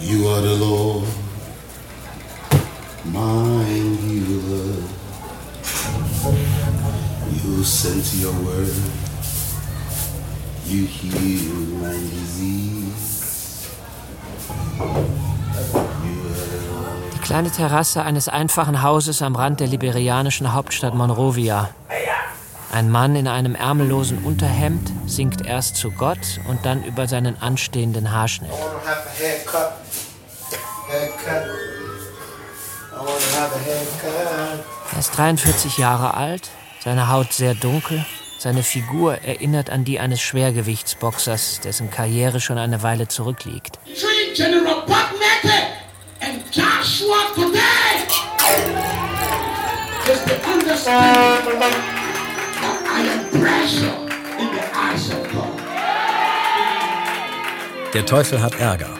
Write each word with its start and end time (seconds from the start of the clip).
You 0.00 0.28
are 0.28 0.40
the 0.40 0.56
Lord, 0.56 1.06
my 3.04 3.64
healer. 3.64 4.82
You 7.32 7.64
sent 7.64 8.14
your 8.20 8.32
word, 8.44 8.74
you 10.66 10.86
healed 10.86 11.80
my 11.80 11.92
disease. 11.92 13.66
Die 17.12 17.18
kleine 17.22 17.50
Terrasse 17.50 18.02
eines 18.02 18.28
einfachen 18.28 18.82
Hauses 18.82 19.22
am 19.22 19.34
Rand 19.34 19.60
der 19.60 19.66
liberianischen 19.66 20.52
Hauptstadt 20.52 20.94
Monrovia. 20.94 21.70
Ein 22.72 22.90
Mann 22.90 23.16
in 23.16 23.28
einem 23.28 23.54
ärmellosen 23.54 24.24
Unterhemd 24.24 24.90
singt 25.06 25.46
erst 25.46 25.76
zu 25.76 25.90
Gott 25.90 26.40
und 26.48 26.66
dann 26.66 26.84
über 26.84 27.06
seinen 27.06 27.40
anstehenden 27.40 28.12
Haarschnitt. 28.12 28.50
Er 34.92 34.98
ist 34.98 35.16
43 35.16 35.78
Jahre 35.78 36.14
alt, 36.14 36.50
seine 36.82 37.08
Haut 37.08 37.32
sehr 37.32 37.54
dunkel, 37.54 38.04
seine 38.38 38.62
Figur 38.62 39.18
erinnert 39.22 39.70
an 39.70 39.84
die 39.84 39.98
eines 39.98 40.20
Schwergewichtsboxers, 40.20 41.60
dessen 41.60 41.90
Karriere 41.90 42.40
schon 42.40 42.58
eine 42.58 42.82
Weile 42.82 43.08
zurückliegt. 43.08 43.78
General 44.34 44.76
Der 57.96 58.04
Teufel 58.04 58.42
hat 58.42 58.60
Ärger. 58.60 58.90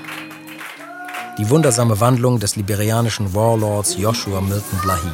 Die 1.37 1.51
wundersame 1.51 2.01
Wandlung 2.01 2.41
des 2.41 2.57
liberianischen 2.57 3.35
Warlords 3.35 3.99
Joshua 3.99 4.41
Milton 4.41 4.79
Blahi. 4.81 5.13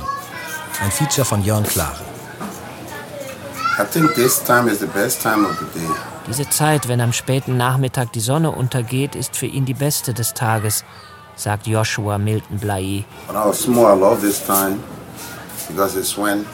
Ein 0.80 0.90
Feature 0.92 1.24
von 1.24 1.42
Jörn 1.42 1.64
Klare. 1.64 2.04
Diese 6.28 6.48
Zeit, 6.48 6.86
wenn 6.86 7.00
am 7.00 7.12
späten 7.12 7.56
Nachmittag 7.56 8.12
die 8.12 8.20
Sonne 8.20 8.52
untergeht, 8.52 9.16
ist 9.16 9.36
für 9.36 9.46
ihn 9.46 9.64
die 9.64 9.74
beste 9.74 10.14
des 10.14 10.32
Tages, 10.34 10.84
sagt 11.34 11.66
Joshua 11.66 12.18
Milton 12.18 12.58
Blahi. 12.58 13.04
When 13.26 13.36
I 13.36 13.48
was 13.48 13.60
small, 13.60 13.96
I 13.96 13.98
love 13.98 14.20
this 14.20 14.44
time 14.46 14.78
because 15.68 15.98
it's 15.98 16.16
when 16.16 16.46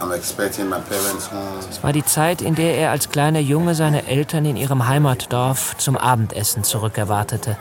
I'm 0.00 0.03
expecting 0.03 0.03
my 0.03 0.03
parents 0.03 0.03
home. 0.03 0.03
Es 0.16 1.82
war 1.82 1.92
die 1.92 2.04
Zeit, 2.04 2.42
in 2.42 2.54
der 2.54 2.76
er 2.76 2.90
als 2.90 3.10
kleiner 3.10 3.40
Junge 3.40 3.74
seine 3.74 4.06
Eltern 4.06 4.44
in 4.44 4.56
ihrem 4.56 4.86
Heimatdorf 4.86 5.76
zum 5.78 5.96
Abendessen 5.96 6.64
zurückerwartete. 6.64 7.56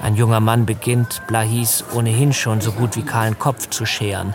Ein 0.00 0.14
junger 0.14 0.40
Mann 0.40 0.64
beginnt, 0.66 1.22
Blahis 1.26 1.84
ohnehin 1.94 2.32
schon 2.32 2.60
so 2.60 2.72
gut 2.72 2.96
wie 2.96 3.02
kahlen 3.02 3.38
Kopf 3.38 3.68
zu 3.70 3.84
scheren. 3.84 4.34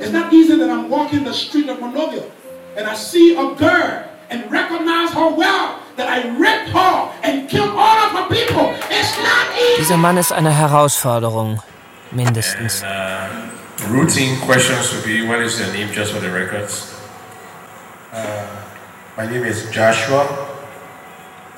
It's 0.00 0.12
not 0.12 0.32
easy 0.32 0.56
that 0.56 0.70
I'm 0.70 0.88
walking 0.88 1.24
the 1.24 1.34
street 1.34 1.68
of 1.68 1.80
Monrovia 1.80 2.22
and 2.76 2.88
I 2.88 2.94
see 2.94 3.36
a 3.36 3.54
girl 3.54 4.04
and 4.30 4.50
recognize 4.50 5.12
her 5.12 5.28
well, 5.36 5.80
that 5.96 6.08
I 6.08 6.28
raped 6.38 6.70
her 6.70 7.10
and 7.22 7.48
killed 7.48 7.70
all 7.70 7.98
of 8.06 8.12
her 8.12 8.28
people. 8.28 8.72
It's 8.88 9.16
not 9.18 9.46
easy. 9.58 9.82
Dieser 9.82 9.96
Mann 9.96 10.16
ist 10.16 10.32
eine 10.32 10.50
Herausforderung, 10.50 11.60
mindestens. 12.12 12.82
And, 12.82 13.52
uh, 13.52 13.59
routine 13.90 14.38
questions 14.40 14.92
would 14.94 15.04
be, 15.04 15.26
what 15.26 15.40
is 15.40 15.58
your 15.58 15.72
name, 15.72 15.92
just 15.92 16.12
for 16.12 16.20
the 16.20 16.30
records? 16.30 16.94
Uh, 18.12 18.46
my 19.16 19.26
name 19.26 19.44
is 19.44 19.68
Joshua 19.70 20.26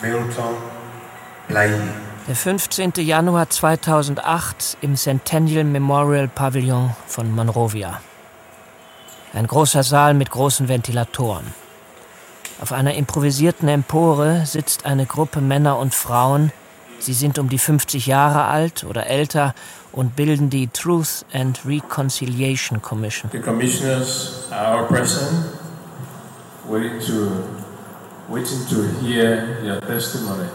Milton 0.03 0.57
Blahi. 1.49 1.81
Der 2.29 2.37
15. 2.37 2.93
Januar 2.99 3.51
2008 3.51 4.79
im 4.81 4.97
Centennial 4.97 5.65
Memorial 5.65 6.29
Pavilion 6.29 6.95
von 7.07 7.35
Monrovia. 7.35 8.01
Ein 9.35 9.47
großer 9.47 9.83
Saal 9.83 10.15
mit 10.15 10.31
großen 10.31 10.69
Ventilatoren. 10.69 11.55
Auf 12.61 12.73
einer 12.73 12.95
improvisierten 12.95 13.69
Empore 13.69 14.47
sitzt 14.47 14.87
eine 14.87 15.05
Gruppe 15.05 15.41
Männer 15.41 15.79
und 15.79 15.95
Frauen. 15.95 16.53
Sie 17.02 17.14
sind 17.14 17.40
um 17.40 17.48
die 17.48 17.58
50 17.58 18.07
Jahre 18.07 18.45
alt 18.45 18.85
oder 18.85 19.08
älter 19.08 19.57
und 19.90 20.14
bilden 20.14 20.51
die 20.51 20.68
Truth 20.68 21.27
and 21.33 21.58
Reconciliation 21.67 22.80
Commission. 22.80 23.29
The 23.33 23.40
commissioners 23.40 24.46
are 24.52 24.86
present, 24.86 25.46
waiting 26.68 27.01
to, 27.01 27.45
waiting 28.29 28.64
to 28.68 28.85
hear 29.05 29.58
your 29.64 29.80
testimony. 29.80 30.46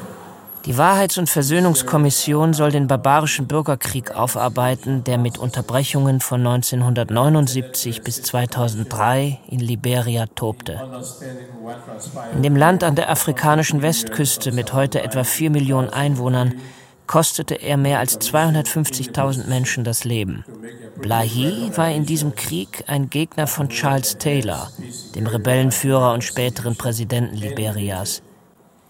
Die 0.68 0.78
Wahrheits- 0.78 1.18
und 1.18 1.30
Versöhnungskommission 1.30 2.54
soll 2.54 2.72
den 2.72 2.88
barbarischen 2.88 3.48
Bürgerkrieg 3.48 4.12
aufarbeiten, 4.12 5.02
der 5.06 5.18
mit 5.18 5.38
Unterbrechungen 5.38 6.20
von 6.20 6.46
1979 6.46 8.02
bis 8.02 8.22
2003 8.22 9.40
in 9.48 9.62
Liberia 9.62 10.26
tobte. 10.26 10.82
In 12.36 12.44
dem 12.44 12.58
Land 12.58 12.84
an 12.84 12.96
der 12.96 13.10
afrikanischen 13.10 13.82
Westküste 13.82 14.52
mit 14.52 14.74
heute 14.74 15.02
etwa 15.02 15.24
4 15.24 15.52
Millionen 15.52 15.90
Einwohnern 15.90 16.56
kostete 17.08 17.56
er 17.56 17.78
mehr 17.78 18.00
als 18.00 18.20
250.000 18.20 19.48
Menschen 19.48 19.86
das 19.86 20.04
Leben. 20.04 20.44
Blahi 21.02 21.72
war 21.78 21.90
in 21.92 22.06
diesem 22.06 22.36
Krieg 22.36 22.84
ein 22.88 23.10
Gegner 23.10 23.48
von 23.48 23.70
Charles 23.70 24.18
Taylor, 24.18 24.70
dem 25.16 25.28
Rebellenführer 25.28 26.12
und 26.12 26.26
späteren 26.26 26.76
Präsidenten 26.76 27.38
Liberias. 27.38 28.22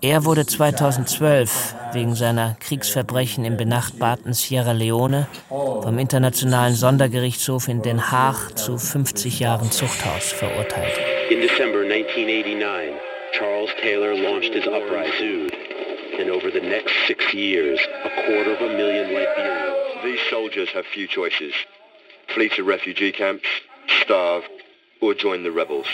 Er 0.02 0.25
wurde 0.25 0.46
2012 0.46 1.74
wegen 1.94 2.13
seiner 2.13 2.56
Kriegsverbrechen 2.59 3.44
im 3.46 3.58
benachbarten 3.58 4.34
Sierra 4.34 4.72
Leone 4.72 5.28
vom 5.50 5.97
Internationalen 5.97 6.75
Sondergerichtshof 6.75 7.68
in 7.68 7.81
Den 7.81 8.12
Haag 8.12 8.56
zu 8.56 8.78
50 8.78 9.40
Jahren 9.40 9.72
Zuchthaus 9.72 10.31
verurteilt. 10.31 10.94
In 11.31 11.41
December 11.41 11.80
1989, 11.80 12.94
Charles 13.34 13.72
Taylor 13.81 14.13
launched 14.13 14.53
his 14.53 14.68
uprising. 14.68 15.50
And 16.19 16.29
over 16.29 16.52
the 16.52 16.62
next 16.62 16.94
six 17.08 17.34
years, 17.34 17.79
a 18.06 18.09
quarter 18.25 18.53
of 18.53 18.62
a 18.62 18.78
million 18.78 19.08
Liberians. 19.08 20.03
These 20.03 20.22
soldiers 20.29 20.69
have 20.75 20.85
few 20.85 21.08
choices. 21.08 21.53
Flee 22.28 22.50
to 22.50 22.64
refugee 22.64 23.12
camps, 23.12 23.47
starve, 24.03 24.44
or 25.02 25.16
join 25.16 25.41
the 25.41 25.52
rebels. 25.52 25.88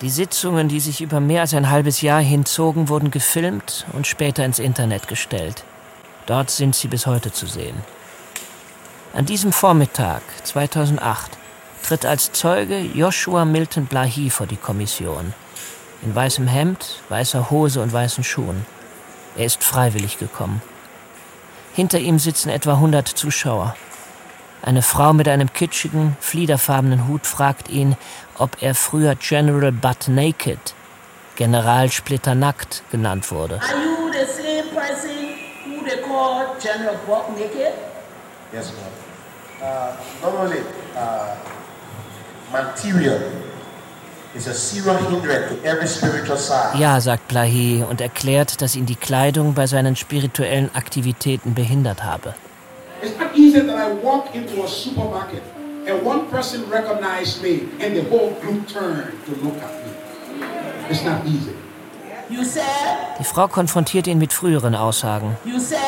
Die 0.00 0.10
Sitzungen, 0.10 0.68
die 0.68 0.80
sich 0.80 1.00
über 1.00 1.20
mehr 1.20 1.42
als 1.42 1.54
ein 1.54 1.70
halbes 1.70 2.00
Jahr 2.00 2.20
hinzogen, 2.20 2.88
wurden 2.88 3.10
gefilmt 3.10 3.86
und 3.92 4.06
später 4.06 4.44
ins 4.44 4.58
Internet 4.58 5.08
gestellt. 5.08 5.64
Dort 6.26 6.50
sind 6.50 6.74
sie 6.74 6.88
bis 6.88 7.06
heute 7.06 7.32
zu 7.32 7.46
sehen. 7.46 7.76
An 9.12 9.26
diesem 9.26 9.52
Vormittag 9.52 10.22
2008 10.42 11.38
tritt 11.84 12.04
als 12.04 12.32
Zeuge 12.32 12.80
Joshua 12.80 13.44
Milton 13.44 13.86
Blahi 13.86 14.30
vor 14.30 14.46
die 14.46 14.56
Kommission. 14.56 15.32
In 16.02 16.14
weißem 16.14 16.48
Hemd, 16.48 17.02
weißer 17.08 17.50
Hose 17.50 17.80
und 17.80 17.92
weißen 17.92 18.24
Schuhen. 18.24 18.66
Er 19.36 19.46
ist 19.46 19.62
freiwillig 19.62 20.18
gekommen. 20.18 20.60
Hinter 21.74 21.98
ihm 21.98 22.18
sitzen 22.18 22.48
etwa 22.48 22.74
100 22.74 23.06
Zuschauer. 23.06 23.76
Eine 24.64 24.80
Frau 24.80 25.12
mit 25.12 25.28
einem 25.28 25.52
kitschigen, 25.52 26.16
fliederfarbenen 26.20 27.06
Hut 27.06 27.26
fragt 27.26 27.68
ihn, 27.68 27.96
ob 28.38 28.62
er 28.62 28.74
früher 28.74 29.14
General 29.14 29.70
Butt 29.70 30.08
Naked, 30.08 30.74
General 31.36 31.90
Splitternackt 31.90 32.82
genannt 32.90 33.30
wurde. 33.30 33.60
Are 33.60 33.74
you 33.74 34.10
the 34.10 34.24
same 34.24 34.64
person 34.74 35.10
who 35.66 35.84
they 35.84 36.00
call 36.00 36.56
General 36.58 36.96
Buck 37.06 37.28
Naked? 37.36 37.74
Yes, 38.54 38.72
ma'am. 38.72 38.88
Uh, 39.60 40.26
normally, 40.26 40.60
uh, 40.96 41.36
material 42.50 43.20
is 44.34 44.46
a 44.46 44.54
serious 44.54 44.98
hindrance 45.10 45.50
to 45.50 45.62
every 45.68 45.86
spiritual 45.86 46.38
side. 46.38 46.78
Ja, 46.78 47.02
sagt 47.02 47.28
Plahi 47.28 47.84
und 47.86 48.00
erklärt, 48.00 48.62
dass 48.62 48.76
ihn 48.76 48.86
die 48.86 48.96
Kleidung 48.96 49.52
bei 49.52 49.66
seinen 49.66 49.94
spirituellen 49.94 50.74
Aktivitäten 50.74 51.52
behindert 51.52 52.02
habe. 52.02 52.34
It's 53.04 53.18
not 53.18 53.36
easy 53.36 53.60
that 53.60 53.76
I 53.76 53.92
walk 53.92 54.34
into 54.34 54.62
a 54.64 54.68
supermarket 54.68 55.42
and 55.86 56.02
one 56.04 56.26
person 56.30 56.68
recognized 56.70 57.42
me 57.42 57.68
and 57.80 57.94
the 57.94 58.04
whole 58.04 58.30
group 58.40 58.66
turned 58.66 59.12
to 59.26 59.32
look 59.44 59.58
at 59.62 59.72
me. 59.84 59.92
It's 60.88 61.04
not 61.04 61.26
easy. 61.26 61.54
You 62.30 62.42
said, 62.44 62.64
Die 63.18 63.24
Frau 63.24 63.46
konfrontiert 63.48 64.06
ihn 64.06 64.18
mit 64.18 64.32
früheren 64.32 64.74
Aussagen. 64.74 65.36
you 65.44 65.60
said, 65.60 65.80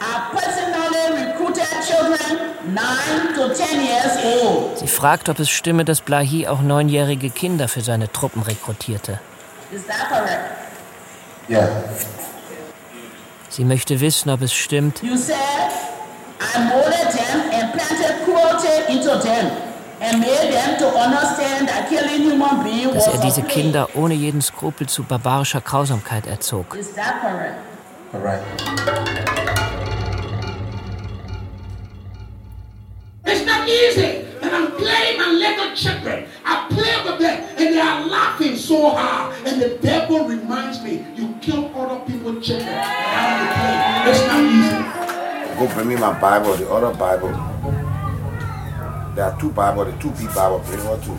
I 0.00 0.30
personally 0.32 1.22
recruited 1.24 1.68
children 1.86 2.74
9 2.74 3.34
to 3.36 3.54
10 3.54 3.80
years 3.80 4.16
old. 4.42 4.78
Sie 4.78 4.88
fragt, 4.88 5.28
ob 5.28 5.38
es 5.38 5.48
stimme, 5.48 5.84
dass 5.84 6.00
Blahi 6.00 6.48
auch 6.48 6.60
neunjährige 6.60 7.30
Kinder 7.30 7.68
für 7.68 7.80
seine 7.82 8.10
Truppen 8.10 8.42
rekrutierte. 8.42 9.20
Is 9.72 9.86
that 9.86 10.08
correct? 10.08 10.50
Yeah. 11.48 11.68
Sie 13.48 13.64
möchte 13.64 14.00
wissen, 14.00 14.30
ob 14.30 14.42
es 14.42 14.52
stimmt, 14.52 15.02
You 15.02 15.16
said, 15.16 15.36
I 16.54 16.68
molded 16.68 17.08
them 17.14 17.38
and 17.52 17.72
planted 17.72 18.24
cruelty 18.24 18.92
into 18.92 19.18
them 19.18 19.72
dass 22.92 23.06
er 23.06 23.18
diese 23.18 23.42
Kinder 23.42 23.88
ohne 23.94 24.14
jeden 24.14 24.42
Skrupel 24.42 24.88
zu 24.88 25.04
barbarischer 25.04 25.60
Grausamkeit 25.60 26.26
erzog. 26.26 26.76
It's 33.24 33.46
not 33.46 33.68
easy. 33.68 34.24
And 34.42 34.50
I'm 34.52 34.72
playing 34.72 35.16
my 35.18 35.30
little 35.30 35.74
children. 35.76 36.24
I 36.44 36.66
play 36.68 36.96
with 37.04 37.20
them 37.20 37.38
and 37.56 37.74
they 37.74 37.80
are 37.80 38.04
laughing 38.04 38.56
so 38.56 38.90
hard. 38.90 39.32
And 39.46 39.62
the 39.62 39.78
devil 39.80 40.26
reminds 40.26 40.82
me, 40.82 41.04
you 41.16 41.34
kill 41.40 41.70
other 41.76 42.00
people's 42.04 42.44
children. 42.44 42.68
It's 44.06 44.26
not 44.26 44.40
easy. 44.40 44.91
Go 45.62 45.68
bring 45.74 45.86
me 45.90 45.94
my 45.94 46.12
Bible, 46.20 46.56
the 46.56 46.68
other 46.68 46.92
Bible. 46.92 47.30
There 49.14 49.24
are 49.26 49.38
two 49.38 49.50
Bible, 49.50 49.84
the 49.84 49.92
two 50.02 50.10
B 50.10 50.26
Bible. 50.34 50.58
Bring 50.66 50.80
her 50.80 50.98
two. 51.04 51.16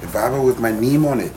The 0.00 0.06
Bible 0.06 0.42
with 0.46 0.58
my 0.58 0.70
name 0.70 1.04
on 1.04 1.20
it. 1.20 1.32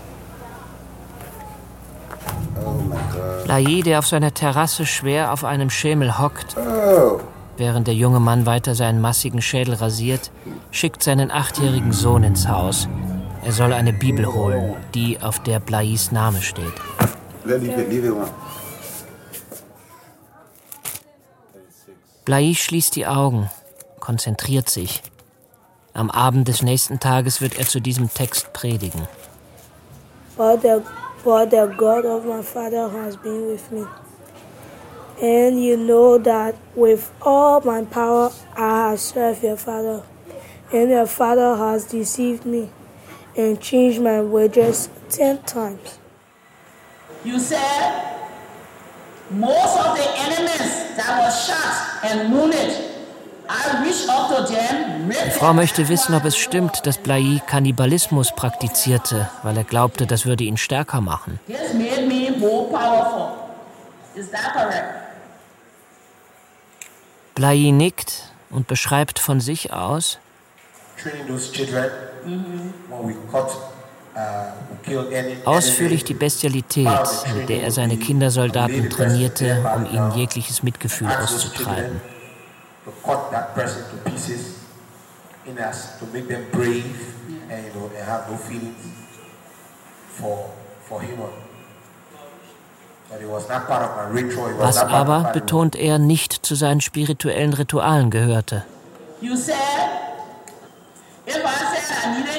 Oh 2.55 2.71
my 2.87 2.95
God. 3.13 3.47
Lahi, 3.49 3.81
der 3.81 3.99
auf 3.99 4.07
seiner 4.07 4.33
Terrasse 4.33 4.85
schwer 4.85 5.33
auf 5.33 5.43
einem 5.43 5.69
Schemel 5.69 6.17
hockt, 6.17 6.55
Oh. 6.55 7.19
während 7.57 7.87
der 7.87 7.95
junge 7.95 8.21
Mann 8.21 8.45
weiter 8.45 8.75
seinen 8.75 9.01
massigen 9.01 9.41
Schädel 9.41 9.73
rasiert, 9.73 10.31
schickt 10.71 11.03
seinen 11.03 11.31
achtjährigen 11.31 11.91
Sohn 11.91 12.23
ins 12.23 12.47
Haus. 12.47 12.87
Er 13.43 13.51
soll 13.51 13.73
eine 13.73 13.91
Bibel 13.91 14.25
holen, 14.25 14.77
die 14.95 15.21
auf 15.21 15.39
der 15.39 15.59
Blais 15.59 16.13
Name 16.13 16.41
steht. 16.41 16.71
Let 17.43 17.61
leave 17.61 17.81
it, 17.81 17.89
leave 17.89 18.07
it 18.07 18.13
one. 18.13 18.29
Blai 22.29 22.53
schließt 22.53 22.95
die 22.95 23.07
Augen, 23.07 23.49
konzentriert 23.99 24.69
sich. 24.69 25.01
Am 25.95 26.11
Abend 26.11 26.47
des 26.47 26.61
nächsten 26.61 26.99
Tages 26.99 27.41
wird 27.41 27.57
er 27.57 27.65
zu 27.65 27.79
diesem 27.79 28.13
Text 28.13 28.53
predigen. 28.53 29.07
But 30.37 30.61
the, 30.61 30.83
but 31.23 31.49
the 31.49 31.67
God 31.75 32.05
of 32.05 32.25
my 32.25 32.43
father 32.43 32.87
has 32.91 33.17
been 33.17 33.47
with 33.49 33.71
me. 33.71 33.83
And 35.19 35.57
you 35.59 35.75
know 35.75 36.19
that 36.19 36.53
with 36.75 37.09
all 37.19 37.61
my 37.65 37.81
power 37.85 38.31
I 38.55 38.91
have 38.91 38.99
served 38.99 39.41
your 39.41 39.57
father. 39.57 40.03
And 40.71 40.91
your 40.91 41.07
father 41.07 41.57
has 41.57 41.87
deceived 41.87 42.45
me 42.45 42.69
and 43.35 43.59
changed 43.59 44.03
my 44.03 44.21
wages 44.21 44.87
ten 45.09 45.41
times. 45.47 45.97
You 47.23 47.39
said 47.39 48.19
most 49.31 49.77
of 49.77 49.97
the 49.97 50.07
enemies 50.17 50.95
that 50.97 51.19
were 51.19 51.31
shot 51.31 52.03
and 52.03 52.33
wounded, 52.33 52.89
Die 55.25 55.31
Frau 55.31 55.53
möchte 55.53 55.89
wissen, 55.89 56.13
ob 56.13 56.23
es 56.25 56.37
stimmt, 56.37 56.85
dass 56.85 56.99
Blai 56.99 57.41
Kannibalismus 57.47 58.31
praktizierte, 58.35 59.27
weil 59.41 59.57
er 59.57 59.63
glaubte, 59.63 60.05
das 60.05 60.27
würde 60.27 60.43
ihn 60.43 60.57
stärker 60.57 61.01
machen. 61.01 61.39
Blai 67.33 67.71
nickt 67.71 68.23
und 68.51 68.67
beschreibt 68.67 69.17
von 69.17 69.39
sich 69.41 69.73
aus, 69.73 70.19
Training 71.01 71.27
those 71.27 71.49
children 71.53 71.89
when 72.25 73.07
we 73.07 73.13
killed 73.31 73.49
any 73.49 73.78
ausführlich 75.45 76.03
die 76.03 76.13
Bestialität, 76.13 76.88
mit 77.35 77.50
der 77.50 77.63
er 77.63 77.71
seine 77.71 77.97
Kindersoldaten 77.97 78.89
trainierte, 78.89 79.63
um 79.75 79.85
ihnen 79.85 80.11
jegliches 80.13 80.63
Mitgefühl 80.63 81.07
auszutreiben. 81.07 82.01
was 94.57 94.77
aber, 94.77 95.31
betont 95.33 95.75
er, 95.75 96.00
nicht 96.00 96.33
zu 96.45 96.56
seinen 96.56 96.81
spirituellen 96.81 97.53
Ritualen 97.53 98.11
gehörte. 98.11 98.63
You 99.21 99.35
said 99.35 99.56
if 101.27 101.35
I 101.35 101.39
said 101.39 101.83
I 102.06 102.17
needed 102.17 102.29
a 102.29 102.38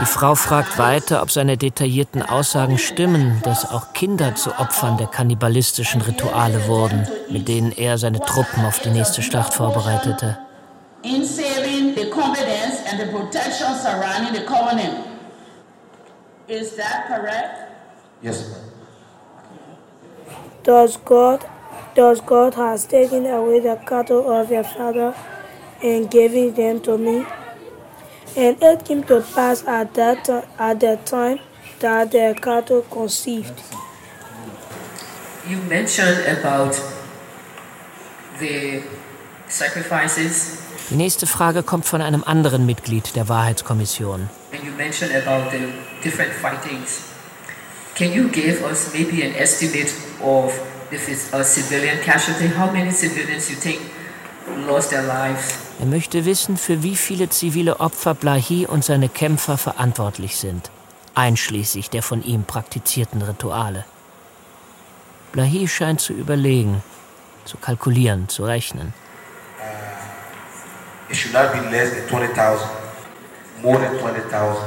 Die 0.00 0.06
Frau 0.06 0.34
fragt 0.34 0.78
weiter, 0.78 1.22
ob 1.22 1.30
seine 1.30 1.56
detaillierten 1.56 2.22
Aussagen 2.22 2.78
stimmen, 2.78 3.40
dass 3.44 3.70
auch 3.70 3.92
Kinder 3.92 4.34
zu 4.34 4.50
Opfern 4.58 4.96
der 4.96 5.06
kannibalistischen 5.06 6.00
Rituale 6.02 6.66
wurden, 6.66 7.06
mit 7.30 7.48
denen 7.48 7.72
er 7.72 7.98
seine 7.98 8.20
Truppen 8.20 8.64
auf 8.64 8.80
die 8.80 8.90
nächste 8.90 9.22
Schlacht 9.22 9.54
vorbereitete. 9.54 10.38
Does 20.64 20.98
God 21.04 21.40
does 21.94 22.20
God 22.26 22.54
has 22.56 22.86
taken 22.86 23.26
away 23.26 23.60
the 23.60 23.78
cattle 23.86 24.28
of 24.28 24.50
your 24.50 24.64
father 24.64 25.14
and 25.82 26.10
given 26.10 26.54
them 26.54 26.82
to 26.82 26.98
me? 26.98 27.24
And 28.36 28.62
it 28.62 28.84
came 28.84 29.02
to 29.04 29.20
pass 29.34 29.64
at 29.66 29.94
that 29.94 30.28
at 30.58 30.80
that 30.80 31.06
time 31.06 31.38
that 31.80 32.10
the 32.12 32.34
cattle 32.40 32.82
conceived. 32.82 33.62
You 35.48 35.58
mentioned 35.68 36.18
about 36.38 36.74
the 38.40 38.82
sacrifices, 39.48 40.58
Die 40.90 40.96
nächste 40.96 41.26
Frage 41.26 41.62
kommt 41.62 41.84
von 41.86 42.00
einem 42.00 42.22
anderen 42.24 42.64
Mitglied 42.66 43.16
der 43.16 43.28
Wahrheitskommission. 43.28 44.28
and 44.52 44.62
you 44.64 44.72
mentioned 44.76 45.12
about 45.16 45.50
the 45.50 45.68
different 46.02 46.32
fightings. 46.32 47.02
Can 47.96 48.12
you 48.12 48.28
give 48.28 48.62
us 48.62 48.92
maybe 48.92 49.22
an 49.22 49.34
estimate 49.34 49.90
of 50.22 50.52
if 50.92 51.08
it's 51.08 51.32
a 51.32 51.42
civilian 51.42 51.98
casualty? 52.04 52.46
How 52.48 52.70
many 52.70 52.90
civilians 52.90 53.48
you 53.50 53.56
think? 53.56 53.80
Er 55.78 55.86
möchte 55.86 56.24
wissen, 56.24 56.56
für 56.56 56.82
wie 56.82 56.96
viele 56.96 57.28
zivile 57.28 57.80
Opfer 57.80 58.14
Blahi 58.14 58.66
und 58.66 58.84
seine 58.84 59.08
Kämpfer 59.08 59.58
verantwortlich 59.58 60.36
sind, 60.36 60.70
einschließlich 61.14 61.90
der 61.90 62.02
von 62.02 62.22
ihm 62.22 62.44
praktizierten 62.44 63.22
Rituale. 63.22 63.84
Blahi 65.32 65.68
scheint 65.68 66.00
zu 66.00 66.12
überlegen, 66.12 66.82
zu 67.44 67.56
kalkulieren, 67.58 68.28
zu 68.28 68.44
rechnen. 68.44 68.94
It 71.08 71.16
should 71.16 71.34
not 71.34 71.52
be 71.52 71.60
less 71.70 71.90
than 71.90 72.08
20,000. 72.08 72.68
More 73.62 73.78
than 73.78 73.98
20,000. 73.98 74.64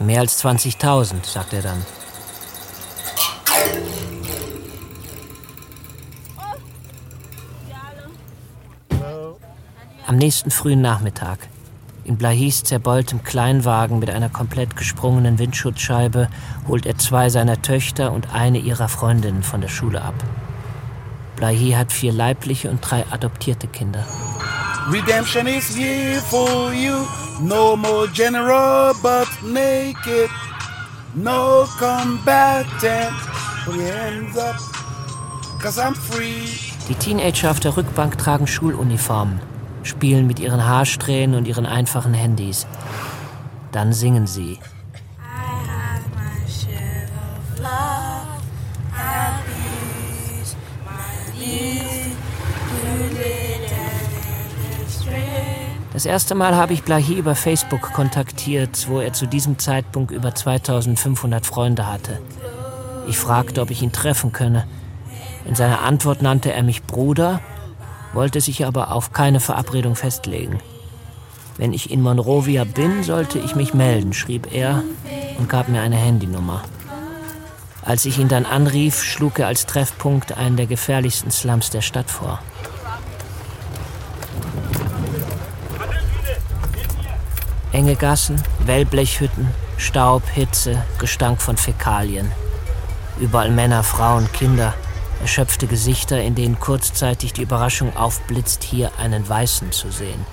Mehr 0.00 0.20
als 0.20 0.42
20.000, 0.44 1.24
sagt 1.24 1.52
er 1.52 1.62
dann. 1.62 1.86
Am 10.12 10.18
nächsten 10.18 10.50
frühen 10.50 10.82
Nachmittag. 10.82 11.38
In 12.04 12.18
Blahis 12.18 12.64
zerbeultem 12.64 13.24
Kleinwagen 13.24 13.98
mit 13.98 14.10
einer 14.10 14.28
komplett 14.28 14.76
gesprungenen 14.76 15.38
Windschutzscheibe 15.38 16.28
holt 16.68 16.84
er 16.84 16.98
zwei 16.98 17.30
seiner 17.30 17.62
Töchter 17.62 18.12
und 18.12 18.34
eine 18.34 18.58
ihrer 18.58 18.88
Freundinnen 18.88 19.42
von 19.42 19.62
der 19.62 19.70
Schule 19.70 20.02
ab. 20.02 20.12
Blahi 21.36 21.70
hat 21.70 21.94
vier 21.94 22.12
leibliche 22.12 22.68
und 22.68 22.82
drei 22.82 23.06
adoptierte 23.10 23.68
Kinder. 23.68 24.04
Redemption 24.90 25.46
is 25.46 25.74
here 25.74 26.20
for 26.20 26.74
you. 26.74 27.06
No 27.40 27.74
more 27.74 28.06
general 28.12 28.92
but 29.02 29.28
naked. 29.42 30.28
No 31.14 31.66
combatant. 31.78 33.14
Put 33.64 33.76
your 33.76 33.90
hands 33.90 34.36
up. 34.36 34.56
Cause 35.58 35.80
I'm 35.80 35.94
free. 35.94 36.72
Die 36.90 36.94
Teenager 36.96 37.50
auf 37.50 37.60
der 37.60 37.76
Rückbank 37.76 38.18
tragen 38.18 38.46
Schuluniformen, 38.46 39.40
spielen 39.82 40.26
mit 40.26 40.40
ihren 40.40 40.66
Haarsträhnen 40.66 41.36
und 41.36 41.46
ihren 41.46 41.66
einfachen 41.66 42.14
Handys. 42.14 42.66
Dann 43.72 43.92
singen 43.92 44.26
sie. 44.26 44.58
Das 55.92 56.06
erste 56.06 56.34
Mal 56.34 56.56
habe 56.56 56.72
ich 56.72 56.82
Blahi 56.82 57.14
über 57.14 57.34
Facebook 57.34 57.92
kontaktiert, 57.92 58.88
wo 58.88 59.00
er 59.00 59.12
zu 59.12 59.26
diesem 59.26 59.58
Zeitpunkt 59.58 60.10
über 60.10 60.34
2500 60.34 61.44
Freunde 61.44 61.86
hatte. 61.86 62.18
Ich 63.08 63.18
fragte, 63.18 63.60
ob 63.60 63.70
ich 63.70 63.82
ihn 63.82 63.92
treffen 63.92 64.32
könne. 64.32 64.66
In 65.44 65.54
seiner 65.54 65.82
Antwort 65.82 66.22
nannte 66.22 66.52
er 66.52 66.62
mich 66.62 66.82
Bruder, 66.84 67.40
wollte 68.12 68.40
sich 68.40 68.66
aber 68.66 68.92
auf 68.92 69.12
keine 69.12 69.40
Verabredung 69.40 69.96
festlegen. 69.96 70.60
Wenn 71.56 71.72
ich 71.72 71.90
in 71.90 72.00
Monrovia 72.00 72.64
bin, 72.64 73.02
sollte 73.02 73.38
ich 73.38 73.54
mich 73.54 73.74
melden, 73.74 74.12
schrieb 74.12 74.52
er 74.52 74.82
und 75.38 75.48
gab 75.48 75.68
mir 75.68 75.80
eine 75.80 75.96
Handynummer. 75.96 76.62
Als 77.84 78.04
ich 78.04 78.18
ihn 78.18 78.28
dann 78.28 78.46
anrief, 78.46 79.02
schlug 79.02 79.38
er 79.38 79.48
als 79.48 79.66
Treffpunkt 79.66 80.36
einen 80.36 80.56
der 80.56 80.66
gefährlichsten 80.66 81.30
Slums 81.30 81.70
der 81.70 81.82
Stadt 81.82 82.10
vor. 82.10 82.38
Enge 87.72 87.96
Gassen, 87.96 88.40
Wellblechhütten, 88.66 89.48
Staub, 89.78 90.22
Hitze, 90.28 90.84
Gestank 90.98 91.40
von 91.40 91.56
Fäkalien. 91.56 92.30
Überall 93.18 93.50
Männer, 93.50 93.82
Frauen, 93.82 94.30
Kinder, 94.32 94.74
erschöpfte 95.22 95.66
Gesichter, 95.66 96.20
in 96.20 96.34
denen 96.34 96.60
kurzzeitig 96.60 97.32
die 97.32 97.42
Überraschung 97.42 97.96
aufblitzt, 97.96 98.62
hier 98.62 98.90
einen 98.98 99.26
Weißen 99.26 99.72
zu 99.72 99.90
sehen. 99.90 100.26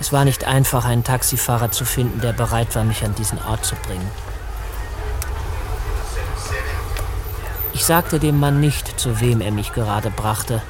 Es 0.00 0.12
war 0.12 0.24
nicht 0.24 0.44
einfach, 0.46 0.86
einen 0.86 1.04
Taxifahrer 1.04 1.70
zu 1.70 1.84
finden, 1.84 2.20
der 2.20 2.32
bereit 2.32 2.74
war, 2.74 2.84
mich 2.84 3.04
an 3.04 3.14
diesen 3.14 3.38
Ort 3.44 3.64
zu 3.64 3.76
bringen. 3.76 4.10
Ich 7.74 7.84
sagte 7.84 8.18
dem 8.18 8.40
Mann 8.40 8.60
nicht, 8.60 8.98
zu 8.98 9.20
wem 9.20 9.40
er 9.40 9.52
mich 9.52 9.72
gerade 9.72 10.10
brachte. 10.10 10.62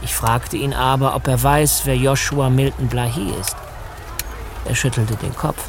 Ich 0.00 0.14
fragte 0.14 0.56
ihn 0.56 0.72
aber, 0.72 1.16
ob 1.16 1.26
er 1.26 1.42
weiß, 1.42 1.82
wer 1.84 1.96
Joshua 1.96 2.50
Milton 2.50 2.86
Blahi 2.86 3.32
ist. 3.40 3.56
Er 4.64 4.76
schüttelte 4.76 5.16
den 5.16 5.34
Kopf. 5.34 5.68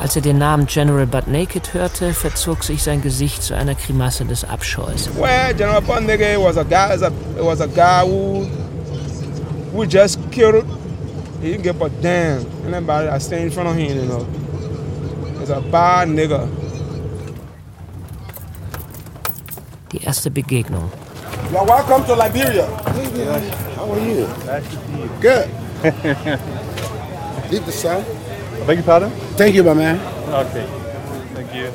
Als 0.00 0.16
er 0.16 0.22
den 0.22 0.38
Namen 0.38 0.66
General 0.66 1.06
Butt 1.06 1.28
Naked 1.28 1.74
hörte, 1.74 2.14
verzog 2.14 2.64
sich 2.64 2.82
sein 2.82 3.02
Gesicht 3.02 3.42
zu 3.42 3.54
einer 3.54 3.74
Grimasse 3.74 4.24
des 4.24 4.44
Abscheus. 4.44 5.10
Well, 5.18 5.52
General 5.54 5.82
Butt 5.82 6.06
Naked 6.06 6.38
was 6.38 6.56
a 6.56 6.64
guy, 6.64 6.98
was 7.38 7.60
a 7.60 7.66
guy 7.66 8.08
who, 8.08 8.46
who 9.74 9.84
just 9.84 10.18
killed. 10.30 10.64
He 11.42 11.52
didn't 11.52 11.64
give 11.64 11.82
a 11.82 11.90
damn. 12.00 12.46
Anybody 12.66 13.08
that 13.08 13.20
stand 13.20 13.44
in 13.44 13.50
front 13.50 13.68
of 13.68 13.76
him, 13.76 13.94
you 13.94 14.06
know. 14.06 14.26
He's 15.38 15.50
a 15.50 15.60
bad 15.60 16.08
nigga. 16.08 16.48
Die 19.92 20.00
erste 20.02 20.30
Begegnung. 20.30 20.90
You're 21.52 21.64
welcome 21.66 22.06
to 22.06 22.14
Liberia. 22.14 22.66
How 23.76 23.92
are 23.92 24.00
you? 24.00 24.26
Good. 25.20 25.50
Leave 27.50 27.66
the 27.66 27.72
sun. 27.72 28.02
Beg 28.66 28.78
your 28.78 28.84
pardon? 28.84 29.10
Thank 29.36 29.54
you, 29.54 29.64
my 29.64 29.74
man. 29.74 30.00
Okay. 30.32 30.64
Thank 31.34 31.54
you. 31.54 31.70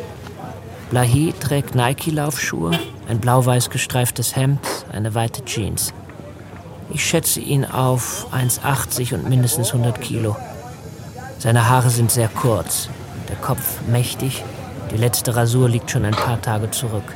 Blahi 0.91 1.33
trägt 1.39 1.75
Nike-Laufschuhe, 1.75 2.71
ein 3.09 3.19
blau-weiß 3.19 3.69
gestreiftes 3.69 4.35
Hemd, 4.35 4.59
eine 4.91 5.15
weite 5.15 5.43
Jeans. 5.43 5.93
Ich 6.91 7.03
schätze 7.03 7.39
ihn 7.39 7.65
auf 7.65 8.27
1,80 8.31 9.15
und 9.15 9.27
mindestens 9.27 9.73
100 9.73 9.99
Kilo. 9.99 10.35
Seine 11.39 11.67
Haare 11.69 11.89
sind 11.89 12.11
sehr 12.11 12.27
kurz, 12.29 12.89
der 13.29 13.35
Kopf 13.37 13.81
mächtig, 13.87 14.43
die 14.91 14.97
letzte 14.97 15.35
Rasur 15.35 15.67
liegt 15.67 15.89
schon 15.89 16.05
ein 16.05 16.13
paar 16.13 16.41
Tage 16.41 16.69
zurück. 16.69 17.15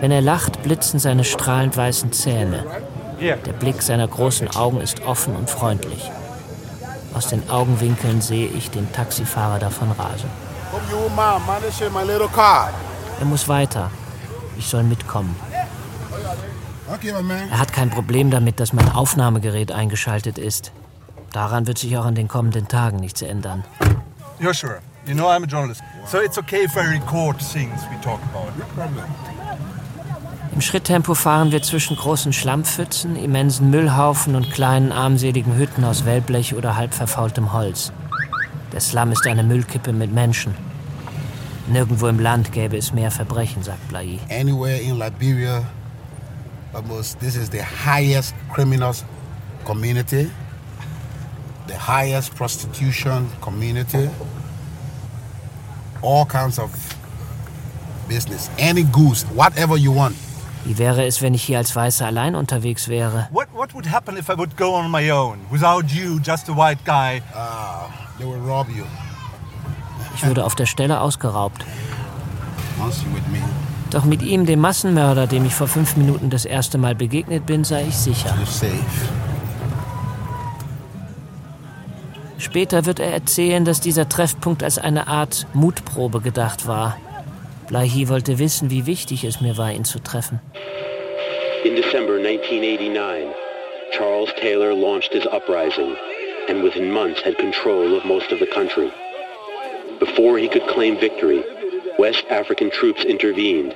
Wenn 0.00 0.10
er 0.10 0.22
lacht, 0.22 0.62
blitzen 0.62 0.98
seine 0.98 1.24
strahlend 1.24 1.76
weißen 1.76 2.12
Zähne. 2.12 2.64
Der 3.20 3.52
Blick 3.52 3.82
seiner 3.82 4.08
großen 4.08 4.56
Augen 4.56 4.80
ist 4.80 5.06
offen 5.06 5.36
und 5.36 5.48
freundlich. 5.48 6.10
Aus 7.16 7.28
den 7.28 7.48
Augenwinkeln 7.48 8.20
sehe 8.20 8.46
ich 8.46 8.70
den 8.70 8.92
Taxifahrer 8.92 9.58
davon 9.58 9.90
rasen. 9.92 10.28
Er 13.18 13.24
muss 13.24 13.48
weiter. 13.48 13.90
Ich 14.58 14.66
soll 14.66 14.82
mitkommen. 14.82 15.34
Er 17.50 17.58
hat 17.58 17.72
kein 17.72 17.88
Problem 17.88 18.30
damit, 18.30 18.60
dass 18.60 18.74
mein 18.74 18.92
Aufnahmegerät 18.92 19.72
eingeschaltet 19.72 20.36
ist. 20.36 20.72
Daran 21.32 21.66
wird 21.66 21.78
sich 21.78 21.96
auch 21.96 22.06
in 22.06 22.14
den 22.14 22.28
kommenden 22.28 22.68
Tagen 22.68 22.98
nichts 22.98 23.22
ändern. 23.22 23.64
Joshua, 24.38 24.76
you 25.06 25.14
know 25.14 25.28
I'm 25.28 25.44
a 25.44 25.46
journalist, 25.46 25.82
so 26.06 26.20
it's 26.20 26.36
okay 26.36 26.64
if 26.64 26.76
I 26.76 26.80
record 26.80 27.38
things 27.38 27.80
we 27.90 27.98
talk 28.02 28.20
about. 28.30 28.52
No 28.58 28.66
problem. 28.74 29.04
Im 30.56 30.62
Schritttempo 30.62 31.12
fahren 31.12 31.52
wir 31.52 31.60
zwischen 31.60 31.98
großen 31.98 32.32
Schlammpfützen, 32.32 33.14
immensen 33.14 33.68
Müllhaufen 33.68 34.34
und 34.34 34.50
kleinen 34.50 34.90
armseligen 34.90 35.54
Hütten 35.54 35.84
aus 35.84 36.06
Wellblech 36.06 36.54
oder 36.54 36.76
halb 36.76 36.94
verfaultem 36.94 37.52
Holz. 37.52 37.92
Der 38.72 38.80
Slum 38.80 39.12
ist 39.12 39.26
eine 39.26 39.42
Müllkippe 39.42 39.92
mit 39.92 40.14
Menschen. 40.14 40.54
Nirgendwo 41.66 42.06
im 42.06 42.18
Land 42.18 42.52
gäbe 42.52 42.78
es 42.78 42.94
mehr 42.94 43.10
Verbrechen, 43.10 43.62
sagt 43.62 43.86
Blai. 43.88 44.18
Anywhere 44.30 44.80
in 44.80 44.98
Liberia, 44.98 45.62
almost 46.72 47.20
this 47.20 47.36
is 47.36 47.50
the 47.50 47.60
highest 47.60 48.34
criminals 48.50 49.04
community, 49.66 50.30
the 51.66 51.76
highest 51.78 52.34
prostitution 52.34 53.30
community, 53.42 54.08
all 56.00 56.24
kinds 56.24 56.58
of 56.58 56.70
business, 58.08 58.48
any 58.58 58.84
goose, 58.84 59.26
whatever 59.34 59.76
you 59.76 59.92
want. 59.92 60.16
Wie 60.66 60.78
wäre 60.78 61.06
es, 61.06 61.22
wenn 61.22 61.32
ich 61.32 61.44
hier 61.44 61.58
als 61.58 61.76
Weißer 61.76 62.06
allein 62.06 62.34
unterwegs 62.34 62.88
wäre? 62.88 63.28
What, 63.30 63.46
what 63.54 63.72
would 63.72 63.88
happen 63.88 64.16
if 64.16 64.28
I 64.28 64.36
would 64.36 64.56
go 64.56 64.74
on 64.74 64.90
my 64.90 65.12
own, 65.12 65.38
without 65.48 65.84
you, 65.92 66.18
just 66.18 66.48
a 66.48 66.56
white 66.56 66.84
guy? 66.84 67.22
Ah, 67.32 67.86
they 68.18 68.26
will 68.26 68.40
rob 68.40 68.66
you. 68.68 68.82
Ich 70.16 70.26
wurde 70.26 70.44
auf 70.44 70.56
der 70.56 70.66
Stelle 70.66 71.00
ausgeraubt. 71.00 71.64
Once 72.82 73.00
you 73.04 73.14
with 73.14 73.22
me, 73.30 73.38
Doch 73.90 74.04
mit 74.04 74.22
ihm, 74.22 74.44
dem 74.44 74.58
Massenmörder, 74.60 75.28
dem 75.28 75.44
ich 75.44 75.54
vor 75.54 75.68
fünf 75.68 75.96
Minuten 75.96 76.30
das 76.30 76.44
erste 76.44 76.78
Mal 76.78 76.96
begegnet 76.96 77.46
bin, 77.46 77.62
sei 77.62 77.84
ich 77.86 77.96
sicher. 77.96 78.30
you're 78.30 78.50
safe. 78.50 78.74
Später 82.38 82.86
wird 82.86 82.98
er 82.98 83.12
erzählen, 83.12 83.64
dass 83.64 83.80
dieser 83.80 84.08
Treffpunkt 84.08 84.64
als 84.64 84.78
eine 84.78 85.06
Art 85.06 85.46
Mutprobe 85.54 86.20
gedacht 86.20 86.66
war. 86.66 86.96
Blaihi 87.66 88.08
wollte 88.08 88.38
wissen, 88.38 88.70
wie 88.70 88.86
wichtig 88.86 89.24
es 89.24 89.40
mir 89.40 89.56
war, 89.56 89.72
ihn 89.72 89.84
zu 89.84 89.98
treffen. 89.98 90.40
In 91.64 91.74
December 91.74 92.14
1989, 92.14 93.34
Charles 93.96 94.30
Taylor 94.40 94.72
launched 94.72 95.12
his 95.12 95.26
uprising 95.26 95.96
and 96.48 96.62
within 96.62 96.92
months 96.92 97.20
had 97.22 97.36
control 97.38 97.96
of 97.96 98.04
most 98.04 98.30
of 98.32 98.38
the 98.38 98.46
country. 98.46 98.90
Before 99.98 100.38
he 100.38 100.48
could 100.48 100.66
claim 100.68 100.98
victory, 100.98 101.42
West 101.98 102.24
African 102.30 102.70
troops 102.70 103.04
intervened 103.04 103.74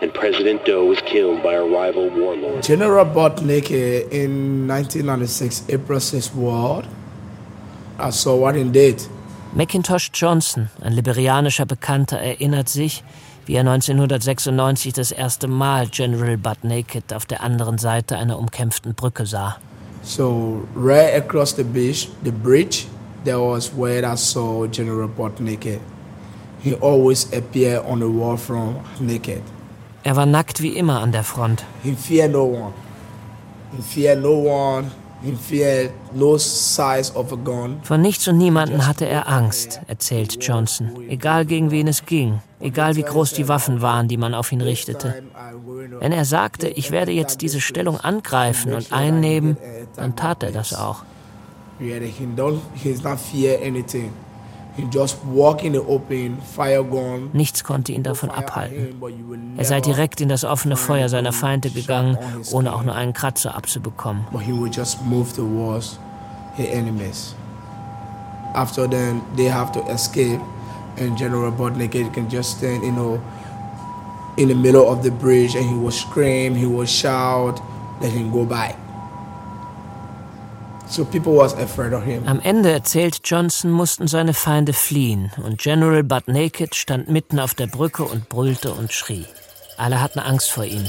and 0.00 0.12
President 0.12 0.64
Doe 0.64 0.84
was 0.84 1.00
killed 1.02 1.42
by 1.42 1.54
a 1.54 1.64
rival 1.64 2.10
warlord. 2.10 2.62
General 2.62 3.04
Botneke 3.04 4.10
in 4.10 4.66
1996, 4.68 5.64
April 5.68 6.00
6th 6.00 6.34
War, 6.34 6.82
I 7.98 8.10
saw 8.10 8.36
what 8.36 8.56
in 8.56 8.72
date. 8.72 9.08
Macintosh 9.54 10.10
Johnson, 10.12 10.70
ein 10.80 10.94
liberianischer 10.94 11.66
Bekannter, 11.66 12.18
erinnert 12.18 12.68
sich, 12.68 13.04
wie 13.46 13.54
er 13.54 13.60
1996 13.60 14.92
das 14.92 15.12
erste 15.12 15.48
Mal 15.48 15.88
General 15.88 16.36
Butt 16.36 16.64
Naked 16.64 17.12
auf 17.12 17.26
der 17.26 17.42
anderen 17.42 17.78
Seite 17.78 18.16
einer 18.16 18.38
umkämpften 18.38 18.94
Brücke 18.94 19.26
sah. 19.26 19.56
So 20.02 20.62
right 20.74 21.14
across 21.14 21.54
the 21.54 21.62
beach, 21.62 22.08
the 22.24 22.32
bridge, 22.32 22.86
there 23.24 23.38
was 23.38 23.70
where 23.76 24.04
I 24.04 24.16
saw 24.16 24.66
General 24.66 25.08
Butt 25.08 25.40
Naked. 25.40 25.80
He 26.62 26.74
always 26.74 27.32
appeared 27.32 27.84
on 27.86 27.98
the 27.98 28.08
wall 28.08 28.36
from 28.36 28.76
naked. 29.00 29.42
Er 30.04 30.16
war 30.16 30.26
nackt 30.26 30.62
wie 30.62 30.76
immer 30.76 31.00
an 31.00 31.12
der 31.12 31.24
Front. 31.24 31.64
He 31.82 31.94
feared 31.94 32.32
no 32.32 32.44
one. 32.44 32.72
He 33.76 33.82
feared 33.82 34.22
no 34.22 34.34
one. 34.34 34.90
He. 35.22 35.88
Von 37.82 38.02
nichts 38.02 38.28
und 38.28 38.38
niemanden 38.38 38.86
hatte 38.86 39.06
er 39.06 39.28
Angst, 39.28 39.80
erzählt 39.86 40.44
Johnson. 40.44 40.90
Egal 41.08 41.46
gegen 41.46 41.70
wen 41.70 41.86
es 41.86 42.04
ging, 42.06 42.40
egal 42.60 42.96
wie 42.96 43.02
groß 43.02 43.32
die 43.32 43.46
Waffen 43.46 43.82
waren, 43.82 44.08
die 44.08 44.16
man 44.16 44.34
auf 44.34 44.50
ihn 44.50 44.60
richtete. 44.60 45.22
Wenn 46.00 46.12
er 46.12 46.24
sagte, 46.24 46.68
ich 46.68 46.90
werde 46.90 47.12
jetzt 47.12 47.40
diese 47.40 47.60
Stellung 47.60 48.00
angreifen 48.00 48.72
und 48.72 48.92
einnehmen, 48.92 49.56
dann 49.96 50.16
tat 50.16 50.42
er 50.42 50.50
das 50.50 50.74
auch. 50.74 51.04
He 51.78 52.26
don't. 52.36 52.60
He's 52.74 53.02
not 53.02 53.18
fear 53.18 53.58
anything. 53.60 54.12
Nichts 57.32 57.64
konnte 57.64 57.92
ihn 57.92 58.02
davon 58.02 58.30
abhalten. 58.30 59.02
Er 59.56 59.64
sei 59.64 59.80
direkt 59.80 60.20
in 60.20 60.28
das 60.28 60.44
offene 60.44 60.76
Feuer 60.76 61.08
seiner 61.08 61.32
Feinde 61.32 61.70
gegangen, 61.70 62.18
ohne 62.52 62.72
auch 62.72 62.82
nur 62.82 62.94
einen 62.94 63.12
Kratzer 63.12 63.54
abzubekommen. 63.54 64.24
After 68.54 68.86
then, 68.86 69.22
they 69.34 69.48
have 69.48 69.72
to 69.72 69.80
escape, 69.88 70.38
and 70.98 71.16
General 71.16 71.50
Bodnake 71.50 72.12
can 72.12 72.28
just 72.28 72.58
stand, 72.58 72.84
you 72.84 72.92
know, 72.92 73.18
in 74.36 74.48
the 74.48 74.54
middle 74.54 74.86
of 74.86 75.02
the 75.02 75.10
bridge, 75.10 75.54
and 75.56 75.64
he 75.64 75.74
will 75.74 75.90
scream, 75.90 76.54
he 76.54 76.66
will 76.66 76.86
shout, 76.86 77.62
let 78.02 78.12
him 78.12 78.30
go 78.30 78.44
by. 78.44 78.74
So 80.92 81.06
people 81.06 81.32
was 81.32 81.54
afraid 81.54 81.94
of 81.94 82.04
him. 82.04 82.28
Am 82.28 82.38
Ende, 82.38 82.70
erzählt 82.70 83.20
Johnson, 83.24 83.70
mussten 83.70 84.08
seine 84.08 84.34
Feinde 84.34 84.74
fliehen 84.74 85.32
und 85.42 85.56
General 85.56 86.02
Butt 86.02 86.28
Naked 86.28 86.74
stand 86.74 87.08
mitten 87.08 87.40
auf 87.40 87.54
der 87.54 87.66
Brücke 87.66 88.02
und 88.02 88.28
brüllte 88.28 88.72
und 88.72 88.92
schrie. 88.92 89.24
Alle 89.78 90.02
hatten 90.02 90.18
Angst 90.18 90.50
vor 90.50 90.64
ihm. 90.64 90.86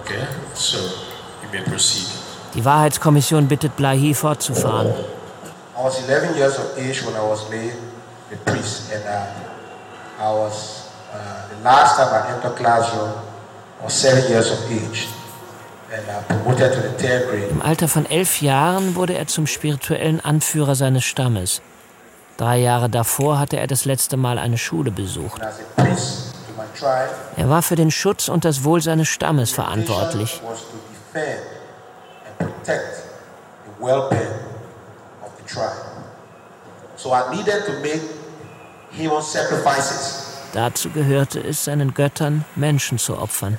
Okay, 0.00 0.26
so 0.54 0.78
you 0.78 1.50
may 1.52 1.60
proceed. 1.60 2.08
Die 2.54 2.64
Wahrheitskommission 2.64 3.48
bittet 3.48 3.76
Blahi 3.76 4.14
fortzufahren. 4.14 4.94
I 5.76 5.84
was 5.84 6.08
11 6.08 6.38
years 6.38 6.58
of 6.58 6.78
age 6.78 7.04
when 7.04 7.14
I 7.14 7.20
was 7.20 7.46
made 7.50 7.74
a 8.32 8.50
priest, 8.50 8.90
and 8.94 9.04
uh, 9.04 10.24
I 10.24 10.32
was 10.32 10.88
uh, 11.12 11.54
the 11.54 11.62
last 11.62 11.98
time 11.98 12.14
I 12.14 12.34
entered 12.34 12.56
classroom. 12.56 13.12
Was 13.82 13.92
seven 13.92 14.28
years 14.28 14.50
of 14.50 14.58
age. 14.72 15.06
Im 17.50 17.62
Alter 17.62 17.88
von 17.88 18.04
elf 18.04 18.42
Jahren 18.42 18.94
wurde 18.94 19.14
er 19.14 19.26
zum 19.26 19.46
spirituellen 19.46 20.20
Anführer 20.20 20.74
seines 20.74 21.04
Stammes. 21.04 21.62
Drei 22.36 22.58
Jahre 22.58 22.90
davor 22.90 23.38
hatte 23.38 23.56
er 23.56 23.66
das 23.66 23.84
letzte 23.84 24.16
Mal 24.16 24.38
eine 24.38 24.58
Schule 24.58 24.90
besucht. 24.90 25.40
Er 27.36 27.48
war 27.48 27.62
für 27.62 27.76
den 27.76 27.90
Schutz 27.90 28.28
und 28.28 28.44
das 28.44 28.64
Wohl 28.64 28.82
seines 28.82 29.08
Stammes 29.08 29.50
verantwortlich. 29.50 30.42
Dazu 40.52 40.90
gehörte 40.90 41.40
es, 41.40 41.64
seinen 41.64 41.94
Göttern 41.94 42.44
Menschen 42.56 42.98
zu 42.98 43.18
opfern. 43.18 43.58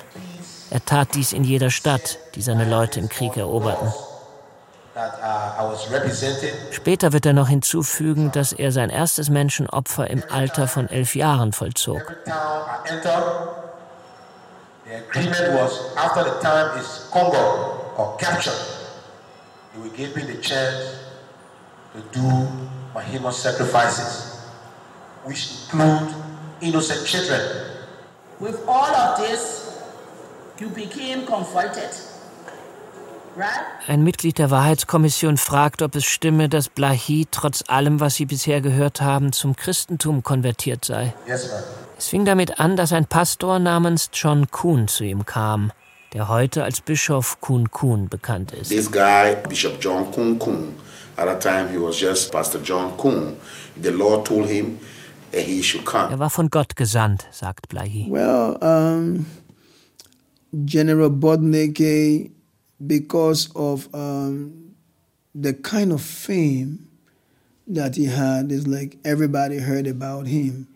Er 0.70 0.84
tat 0.84 1.14
dies 1.14 1.32
in 1.32 1.44
jeder 1.44 1.70
Stadt, 1.70 2.18
die 2.34 2.42
seine 2.42 2.64
Leute 2.64 3.00
im 3.00 3.08
Krieg 3.08 3.36
eroberten. 3.36 3.92
Später 6.70 7.12
wird 7.12 7.26
er 7.26 7.32
noch 7.32 7.48
hinzufügen, 7.48 8.32
dass 8.32 8.52
er 8.52 8.72
sein 8.72 8.90
erstes 8.90 9.30
Menschenopfer 9.30 10.08
im 10.08 10.22
Alter 10.30 10.68
von 10.68 10.88
elf 10.88 11.14
Jahren 11.14 11.52
vollzog. 11.52 12.16
Which. 25.26 25.68
With 28.40 28.56
all 28.66 28.94
of 28.94 29.18
this. 29.18 29.59
Ein 33.86 34.04
Mitglied 34.04 34.38
der 34.38 34.50
Wahrheitskommission 34.50 35.36
fragt, 35.38 35.80
ob 35.80 35.94
es 35.94 36.04
stimme, 36.04 36.48
dass 36.48 36.68
Blahi 36.68 37.26
trotz 37.30 37.64
allem, 37.68 38.00
was 38.00 38.16
sie 38.16 38.26
bisher 38.26 38.60
gehört 38.60 39.00
haben, 39.00 39.32
zum 39.32 39.56
Christentum 39.56 40.22
konvertiert 40.22 40.84
sei. 40.84 41.14
es 41.96 42.08
fing 42.08 42.24
damit 42.24 42.60
an, 42.60 42.76
dass 42.76 42.92
ein 42.92 43.06
Pastor 43.06 43.58
namens 43.58 44.10
John 44.12 44.50
Kuhn 44.50 44.86
zu 44.88 45.04
ihm 45.04 45.24
kam, 45.24 45.72
der 46.12 46.28
heute 46.28 46.64
als 46.64 46.82
Bischof 46.82 47.40
Kuhn 47.40 47.70
Kuhn 47.70 48.08
bekannt 48.08 48.52
ist. 48.52 48.68
This 48.68 48.90
guy, 48.90 49.36
Bishop 49.48 49.78
John 49.80 50.10
Kuhn 50.12 50.38
Kuhn, 50.38 50.74
at 51.16 51.26
the 51.28 51.48
time 51.48 51.70
he 51.70 51.78
was 51.78 51.98
just 51.98 52.32
Pastor 52.32 52.60
John 52.62 52.96
Kuhn. 52.98 53.36
The 53.80 53.90
Lord 53.90 54.26
told 54.26 54.46
him 54.48 54.78
that 55.32 55.42
he 55.42 55.62
should 55.62 55.86
come. 55.86 56.10
Er 56.10 56.18
war 56.18 56.30
von 56.30 56.50
Gott 56.50 56.76
gesandt, 56.76 57.26
sagt 57.30 57.68
Blahi. 57.68 58.06
Well, 58.10 58.58
um, 58.60 59.26
General 60.64 61.10
Bodneke 61.10 62.30
because 62.84 63.50
of 63.54 63.92
um, 63.94 64.74
the 65.34 65.54
kind 65.54 65.92
of 65.92 66.00
fame 66.00 66.88
that 67.66 67.94
he 67.94 68.06
had 68.06 68.50
is 68.50 68.66
like 68.66 68.98
everybody 69.04 69.58
heard 69.58 69.86
about 69.86 70.26
him, 70.26 70.66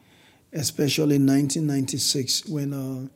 especially 0.52 1.16
in 1.16 1.26
1996 1.26 2.46
when 2.46 2.72
uh, 2.72 3.08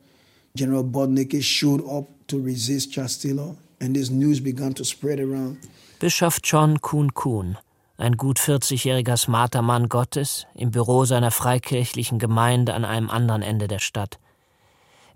General 0.55 0.83
Bodnicki 0.83 1.41
showed 1.41 1.87
up 1.87 2.07
to 2.27 2.41
resist 2.41 2.93
Castillo 2.93 3.57
and 3.79 3.95
this 3.95 4.09
news 4.09 4.41
began 4.41 4.73
to 4.73 4.83
spread 4.83 5.19
around. 5.19 5.59
Bischof 5.99 6.41
John 6.41 6.77
Kuhn 6.79 7.13
Kuhn, 7.13 7.57
ein 7.97 8.13
gut 8.13 8.39
40-jähriger 8.39 9.17
smarter 9.17 9.61
Mann 9.61 9.87
Gottes, 9.87 10.45
im 10.55 10.71
Büro 10.71 11.05
seiner 11.05 11.31
freikirchlichen 11.31 12.19
Gemeinde 12.19 12.73
an 12.73 12.83
einem 12.83 13.09
anderen 13.09 13.41
Ende 13.41 13.67
der 13.67 13.79
Stadt 13.79 14.19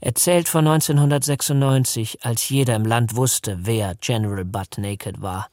erzählt 0.04 0.50
von 0.50 0.68
1996, 0.68 2.20
als 2.24 2.50
jeder 2.50 2.76
im 2.76 2.86
Land 2.86 3.16
wusste, 3.16 3.60
wer 3.62 3.96
General 4.02 4.44
Butt 4.44 4.78
Naked 4.78 5.22
war. 5.22 5.48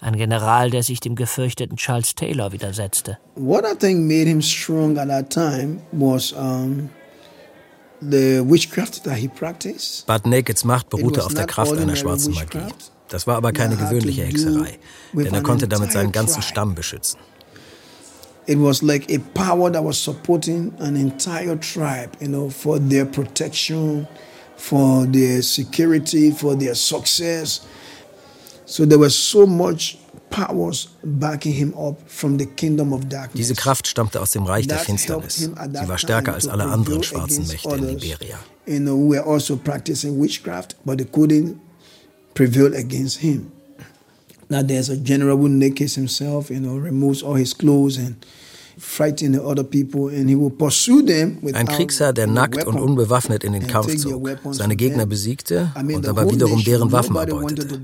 Ein 0.00 0.16
General, 0.16 0.70
der 0.70 0.82
sich 0.82 1.00
dem 1.00 1.14
gefürchteten 1.14 1.76
Charles 1.76 2.14
Taylor 2.14 2.52
widersetzte. 2.52 3.18
What 3.34 3.64
I 3.64 3.76
think 3.76 4.00
made 4.00 4.28
him 4.28 4.40
strong 4.40 4.98
at 4.98 5.08
that 5.08 5.30
time 5.30 5.78
was 5.92 6.32
um, 6.32 6.90
the 8.00 8.40
witchcraft 8.44 9.04
that 9.04 9.16
he 9.16 9.28
practiced. 9.28 10.06
Butt 10.06 10.26
Nakeds 10.26 10.64
Macht 10.64 10.88
beruhte 10.88 11.24
auf 11.24 11.34
der 11.34 11.46
Kraft 11.46 11.76
einer 11.76 11.96
schwarzen 11.96 12.34
Magie. 12.34 12.72
Das 13.08 13.26
war 13.26 13.36
aber 13.36 13.52
keine 13.52 13.76
gewöhnliche 13.76 14.22
Hexerei, 14.22 14.78
denn 15.12 15.34
er 15.34 15.42
konnte 15.42 15.68
damit 15.68 15.92
seinen 15.92 16.12
ganzen 16.12 16.40
Stamm 16.40 16.74
beschützen. 16.74 17.20
It 18.46 18.56
was 18.58 18.82
like 18.82 19.10
a 19.10 19.18
power 19.34 19.70
that 19.70 19.82
was 19.82 19.98
supporting 19.98 20.74
an 20.78 20.96
entire 20.96 21.56
tribe, 21.56 22.16
you 22.20 22.28
know, 22.28 22.50
for 22.50 22.78
their 22.78 23.06
protection, 23.06 24.06
for 24.56 25.06
their 25.06 25.42
security, 25.42 26.30
for 26.30 26.54
their 26.56 26.74
success. 26.74 27.66
So 28.66 28.84
there 28.84 28.98
was 28.98 29.16
so 29.16 29.46
much 29.46 29.98
powers 30.30 30.88
backing 31.04 31.52
him 31.52 31.74
up 31.74 32.00
from 32.08 32.38
the 32.38 32.46
kingdom 32.46 32.92
of 32.92 33.08
darkness. 33.08 33.48
Diese 33.48 33.54
Kraft 33.54 33.86
stammte 33.86 34.20
aus 34.20 34.32
dem 34.32 34.44
Reich 34.44 34.66
der 34.66 34.78
Finsternis. 34.78 35.36
Sie 35.36 35.88
war 35.88 35.98
stärker 35.98 36.34
als 36.34 36.48
alle 36.48 36.64
anderen 36.64 37.02
schwarzen 37.02 37.46
Mächte 37.46 37.76
in 37.76 37.84
Liberia. 37.84 38.38
You 38.66 38.78
know, 38.80 38.96
who 38.96 39.10
were 39.10 39.24
also 39.24 39.56
practicing 39.56 40.20
witchcraft, 40.20 40.76
but 40.84 40.98
they 40.98 41.04
couldn't 41.04 41.56
prevail 42.34 42.74
against 42.74 43.18
him. 43.18 43.52
Now 44.52 44.60
there's 44.60 44.90
a 44.90 44.98
general 44.98 45.38
who 45.38 45.48
nakes 45.48 45.94
himself, 45.94 46.50
you 46.50 46.60
know, 46.60 46.76
removes 46.76 47.22
all 47.22 47.36
his 47.36 47.54
clothes 47.54 47.96
and 47.96 48.16
frightening 48.78 49.40
other 49.40 49.64
people 49.64 50.08
and 50.08 50.28
he 50.28 50.34
will 50.36 50.50
pursue 50.50 51.00
them 51.02 51.38
Ein 51.54 51.66
Kriegsherr, 51.66 52.12
der 52.12 52.26
nackt 52.26 52.66
und 52.66 52.78
unbewaffnet 52.78 53.44
in 53.44 53.54
den 53.54 53.66
Kampf 53.66 53.96
zog, 53.96 54.28
seine 54.50 54.76
Gegner 54.76 55.06
besiegte 55.06 55.72
und 55.74 56.06
aber 56.06 56.30
wiederum 56.30 56.62
deren 56.64 56.92
Waffen 56.92 57.16
erbeutete. 57.16 57.80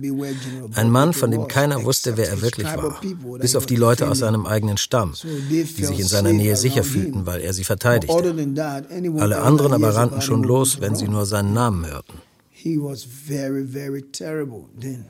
Ein 0.75 0.91
Mann, 0.91 1.15
von 1.15 1.31
dem 1.31 1.49
keiner 1.49 1.83
wusste, 1.85 2.19
wer 2.19 2.29
er 2.29 2.43
wirklich 2.43 2.67
war, 2.67 3.01
bis 3.39 3.57
auf 3.57 3.65
die 3.65 3.77
Leute 3.77 4.07
aus 4.07 4.19
seinem 4.19 4.45
eigenen 4.45 4.77
Stamm, 4.77 5.15
die 5.49 5.63
sich 5.63 6.01
in 6.01 6.07
seiner 6.07 6.35
Nähe 6.35 6.57
sicher 6.57 6.85
fühlten, 6.85 7.25
weil 7.25 7.41
er 7.41 7.55
sie 7.55 7.65
verteidigte. 7.65 8.15
Alle 8.15 9.41
anderen 9.41 9.73
aber 9.73 9.95
rannten 9.95 10.21
schon 10.21 10.43
los, 10.43 10.83
wenn 10.83 10.95
sie 10.95 11.09
nur 11.09 11.25
seinen 11.25 11.55
Namen 11.55 11.87
hörten. 11.87 12.15
He 12.51 12.77
was 12.77 13.05
very, 13.05 13.65
very 13.65 14.03
terrible 14.03 14.65
then. 14.79 15.07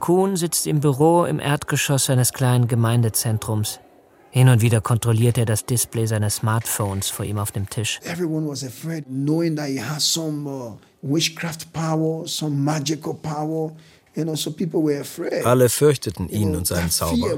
Kuhn 0.00 0.36
sitzt 0.36 0.66
im 0.66 0.80
Büro 0.80 1.24
im 1.24 1.40
Erdgeschoss 1.40 2.06
seines 2.06 2.32
kleinen 2.32 2.68
Gemeindezentrums. 2.68 3.80
Hin 4.30 4.48
und 4.48 4.60
wieder 4.60 4.80
kontrolliert 4.80 5.38
er 5.38 5.46
das 5.46 5.64
Display 5.64 6.06
seines 6.06 6.36
Smartphones 6.36 7.08
vor 7.08 7.24
ihm 7.24 7.38
auf 7.38 7.50
dem 7.50 7.68
Tisch. 7.68 7.98
Everyone 8.04 8.46
was 8.46 8.62
afraid, 8.62 9.04
knowing 9.06 9.56
that 9.56 9.68
he 9.68 9.80
has 9.80 10.04
some 10.04 10.46
uh, 10.46 10.76
witchcraft 11.02 11.72
power, 11.72 12.26
some 12.26 12.54
magical 12.54 13.14
power. 13.14 13.72
Alle 15.44 15.68
fürchteten 15.68 16.28
ihn 16.28 16.56
und 16.56 16.66
seinen 16.66 16.90
Zauber. 16.90 17.36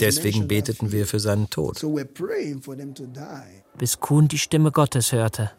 Deswegen 0.00 0.48
beteten 0.48 0.90
wir 0.90 1.06
für 1.06 1.20
seinen 1.20 1.50
Tod. 1.50 1.84
Bis 3.76 4.00
Kuhn 4.00 4.28
die 4.28 4.38
Stimme 4.38 4.72
Gottes 4.72 5.12
hörte. 5.12 5.50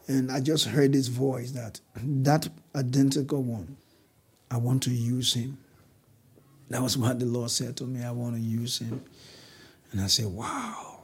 That 2.23 2.51
that 2.73 3.31
one, 3.31 3.67
I 4.51 4.55
want 4.55 4.83
to 4.85 4.89
use 4.89 5.37
him. 5.37 5.57
That 6.69 6.81
was 6.81 6.97
what 6.97 7.19
the 7.19 7.25
Lord 7.25 7.51
said 7.51 7.75
to 7.77 7.85
me. 7.85 8.03
I 8.03 8.11
want 8.11 8.35
to 8.35 8.41
use 8.41 8.79
him. 8.79 9.01
And 9.91 10.01
I 10.01 10.07
said, 10.07 10.25
wow. 10.25 10.99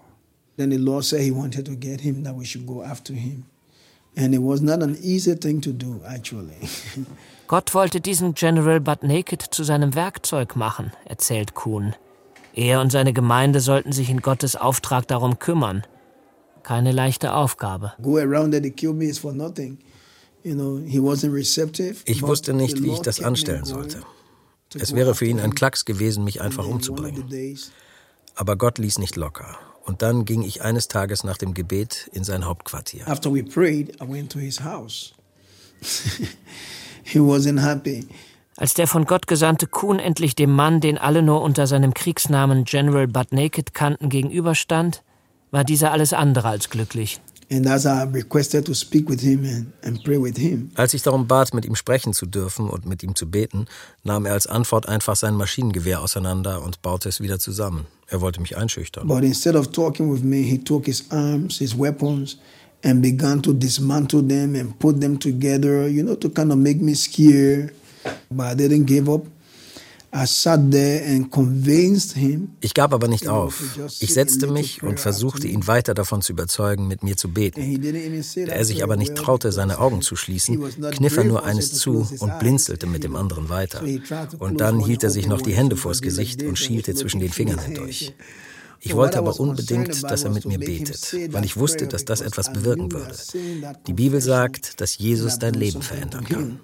Then 0.58 0.70
the 0.70 0.78
Lord 0.78 1.06
said 1.06 1.22
he 1.22 1.32
wanted 1.32 1.66
to 1.68 1.76
get 1.76 2.02
him, 2.02 2.24
that 2.24 2.36
we 2.36 2.44
should 2.46 2.66
go 2.66 2.84
after 2.84 3.14
him. 3.14 3.46
And 4.16 4.34
it 4.34 4.42
was 4.42 4.62
not 4.62 4.82
an 4.82 4.98
easy 5.02 5.36
thing 5.36 5.62
to 5.62 5.72
do, 5.72 6.02
actually. 6.06 6.58
Gott 7.48 7.74
wollte 7.74 8.02
diesen 8.02 8.34
General 8.34 8.80
But 8.80 9.04
Naked 9.04 9.42
zu 9.42 9.64
seinem 9.64 9.96
Werkzeug 9.96 10.56
machen, 10.56 10.92
erzählt 11.06 11.54
Kuhn. 11.54 11.96
Er 12.54 12.82
und 12.82 12.92
seine 12.92 13.14
Gemeinde 13.14 13.60
sollten 13.60 13.92
sich 13.92 14.10
in 14.10 14.22
Gottes 14.22 14.56
Auftrag 14.56 15.08
darum 15.08 15.40
kümmern. 15.40 15.84
Keine 16.64 16.92
leichte 16.92 17.34
Aufgabe. 17.34 17.94
Go 18.02 18.18
around 18.18 18.52
that 18.54 18.64
they 18.64 18.72
kill 18.72 18.94
me 18.94 19.06
is 19.06 19.18
for 19.18 19.32
nothing. 19.32 19.78
You 20.44 20.56
know, 20.56 20.80
he 20.86 21.00
wasn't 21.00 21.34
receptive. 21.34 21.98
Ich 22.06 22.22
wusste 22.22 22.54
nicht, 22.54 22.82
wie 22.84 22.92
ich 22.92 23.00
das 23.00 23.22
anstellen 23.22 23.66
sollte. 23.66 24.04
Es 24.76 24.94
wäre 24.94 25.16
für 25.16 25.26
ihn 25.26 25.40
ein 25.40 25.56
Klacks 25.56 25.86
gewesen, 25.86 26.24
mich 26.24 26.42
einfach 26.42 26.68
umzubringen. 26.68 27.58
Aber 28.36 28.56
Gott 28.56 28.78
ließ 28.78 29.00
nicht 29.00 29.16
locker. 29.16 29.58
Und 29.84 30.02
dann 30.02 30.26
ging 30.26 30.44
ich 30.44 30.62
eines 30.62 30.88
Tages 30.88 31.24
nach 31.24 31.38
dem 31.38 31.54
Gebet 31.54 32.10
in 32.14 32.24
sein 32.24 32.46
Hauptquartier. 32.46 33.08
After 33.08 33.34
we 33.34 33.44
prayed, 33.44 33.96
I 34.02 34.08
went 34.08 34.32
to 34.32 34.40
his 34.40 34.62
house. 34.64 35.14
He 37.04 37.20
wasn't 37.20 37.62
happy. 37.62 38.08
Als 38.56 38.74
der 38.74 38.88
von 38.88 39.06
Gott 39.06 39.26
gesandte 39.26 39.68
Kuhn 39.68 40.00
endlich 40.00 40.36
dem 40.36 40.52
Mann, 40.52 40.82
den 40.82 40.98
alle 40.98 41.24
nur 41.24 41.42
unter 41.42 41.66
seinem 41.66 41.94
Kriegsnamen 41.94 42.66
General 42.66 43.08
Butt 43.08 43.32
Naked 43.32 43.74
kannten, 43.74 44.10
gegenüberstand, 44.10 45.02
war 45.50 45.64
dieser 45.64 45.92
alles 45.92 46.14
andere 46.14 46.50
als 46.50 46.70
glücklich. 46.70 47.20
Als 50.76 50.94
ich 50.94 51.02
darum 51.02 51.28
bat, 51.28 51.54
mit 51.54 51.66
ihm 51.66 51.76
sprechen 51.76 52.14
zu 52.14 52.26
dürfen 52.28 52.70
und 52.70 52.86
mit 52.86 53.02
ihm 53.02 53.16
zu 53.16 53.30
beten, 53.30 53.66
nahm 54.04 54.26
er 54.26 54.34
als 54.34 54.46
Antwort 54.46 54.88
einfach 54.88 55.16
sein 55.16 55.36
Maschinengewehr 55.36 56.02
auseinander 56.02 56.64
und 56.64 56.82
baute 56.82 57.10
es 57.10 57.22
wieder 57.22 57.40
zusammen. 57.40 57.86
Er 58.08 58.22
wollte 58.22 58.42
mich 58.42 58.58
einschüchtern. 58.58 59.08
But 59.08 59.24
instead 59.24 59.56
of 59.56 59.72
talking 59.72 60.12
with 60.12 60.24
me, 60.24 60.38
he 60.44 60.58
took 60.58 60.86
his 60.86 61.06
arms, 61.12 61.58
his 61.58 61.78
weapons 61.78 62.38
and 62.84 63.02
began 63.02 63.42
to 63.42 63.54
dismantle 63.54 64.22
them 64.22 64.56
and 64.56 64.78
put 64.80 65.02
them 65.02 65.20
together, 65.20 65.88
you 65.88 66.04
know, 66.04 66.16
to 66.16 66.30
kind 66.30 66.52
of 66.52 66.58
make 66.58 66.82
me 66.82 66.96
scared. 66.96 67.74
But 68.32 68.46
I 68.46 68.56
didn't 68.56 68.86
give 68.86 69.10
up. 69.10 69.26
Ich 72.62 72.74
gab 72.74 72.94
aber 72.94 73.08
nicht 73.08 73.28
auf. 73.28 73.80
Ich 74.00 74.14
setzte 74.14 74.48
mich 74.48 74.82
und 74.82 75.00
versuchte 75.00 75.48
ihn 75.48 75.68
weiter 75.68 75.94
davon 75.94 76.22
zu 76.22 76.34
überzeugen, 76.34 76.88
mit 76.88 77.04
mir 77.04 77.16
zu 77.16 77.30
beten. 77.30 77.82
Da 78.36 78.54
er 78.54 78.66
sich 78.66 78.84
aber 78.84 78.98
nicht 78.98 79.16
traute, 79.16 79.52
seine 79.52 79.80
Augen 79.80 80.02
zu 80.02 80.16
schließen, 80.16 80.64
kniff 80.92 81.18
er 81.18 81.26
nur 81.26 81.44
eines 81.44 81.74
zu 81.74 82.08
und 82.20 82.40
blinzelte 82.40 82.88
mit 82.88 83.04
dem 83.04 83.16
anderen 83.16 83.50
weiter. 83.50 83.84
Und 84.40 84.62
dann 84.62 84.80
hielt 84.80 85.04
er 85.04 85.12
sich 85.12 85.28
noch 85.28 85.42
die 85.42 85.54
Hände 85.54 85.76
vors 85.76 86.02
Gesicht 86.02 86.42
und 86.44 86.58
schielte 86.58 86.96
zwischen 86.96 87.20
den 87.20 87.32
Fingern 87.32 87.60
hindurch. 87.60 88.14
Ich 88.82 88.96
wollte 88.96 89.18
aber 89.18 89.40
unbedingt, 89.40 90.04
dass 90.04 90.24
er 90.24 90.32
mit 90.32 90.46
mir 90.46 90.58
betet, 90.58 91.14
weil 91.32 91.44
ich 91.44 91.58
wusste, 91.58 91.88
dass 91.88 92.06
das 92.06 92.22
etwas 92.22 92.52
bewirken 92.52 92.92
würde. 92.92 93.14
Die 93.88 93.94
Bibel 93.94 94.22
sagt, 94.22 94.80
dass 94.80 94.98
Jesus 94.98 95.38
dein 95.38 95.54
Leben 95.54 95.82
verändern 95.82 96.26
kann. 96.26 96.60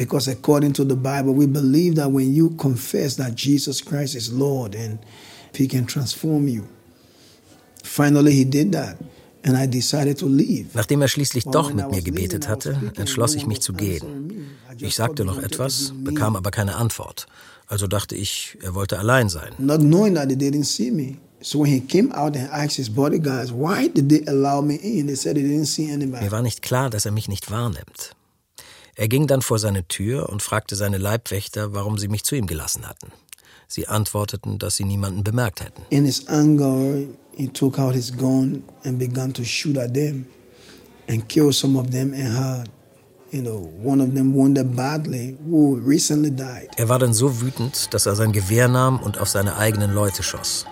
Because 0.00 0.28
according 0.28 0.72
to 0.72 0.84
the 0.84 0.96
Bible, 0.96 1.34
we 1.34 1.46
believe 1.46 1.96
that 1.96 2.10
when 2.10 2.34
you 2.34 2.56
confess 2.56 3.16
that 3.16 3.34
Jesus 3.34 3.82
Christ 3.82 4.14
is 4.14 4.32
Lord 4.32 4.74
and 4.74 4.98
He 5.54 5.68
can 5.68 5.84
transform 5.84 6.48
you. 6.48 6.64
Finally, 7.84 8.32
He 8.32 8.44
did 8.44 8.72
that. 8.72 8.96
And 9.44 9.58
I 9.58 9.66
decided 9.66 10.16
to 10.20 10.26
leave. 10.26 10.68
Nachdem 10.72 11.02
er 11.02 11.08
schließlich 11.08 11.44
doch 11.44 11.74
mit 11.74 11.90
mir 11.90 12.00
gebetet 12.00 12.48
hatte, 12.48 12.92
entschloss 12.96 13.34
ich 13.34 13.46
mich 13.46 13.60
zu 13.60 13.74
gehen. 13.74 14.46
Ich 14.78 14.94
sagte 14.94 15.26
noch 15.26 15.42
etwas, 15.42 15.92
bekam 16.02 16.34
aber 16.34 16.50
keine 16.50 16.76
Antwort. 16.76 17.26
Also 17.66 17.86
dachte 17.86 18.14
ich, 18.14 18.56
er 18.62 18.74
wollte 18.74 18.98
allein 18.98 19.28
sein. 19.28 19.52
Not 19.58 19.80
knowing 19.80 20.14
that 20.14 20.28
they 20.28 20.36
didn't 20.36 20.64
see 20.64 20.90
me. 20.90 21.18
So 21.42 21.58
when 21.58 21.72
he 21.72 21.80
came 21.80 22.10
out 22.12 22.36
and 22.36 22.50
asked 22.50 22.76
his 22.76 22.88
bodyguards, 22.88 23.52
why 23.52 23.88
did 23.88 24.08
they 24.08 24.24
allow 24.26 24.62
me 24.62 24.76
in? 24.76 25.08
They 25.08 25.16
said 25.16 25.36
they 25.36 25.42
didn't 25.42 25.66
see 25.66 25.90
anybody. 25.92 26.24
Mir 26.24 26.32
war 26.32 26.42
nicht 26.42 26.62
klar, 26.62 26.88
dass 26.88 27.04
er 27.04 27.12
mich 27.12 27.28
nicht 27.28 27.50
wahrnimmt. 27.50 28.14
Er 28.96 29.08
ging 29.08 29.26
dann 29.26 29.42
vor 29.42 29.58
seine 29.58 29.86
Tür 29.86 30.28
und 30.28 30.42
fragte 30.42 30.76
seine 30.76 30.98
Leibwächter, 30.98 31.74
warum 31.74 31.98
sie 31.98 32.08
mich 32.08 32.24
zu 32.24 32.34
ihm 32.34 32.46
gelassen 32.46 32.88
hatten. 32.88 33.12
Sie 33.68 33.86
antworteten, 33.86 34.58
dass 34.58 34.76
sie 34.76 34.84
niemanden 34.84 35.22
bemerkt 35.22 35.60
hätten. 35.60 35.82
In 35.90 36.04
his 36.04 36.26
anger, 36.28 37.04
he 37.36 37.48
took 37.48 37.78
out 37.78 37.94
his 37.94 38.16
gun 38.16 38.64
and 38.84 38.98
began 38.98 39.32
to 39.32 39.44
shoot 39.44 39.78
at 39.78 39.94
them 39.94 40.26
and 41.08 41.28
kill 41.28 41.52
some 41.52 41.78
of 41.78 41.90
them 41.90 42.12
and 42.12 42.36
had 42.36 42.68
You 43.32 43.42
know, 43.42 43.72
one 43.80 44.02
of 44.02 44.12
them 44.12 44.34
wounded 44.34 44.74
badly, 44.74 45.36
who 45.48 45.80
recently 45.86 46.32
died. 46.32 46.68
Er 46.76 46.88
war 46.88 46.98
dann 46.98 47.14
so 47.14 47.40
wütend, 47.40 47.94
dass 47.94 48.06
er 48.06 48.16
sein 48.16 48.32
Gewehr 48.32 48.66
nahm 48.66 48.98
und 48.98 49.18
auf 49.20 49.28
seine 49.28 49.56
eigenen 49.56 49.94
Leute 49.94 50.24
schoss. 50.24 50.66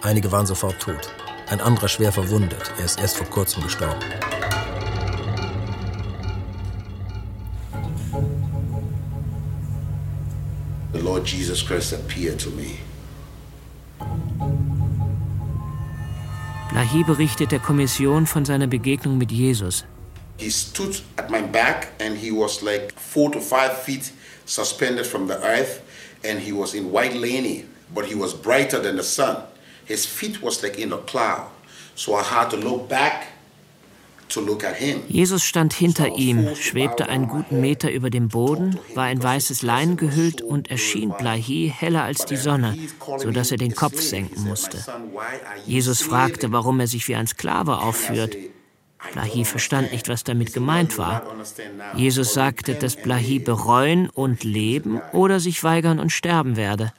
Einige 0.00 0.32
waren 0.32 0.46
sofort 0.46 0.80
tot, 0.80 1.10
ein 1.50 1.60
anderer 1.60 1.88
schwer 1.88 2.10
verwundet. 2.10 2.72
Er 2.78 2.86
ist 2.86 2.98
erst 2.98 3.18
vor 3.18 3.26
kurzem 3.26 3.62
gestorben. 3.62 4.00
The 10.92 11.02
Lord 11.02 11.24
Jesus 11.24 11.62
Christ 11.62 11.92
appeared 11.92 12.38
to 12.40 12.50
me. 12.50 12.78
Lahi 16.72 17.04
berichtet 17.04 17.50
der 17.50 17.58
Kommission 17.58 18.26
von 18.26 18.44
seiner 18.44 18.66
Begegnung 18.66 19.18
mit 19.18 19.32
Jesus. 19.32 19.84
He 20.38 20.50
stood 20.50 21.00
at 21.18 21.30
my 21.30 21.42
back 21.42 21.88
and 21.98 22.16
he 22.16 22.30
was 22.30 22.62
like 22.62 22.92
four 22.98 23.30
to 23.30 23.40
five 23.40 23.76
feet 23.82 24.12
suspended 24.46 25.06
from 25.06 25.26
the 25.26 25.38
earth 25.44 25.82
and 26.24 26.40
he 26.40 26.52
was 26.52 26.74
in 26.74 26.90
white 26.90 27.14
linen, 27.14 27.68
but 27.92 28.06
he 28.06 28.14
was 28.14 28.32
brighter 28.32 28.80
than 28.80 28.96
the 28.96 29.02
sun. 29.02 29.42
His 29.84 30.06
feet 30.06 30.40
was 30.40 30.62
like 30.62 30.78
in 30.78 30.92
a 30.92 30.98
cloud. 30.98 31.50
So 31.94 32.14
I 32.14 32.22
had 32.22 32.50
to 32.50 32.56
look 32.56 32.88
back 32.88 33.26
Jesus 35.08 35.44
stand 35.44 35.72
hinter 35.72 36.16
ihm, 36.16 36.54
schwebte 36.54 37.08
einen 37.08 37.28
guten 37.28 37.60
Meter 37.60 37.90
über 37.90 38.10
dem 38.10 38.28
Boden, 38.28 38.78
war 38.94 39.10
in 39.10 39.22
weißes 39.22 39.62
Leinen 39.62 39.96
gehüllt 39.96 40.42
und 40.42 40.70
erschien 40.70 41.12
Blahi 41.18 41.72
heller 41.74 42.04
als 42.04 42.26
die 42.26 42.36
Sonne, 42.36 42.76
so 43.18 43.30
dass 43.30 43.50
er 43.50 43.58
den 43.58 43.74
Kopf 43.74 44.00
senken 44.00 44.44
musste. 44.44 44.84
Jesus 45.66 46.02
fragte, 46.02 46.52
warum 46.52 46.80
er 46.80 46.86
sich 46.86 47.08
wie 47.08 47.16
ein 47.16 47.26
Sklave 47.26 47.78
aufführt. 47.78 48.36
Blahi 49.12 49.44
verstand 49.44 49.92
nicht, 49.92 50.08
was 50.08 50.24
damit 50.24 50.52
gemeint 50.52 50.98
war. 50.98 51.22
Jesus 51.96 52.34
sagte, 52.34 52.74
dass 52.74 52.96
Blahi 52.96 53.38
bereuen 53.38 54.10
und 54.10 54.44
leben 54.44 55.00
oder 55.12 55.40
sich 55.40 55.64
weigern 55.64 55.98
und 55.98 56.10
sterben 56.10 56.56
werde. 56.56 56.92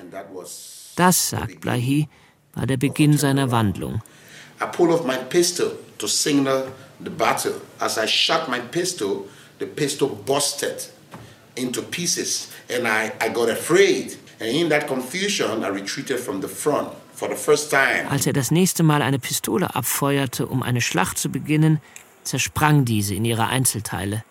Das, 0.95 1.29
sagt 1.29 1.61
Blahi, 1.61 2.07
war 2.53 2.65
der 2.65 2.77
Beginn 2.77 3.17
seiner 3.17 3.51
Wandlung. 3.51 4.01
I 4.61 4.65
pull 4.65 4.91
off 4.91 5.05
my 5.05 5.17
pistol 5.29 5.71
to 5.97 6.07
signal 6.07 6.67
the 7.03 7.09
battle. 7.09 7.53
As 7.79 7.97
I 7.97 8.07
shot 8.07 8.47
my 8.49 8.59
pistol, 8.59 9.27
the 9.59 9.65
pistol 9.65 10.09
busted 10.09 10.85
into 11.55 11.81
pieces, 11.81 12.47
and 12.69 12.87
I, 12.87 13.11
I 13.19 13.29
got 13.29 13.49
afraid. 13.49 14.17
And 14.39 14.49
in 14.49 14.69
that 14.69 14.87
confusion, 14.87 15.63
I 15.63 15.69
retreated 15.69 16.19
from 16.19 16.41
the 16.41 16.47
front. 16.47 16.89
For 17.13 17.29
the 17.29 17.35
first 17.35 17.69
time. 17.69 18.09
Als 18.09 18.25
er 18.25 18.33
das 18.33 18.49
nächste 18.49 18.81
Mal 18.81 19.03
eine 19.03 19.19
Pistole 19.19 19.75
abfeuerte, 19.75 20.47
um 20.47 20.63
eine 20.63 20.81
Schlacht 20.81 21.19
zu 21.19 21.29
beginnen, 21.29 21.79
zersprang 22.23 22.83
diese 22.83 23.13
in 23.13 23.25
ihre 23.25 23.45
Einzelteile. 23.45 24.23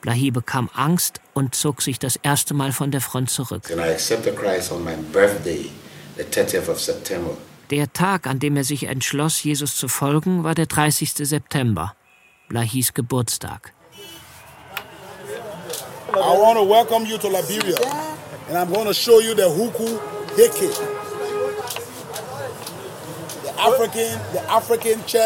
Blahi 0.00 0.30
bekam 0.30 0.70
Angst 0.74 1.20
und 1.34 1.54
zog 1.54 1.82
sich 1.82 1.98
das 1.98 2.16
erste 2.16 2.54
Mal 2.54 2.72
von 2.72 2.90
der 2.90 3.02
Front 3.02 3.30
zurück. 3.30 3.70
And 3.70 3.80
I 3.80 3.90
accepted 3.92 4.36
Christ 4.36 4.72
on 4.72 4.84
my 4.84 4.94
birthday, 5.12 5.70
the 6.16 6.22
30th 6.22 6.70
of 6.70 6.80
September. 6.80 7.36
Der 7.70 7.92
Tag, 7.92 8.26
an 8.26 8.38
dem 8.38 8.56
er 8.56 8.64
sich 8.64 8.84
entschloss, 8.84 9.42
Jesus 9.42 9.76
zu 9.76 9.88
folgen, 9.88 10.42
war 10.42 10.54
der 10.54 10.66
30. 10.66 11.12
September, 11.16 11.94
Blahis 12.48 12.94
Geburtstag. 12.94 13.74
I 16.10 16.16
want 16.16 16.58
to 16.58 16.64
welcome 16.64 17.06
you 17.06 17.18
to 17.18 17.28
Liberia, 17.28 17.76
and 18.48 18.56
I'm 18.56 18.72
going 18.72 18.86
to 18.86 18.94
show 18.94 19.20
you 19.20 19.34
the 19.34 19.44
Huku 19.44 19.98
Heke. 20.36 20.70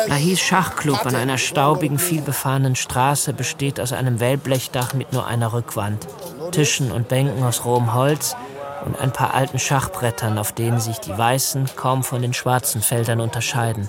Lahis 0.08 0.40
Schachclub 0.40 1.04
an 1.04 1.14
einer 1.14 1.36
staubigen, 1.38 1.98
vielbefahrenen 1.98 2.76
Straße 2.76 3.34
besteht 3.34 3.78
aus 3.78 3.92
einem 3.92 4.20
Wellblechdach 4.20 4.94
mit 4.94 5.12
nur 5.12 5.26
einer 5.26 5.52
Rückwand, 5.52 6.08
Tischen 6.50 6.90
und 6.90 7.08
Bänken 7.08 7.42
aus 7.44 7.66
rohem 7.66 7.92
Holz 7.92 8.34
und 8.84 8.98
ein 9.00 9.12
paar 9.12 9.34
alten 9.34 9.58
Schachbrettern, 9.58 10.38
auf 10.38 10.52
denen 10.52 10.80
sich 10.80 10.98
die 10.98 11.16
weißen 11.16 11.70
kaum 11.76 12.02
von 12.02 12.22
den 12.22 12.34
schwarzen 12.34 12.82
Feldern 12.82 13.20
unterscheiden. 13.20 13.88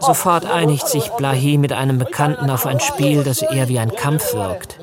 Sofort 0.00 0.46
einigt 0.46 0.88
sich 0.88 1.08
Blahi 1.10 1.58
mit 1.58 1.72
einem 1.72 1.98
Bekannten 1.98 2.50
auf 2.50 2.66
ein 2.66 2.80
Spiel, 2.80 3.24
das 3.24 3.42
eher 3.42 3.68
wie 3.68 3.78
ein 3.78 3.94
Kampf 3.94 4.34
wirkt. 4.34 4.78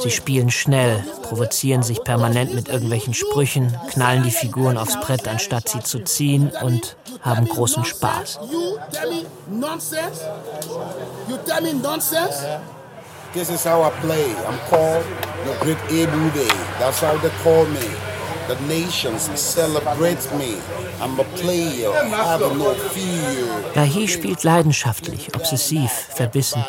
Sie 0.00 0.10
spielen 0.10 0.50
schnell, 0.50 1.04
provozieren 1.22 1.82
sich 1.82 2.02
permanent 2.02 2.54
mit 2.54 2.68
irgendwelchen 2.68 3.14
Sprüchen, 3.14 3.76
knallen 3.90 4.22
die 4.22 4.30
Figuren 4.30 4.78
aufs 4.78 4.98
Brett, 5.00 5.28
anstatt 5.28 5.68
sie 5.68 5.80
zu 5.80 6.00
ziehen 6.04 6.50
und 6.62 6.96
haben 7.22 7.46
großen 7.46 7.84
Spaß. 7.84 8.40
This 13.32 13.48
is 13.48 13.64
how 13.64 13.84
I 13.84 13.90
play. 14.00 14.34
I'm 14.48 14.58
called 14.68 15.04
the 15.44 15.52
Great 15.64 15.78
Abu 15.84 16.30
Day. 16.30 16.50
That's 16.80 17.00
how 17.00 17.16
they 17.18 17.30
call 17.44 17.64
me. 17.66 17.86
The 18.48 18.56
nations 18.66 19.30
celebrate 19.38 20.28
me. 20.36 20.56
I'm 21.00 21.20
a 21.20 21.24
player. 21.36 21.92
I 21.92 22.08
have 22.08 22.40
no 22.58 22.74
fear. 22.74 23.46
Lahi 23.76 24.08
spielt 24.08 24.42
leidenschaftlich, 24.42 25.32
obsessiv, 25.32 25.92
verbissen 25.92 26.64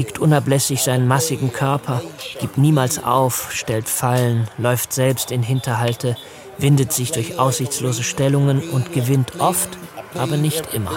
wiegt 0.00 0.18
unablässig 0.18 0.82
seinen 0.82 1.06
massigen 1.06 1.52
Körper, 1.52 2.00
gibt 2.40 2.56
niemals 2.56 3.04
auf, 3.04 3.52
stellt 3.52 3.86
Fallen, 3.86 4.48
läuft 4.56 4.94
selbst 4.94 5.30
in 5.30 5.42
Hinterhalte, 5.42 6.16
windet 6.56 6.90
sich 6.90 7.12
durch 7.12 7.38
aussichtslose 7.38 8.02
Stellungen 8.02 8.70
und 8.70 8.94
gewinnt 8.94 9.38
oft, 9.40 9.68
aber 10.14 10.38
nicht 10.38 10.72
immer. 10.72 10.92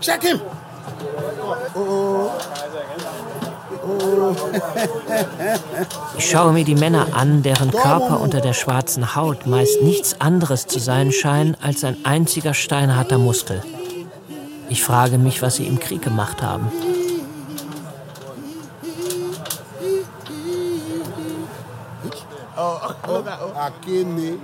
Check 0.00 0.22
him! 0.22 0.40
Ich 6.16 6.30
schaue 6.30 6.52
mir 6.54 6.64
die 6.64 6.74
Männer 6.74 7.08
an, 7.12 7.42
deren 7.42 7.70
Körper 7.70 8.20
unter 8.20 8.40
der 8.40 8.54
schwarzen 8.54 9.14
Haut 9.14 9.46
meist 9.46 9.82
nichts 9.82 10.22
anderes 10.22 10.66
zu 10.66 10.78
sein 10.78 11.12
scheinen 11.12 11.54
als 11.60 11.84
ein 11.84 11.98
einziger 12.04 12.54
steinharter 12.54 13.18
Muskel. 13.18 13.62
Ich 14.70 14.82
frage 14.82 15.18
mich, 15.18 15.42
was 15.42 15.56
sie 15.56 15.66
im 15.66 15.78
Krieg 15.78 16.00
gemacht 16.00 16.40
haben. 16.40 16.72
Akini. 23.54 24.38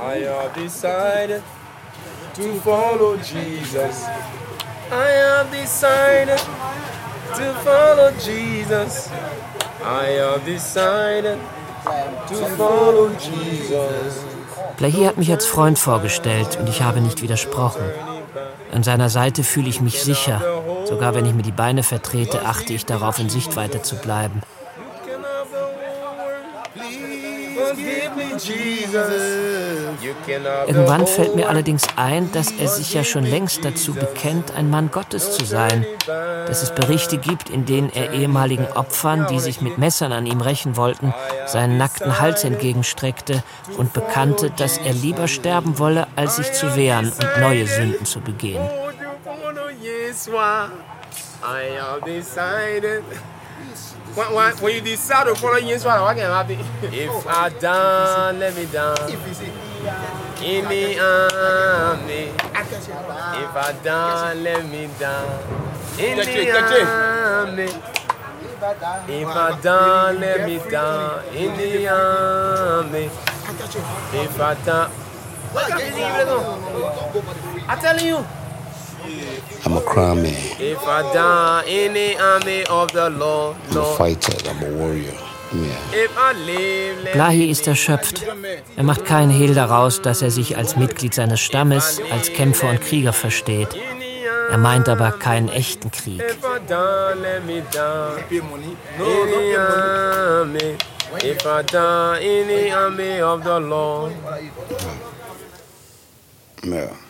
I 0.00 0.24
have 0.24 0.54
decided 0.54 1.42
to 2.34 2.60
follow 2.60 3.16
Jesus. 3.16 4.06
I 4.90 5.10
have 5.10 5.50
decided 5.50 6.40
to 7.34 7.54
follow 7.64 8.10
Jesus. 8.12 9.10
I 9.82 10.18
have 10.18 10.44
decided 10.44 11.38
to 12.28 12.46
follow 12.56 13.10
Jesus. 13.18 14.24
Blahi 14.76 15.04
hat 15.04 15.18
mich 15.18 15.30
als 15.30 15.46
Freund 15.46 15.78
vorgestellt 15.78 16.56
und 16.60 16.68
ich 16.68 16.82
habe 16.82 17.00
nicht 17.00 17.20
widersprochen. 17.22 17.82
An 18.72 18.82
seiner 18.82 19.08
Seite 19.08 19.42
fühle 19.42 19.68
ich 19.68 19.80
mich 19.80 20.02
sicher. 20.02 20.40
Sogar 20.84 21.14
wenn 21.14 21.26
ich 21.26 21.34
mir 21.34 21.42
die 21.42 21.50
Beine 21.52 21.82
vertrete, 21.82 22.46
achte 22.46 22.72
ich 22.72 22.86
darauf, 22.86 23.18
in 23.18 23.28
Sichtweite 23.28 23.82
zu 23.82 23.96
bleiben. 23.96 24.42
Irgendwann 30.66 31.06
fällt 31.06 31.34
mir 31.34 31.48
allerdings 31.48 31.84
ein, 31.96 32.30
dass 32.32 32.52
er 32.52 32.68
sich 32.68 32.94
ja 32.94 33.04
schon 33.04 33.24
längst 33.24 33.64
dazu 33.64 33.94
bekennt, 33.94 34.54
ein 34.54 34.70
Mann 34.70 34.90
Gottes 34.90 35.36
zu 35.36 35.44
sein. 35.44 35.86
Dass 36.06 36.62
es 36.62 36.70
Berichte 36.74 37.18
gibt, 37.18 37.50
in 37.50 37.66
denen 37.66 37.90
er 37.90 38.12
ehemaligen 38.12 38.66
Opfern, 38.74 39.26
die 39.30 39.40
sich 39.40 39.60
mit 39.60 39.78
Messern 39.78 40.12
an 40.12 40.26
ihm 40.26 40.40
rächen 40.40 40.76
wollten, 40.76 41.14
seinen 41.46 41.78
nackten 41.78 42.20
Hals 42.20 42.44
entgegenstreckte 42.44 43.42
und 43.76 43.92
bekannte, 43.92 44.50
dass 44.50 44.78
er 44.78 44.92
lieber 44.92 45.28
sterben 45.28 45.78
wolle, 45.78 46.06
als 46.16 46.36
sich 46.36 46.52
zu 46.52 46.76
wehren 46.76 47.12
und 47.12 47.40
neue 47.40 47.66
Sünden 47.66 48.06
zu 48.06 48.20
begehen. 48.20 48.60
I 51.40 51.70
have 51.78 52.04
decided 52.04 53.04
when, 54.18 54.34
when, 54.34 54.52
when 54.56 54.74
you 54.74 54.80
decide 54.80 55.28
to 55.28 55.34
follow 55.36 55.60
Jesus, 55.60 55.84
what 55.84 56.16
can 56.16 56.26
happen? 56.30 56.58
If 56.82 57.26
I 57.26 57.48
done, 57.50 58.40
let 58.40 58.56
me 58.56 58.66
down. 58.66 58.98
In 60.42 60.64
the 60.68 60.98
army. 60.98 62.32
If 62.34 63.54
I 63.54 63.72
done, 63.84 64.42
let 64.42 64.68
me 64.68 64.88
down. 64.98 65.40
In 66.00 66.16
the 66.16 66.50
army. 66.50 67.68
If 69.08 69.28
I 69.28 69.60
done, 69.60 70.20
let 70.20 70.48
me 70.48 70.58
down. 70.68 71.24
In 71.36 71.56
the 71.56 71.88
army. 71.88 73.04
If 74.14 74.40
I 74.40 74.54
done. 74.64 74.90
I'm 77.68 77.78
telling 77.78 78.06
you. 78.06 78.37
I'm 79.64 79.76
a 79.76 79.80
crime 79.80 80.22
man. 80.22 80.34
If 80.58 80.78
I 80.86 81.02
die 81.12 81.64
in 81.66 81.94
the 81.94 82.16
army 82.20 82.64
of 82.64 82.92
the 82.92 83.10
Lord, 83.10 83.56
I'm 83.70 83.78
a 83.78 83.84
fighter, 83.96 84.36
I'm 84.48 84.62
a 84.62 84.70
warrior. 84.78 85.14
Blahi 87.12 87.50
ist 87.50 87.66
erschöpft. 87.66 88.22
Er 88.76 88.82
macht 88.82 89.06
keinen 89.06 89.30
Hehl 89.30 89.54
daraus, 89.54 90.02
dass 90.02 90.20
er 90.20 90.30
sich 90.30 90.56
als 90.56 90.76
Mitglied 90.76 91.14
seines 91.14 91.40
Stammes, 91.40 92.00
als 92.12 92.32
Kämpfer 92.32 92.68
und 92.68 92.82
Krieger 92.82 93.12
versteht. 93.12 93.68
Er 94.50 94.58
meint 94.58 94.88
aber 94.88 95.12
keinen 95.12 95.48
echten 95.48 95.90
Krieg. 95.90 96.22
If 106.60 107.07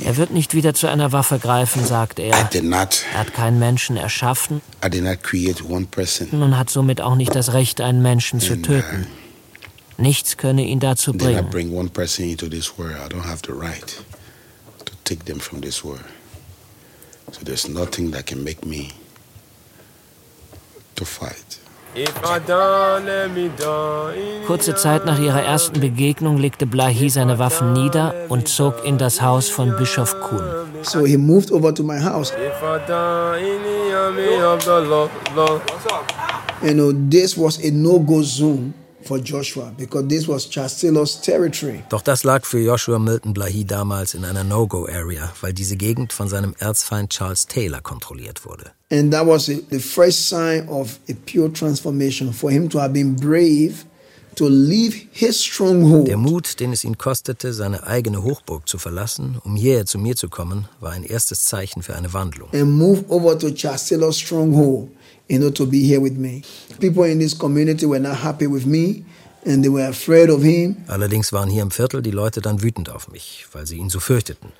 Ja. 0.00 0.06
Er 0.06 0.16
wird 0.16 0.30
nicht 0.30 0.54
wieder 0.54 0.74
zu 0.74 0.86
einer 0.86 1.12
Waffe 1.12 1.38
greifen, 1.38 1.84
sagt 1.84 2.18
er. 2.18 2.34
Er 3.12 3.18
hat 3.18 3.34
keinen 3.34 3.58
Menschen 3.58 3.96
erschaffen 3.96 4.60
und 6.42 6.56
hat 6.58 6.70
somit 6.70 7.00
auch 7.00 7.14
nicht 7.16 7.34
das 7.34 7.52
Recht, 7.52 7.80
einen 7.80 8.02
Menschen 8.02 8.40
zu 8.40 8.60
töten. 8.60 9.06
Nichts 9.96 10.36
könne 10.36 10.64
ihn 10.64 10.80
dazu 10.80 11.12
bringen. 11.12 11.50
So 17.30 17.44
there's 17.44 17.68
nothing 17.68 18.10
that 18.12 18.24
can 18.26 18.42
make 18.42 18.64
me 18.66 18.88
to 20.96 21.04
fight. 21.04 21.58
Kurze 24.46 24.74
Zeit 24.74 25.04
nach 25.06 25.18
ihrer 25.18 25.42
ersten 25.42 25.80
Begegnung 25.80 26.36
legte 26.36 26.66
Blahi 26.66 27.08
seine 27.08 27.38
Waffen 27.38 27.72
nieder 27.72 28.14
und 28.28 28.48
zog 28.48 28.84
in 28.84 28.98
das 28.98 29.22
Haus 29.22 29.48
von 29.48 29.76
Bischof 29.76 30.14
Kuhn. 30.20 30.42
So 30.82 31.04
he 31.04 31.16
moved 31.16 31.50
over 31.50 31.74
to 31.74 31.82
my 31.82 31.98
house. 31.98 32.32
You 36.60 36.74
know, 36.74 36.92
this 36.92 37.36
was 37.38 37.58
a 37.64 37.70
no-go 37.70 38.22
zone 38.22 38.74
for 39.08 39.18
Joshua 39.18 39.72
because 39.76 40.06
this 40.08 40.28
was 40.28 40.46
Chastilos 40.46 41.20
territory. 41.20 41.82
Doch 41.88 42.02
das 42.02 42.24
lag 42.24 42.44
für 42.44 42.60
Joshua 42.60 42.98
Milton 42.98 43.32
Blahi 43.32 43.64
damals 43.64 44.14
in 44.14 44.24
einer 44.24 44.44
No-Go-Area, 44.44 45.32
weil 45.40 45.54
diese 45.54 45.76
Gegend 45.76 46.12
von 46.12 46.28
seinem 46.28 46.54
Erzfeind 46.58 47.10
Charles 47.10 47.46
Taylor 47.46 47.80
kontrolliert 47.80 48.44
wurde. 48.44 48.72
And 48.90 49.12
that 49.12 49.26
was 49.26 49.46
the 49.46 49.80
first 49.80 50.28
sign 50.28 50.68
of 50.68 50.98
a 51.08 51.14
pure 51.26 51.52
transformation 51.52 52.32
for 52.32 52.50
him 52.50 52.68
to 52.68 52.78
have 52.78 52.92
been 52.92 53.16
brave 53.16 53.84
to 54.36 54.48
leave 54.48 55.08
his 55.10 55.42
stronghold. 55.42 56.06
Der 56.06 56.16
Mut, 56.16 56.60
den 56.60 56.72
es 56.72 56.84
ihn 56.84 56.96
kostete, 56.96 57.52
seine 57.52 57.86
eigene 57.86 58.22
Hochburg 58.22 58.68
zu 58.68 58.78
verlassen, 58.78 59.38
um 59.42 59.56
hierher 59.56 59.84
zu 59.84 59.98
mir 59.98 60.14
zu 60.14 60.28
kommen, 60.28 60.68
war 60.80 60.92
ein 60.92 61.04
erstes 61.04 61.44
Zeichen 61.44 61.82
für 61.82 61.96
eine 61.96 62.12
Wandlung. 62.12 62.48
And 62.52 62.70
move 62.70 63.04
over 63.08 63.36
to 63.38 63.50
Chastilos 63.50 64.18
stronghold 64.18 64.90
you 65.28 65.38
know, 65.38 65.50
to 65.50 65.66
be 65.66 65.78
here 65.78 66.00
with 66.00 66.16
me. 66.16 66.42
People 66.80 67.04
in 67.04 67.18
this 67.18 67.34
community 67.38 67.86
were 67.86 68.00
not 68.00 68.16
happy 68.16 68.46
with 68.46 68.66
me. 68.66 69.04
And 69.46 69.62
they 69.62 69.70
were 69.70 69.88
afraid 69.88 70.30
of 70.30 70.42
him. 70.42 70.76
Allerdings 70.88 71.32
waren 71.32 71.48
hier 71.48 71.62
im 71.62 71.70
Viertel 71.70 72.02
die 72.02 72.10
Leute 72.10 72.40
dann 72.40 72.60
wütend 72.60 72.90
auf 72.90 73.08
mich, 73.08 73.46
weil 73.52 73.66
sie 73.66 73.76
ihn 73.76 73.88
so 73.88 74.00
fürchteten. 74.00 74.52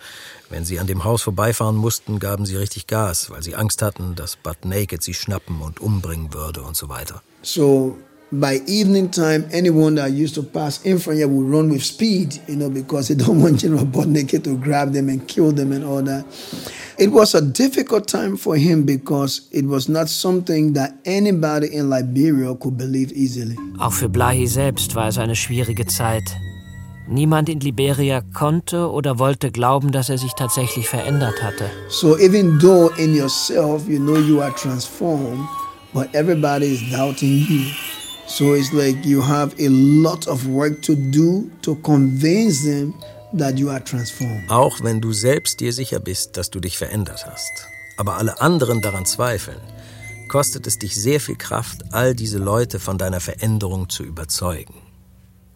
Wenn 0.50 0.64
sie 0.64 0.78
an 0.78 0.87
dem 0.87 1.04
Haus 1.04 1.20
vorbeifahren 1.22 1.76
mussten, 1.76 2.20
gaben 2.20 2.46
sie 2.46 2.57
richtig 2.57 2.87
Gas, 2.87 3.28
weil 3.28 3.42
sie 3.42 3.54
Angst 3.57 3.83
hatten, 3.83 4.14
dass 4.14 4.37
Butt 4.37 4.64
Naked 4.64 5.02
sie 5.02 5.14
schnappen 5.14 5.61
und 5.61 5.81
umbringen 5.81 6.33
würde 6.33 6.62
und 6.62 6.76
so 6.76 6.88
weiter. 6.88 7.22
So 7.42 7.98
by 8.33 8.61
evening 8.67 9.11
time, 9.11 9.49
anyone 9.53 9.95
that 9.95 10.12
used 10.12 10.35
to 10.35 10.43
pass 10.43 10.85
in 10.85 10.99
front 10.99 11.19
here 11.19 11.29
would 11.29 11.47
run 11.47 11.71
with 11.71 11.83
speed, 11.83 12.38
you 12.47 12.57
know, 12.57 12.69
because 12.69 13.09
they 13.09 13.14
don't 13.14 13.41
want 13.43 13.61
General 13.61 13.87
Naked 14.07 14.45
to 14.45 14.57
grab 14.57 14.93
them 14.93 15.09
and 15.09 15.27
kill 15.27 15.53
them 15.53 15.73
and 15.73 15.85
all 15.85 16.03
that. 16.03 16.25
It 16.99 17.12
was 17.12 17.35
a 17.35 17.41
difficult 17.41 18.09
time 18.09 18.37
for 18.37 18.57
him 18.57 18.85
because 18.85 19.49
it 19.53 19.64
was 19.64 19.88
not 19.88 20.09
something 20.09 20.73
that 20.73 20.95
anybody 21.05 21.75
in 21.75 21.88
Liberia 21.88 22.55
could 22.57 22.77
believe 22.77 23.12
easily. 23.12 23.57
Auch 23.79 23.93
für 23.93 24.09
Blahi 24.09 24.47
selbst 24.47 24.95
war 24.95 25.09
es 25.09 25.17
eine 25.17 25.37
schwierige 25.37 25.87
Zeit. 25.87 26.25
Niemand 27.09 27.49
in 27.49 27.61
Liberia 27.61 28.21
konnte 28.21 28.91
oder 28.91 29.19
wollte 29.19 29.51
glauben, 29.51 29.93
dass 29.93 30.11
er 30.11 30.19
sich 30.19 30.33
tatsächlich 30.33 30.88
verändert 30.88 31.43
hatte. 31.43 31.71
So 31.88 32.19
even 32.19 32.59
though 32.59 32.91
in 32.99 33.14
yourself 33.14 33.88
you 33.88 33.99
know 33.99 34.19
you 34.19 34.43
are 34.43 34.53
transformed, 34.53 35.49
but 35.95 36.12
everybody 36.14 36.75
is 36.75 36.83
doubting 36.91 37.47
you. 37.49 37.88
So 38.29 38.55
it's 38.55 38.73
like 38.73 39.07
you 39.07 39.27
have 39.27 39.55
a 39.59 39.69
lot 39.69 40.29
of 40.29 40.47
work 40.47 40.83
to 40.83 40.95
do 40.95 41.51
to 41.62 41.75
convince 41.77 42.62
them 42.62 42.93
that 43.33 43.59
you 43.59 43.71
are 43.71 43.83
transformed. 43.83 44.51
Auch 44.51 44.83
wenn 44.83 45.01
du 45.01 45.14
selbst 45.14 45.61
dir 45.61 45.73
sicher 45.73 45.99
bist, 45.99 46.37
dass 46.37 46.51
du 46.51 46.61
dich 46.61 46.77
verändert 46.77 47.27
hast, 47.27 47.67
aber 47.97 48.17
alle 48.17 48.38
anderen 48.41 48.83
daran 48.83 49.07
zweifeln, 49.07 49.61
kostet 50.29 50.67
es 50.67 50.79
dich 50.79 50.95
sehr 50.95 51.21
viel 51.21 51.37
Kraft, 51.37 51.83
all 51.93 52.14
diese 52.14 52.38
Leute 52.38 52.79
von 52.79 52.99
deiner 52.99 53.21
Veränderung 53.21 53.88
zu 53.88 54.05
überzeugen. 54.05 54.75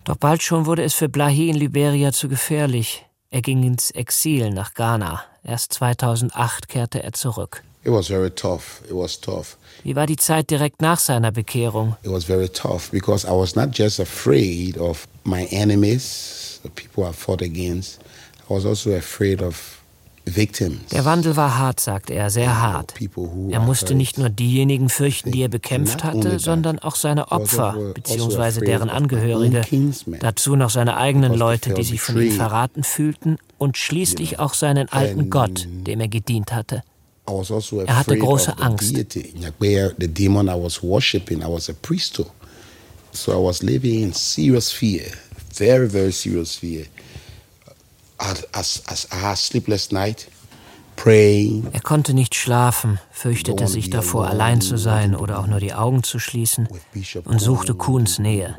Doch 0.04 0.16
bald 0.16 0.42
schon 0.42 0.64
wurde 0.64 0.82
es 0.82 0.94
für 0.94 1.10
Blahi 1.10 1.50
in 1.50 1.56
Liberia 1.56 2.10
zu 2.10 2.28
gefährlich. 2.28 3.04
Er 3.30 3.42
ging 3.42 3.62
ins 3.62 3.90
Exil 3.90 4.50
nach 4.50 4.72
Ghana. 4.72 5.22
Erst 5.44 5.74
2008 5.74 6.68
kehrte 6.68 7.02
er 7.02 7.12
zurück. 7.12 7.62
It 7.84 7.90
was 7.90 8.08
very 8.08 8.30
tough. 8.30 8.82
It 8.88 8.94
was 8.94 9.20
tough. 9.20 9.56
Wie 9.82 9.96
war 9.96 10.06
die 10.06 10.16
Zeit 10.16 10.50
direkt 10.50 10.80
nach 10.80 10.98
seiner 10.98 11.32
Bekehrung? 11.32 11.96
It 12.04 12.10
was 12.10 12.24
very 12.24 12.48
tough 12.48 12.90
because 12.90 13.26
I 13.26 13.32
was 13.32 13.56
not 13.56 13.76
just 13.76 13.98
afraid 13.98 14.78
of 14.78 15.08
my 15.24 15.46
enemies 15.50 16.60
the 16.62 16.70
people 16.70 17.04
I 17.04 17.12
fought 17.12 17.42
against. 17.42 18.00
I 18.48 18.54
was 18.54 18.64
also 18.64 18.94
afraid 18.94 19.42
of 19.42 19.78
victims. 20.24 20.90
Der 20.92 21.04
Wandel 21.04 21.36
war 21.36 21.58
hart, 21.58 21.80
sagt 21.80 22.10
er, 22.10 22.30
sehr 22.30 22.60
hart. 22.60 22.94
Er 23.50 23.60
musste 23.60 23.94
nicht 23.94 24.18
nur 24.18 24.30
diejenigen 24.30 24.88
fürchten, 24.88 25.32
die 25.32 25.42
er 25.42 25.48
bekämpft 25.48 26.04
hatte, 26.04 26.38
sondern 26.38 26.78
auch 26.78 26.94
seine 26.94 27.32
Opfer 27.32 27.74
also 27.74 27.92
bzw. 27.92 28.64
deren 28.64 28.88
Angehörige. 28.88 29.62
Dazu 30.20 30.54
noch 30.54 30.70
seine 30.70 30.96
eigenen 30.96 31.34
Leute, 31.34 31.74
die 31.74 31.82
sich 31.82 32.00
von 32.00 32.20
ihm 32.20 32.32
verraten 32.32 32.84
fühlten 32.84 33.38
und 33.58 33.76
schließlich 33.76 34.38
auch 34.38 34.54
seinen 34.54 34.88
alten 34.90 35.30
Gott, 35.30 35.66
dem 35.68 36.00
er 36.00 36.08
gedient 36.08 36.52
hatte. 36.52 36.82
I 37.26 37.30
was 37.30 37.50
also 37.50 37.80
afraid 37.80 37.88
hatte 37.88 38.16
große 38.18 38.58
Angst. 38.58 38.94
The 39.98 40.08
demon 40.08 40.48
I 40.48 40.54
was 40.54 40.82
worshiping, 40.82 41.42
I 41.42 41.48
was 41.48 41.68
a 41.68 41.74
priest. 41.74 42.20
So 43.12 43.32
I 43.32 43.36
was 43.36 43.62
living 43.62 44.02
in 44.02 44.12
serious 44.12 44.72
fear 44.72 45.12
very, 45.52 45.88
very 45.88 46.12
serious 46.12 46.56
fear. 46.56 46.86
As, 48.20 48.82
as 48.88 49.06
I 49.12 49.16
had 49.16 49.34
sleepless 49.34 49.92
night. 49.92 50.28
Er 51.04 51.80
konnte 51.82 52.14
nicht 52.14 52.34
schlafen, 52.34 53.00
fürchtete 53.10 53.66
sich 53.66 53.90
davor, 53.90 54.28
allein 54.28 54.60
zu 54.60 54.76
sein 54.76 55.16
oder 55.16 55.40
auch 55.40 55.46
nur 55.46 55.58
die 55.58 55.74
Augen 55.74 56.02
zu 56.02 56.18
schließen 56.18 56.68
und 57.24 57.40
suchte 57.40 57.74
Kuhns 57.74 58.18
Nähe. 58.18 58.56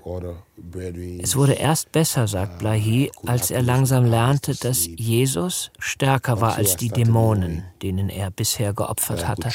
Es 1.22 1.36
wurde 1.36 1.54
erst 1.54 1.92
besser, 1.92 2.28
sagt 2.28 2.60
Blahi, 2.60 3.12
als 3.26 3.50
er 3.50 3.62
langsam 3.62 4.06
lernte, 4.06 4.56
dass 4.56 4.88
Jesus 4.88 5.72
stärker 5.80 6.42
war 6.42 6.56
als 6.56 6.76
die 6.76 6.90
Dämonen, 6.90 7.64
denen 7.82 8.10
er 8.10 8.30
bisher 8.30 8.74
geopfert 8.74 9.28
hatte. 9.28 9.50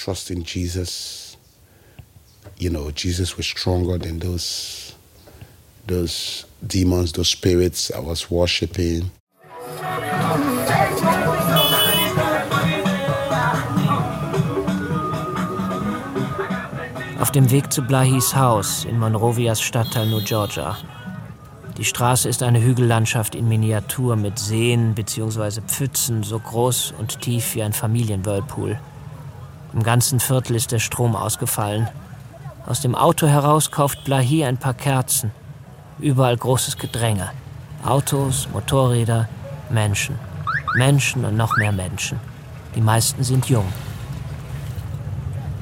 You 2.60 2.70
know, 2.70 2.90
Jesus 2.90 3.38
was 3.38 3.46
stronger 3.46 3.98
than 4.00 4.18
those, 4.18 4.92
those 5.86 6.44
demons, 6.60 7.12
those 7.12 7.30
spirits 7.30 7.92
I 7.92 8.00
was 8.00 8.32
worshiping. 8.32 9.12
Auf 17.28 17.32
dem 17.32 17.50
Weg 17.50 17.70
zu 17.70 17.82
Blahis 17.82 18.34
Haus 18.34 18.86
in 18.86 18.98
Monrovias 18.98 19.60
Stadtteil 19.60 20.06
New 20.06 20.24
Georgia. 20.24 20.78
Die 21.76 21.84
Straße 21.84 22.26
ist 22.26 22.42
eine 22.42 22.62
Hügellandschaft 22.62 23.34
in 23.34 23.46
Miniatur 23.46 24.16
mit 24.16 24.38
Seen 24.38 24.94
bzw. 24.94 25.60
Pfützen 25.60 26.22
so 26.22 26.38
groß 26.38 26.94
und 26.96 27.20
tief 27.20 27.54
wie 27.54 27.62
ein 27.62 27.74
Familienwhirlpool. 27.74 28.80
Im 29.74 29.82
ganzen 29.82 30.20
Viertel 30.20 30.56
ist 30.56 30.72
der 30.72 30.78
Strom 30.78 31.14
ausgefallen. 31.14 31.88
Aus 32.64 32.80
dem 32.80 32.94
Auto 32.94 33.26
heraus 33.26 33.70
kauft 33.70 34.04
Blahi 34.04 34.46
ein 34.46 34.56
paar 34.56 34.72
Kerzen. 34.72 35.30
Überall 35.98 36.38
großes 36.38 36.78
Gedränge. 36.78 37.28
Autos, 37.84 38.48
Motorräder, 38.54 39.28
Menschen. 39.68 40.18
Menschen 40.76 41.26
und 41.26 41.36
noch 41.36 41.58
mehr 41.58 41.72
Menschen. 41.72 42.18
Die 42.74 42.80
meisten 42.80 43.22
sind 43.22 43.50
jung. 43.50 43.70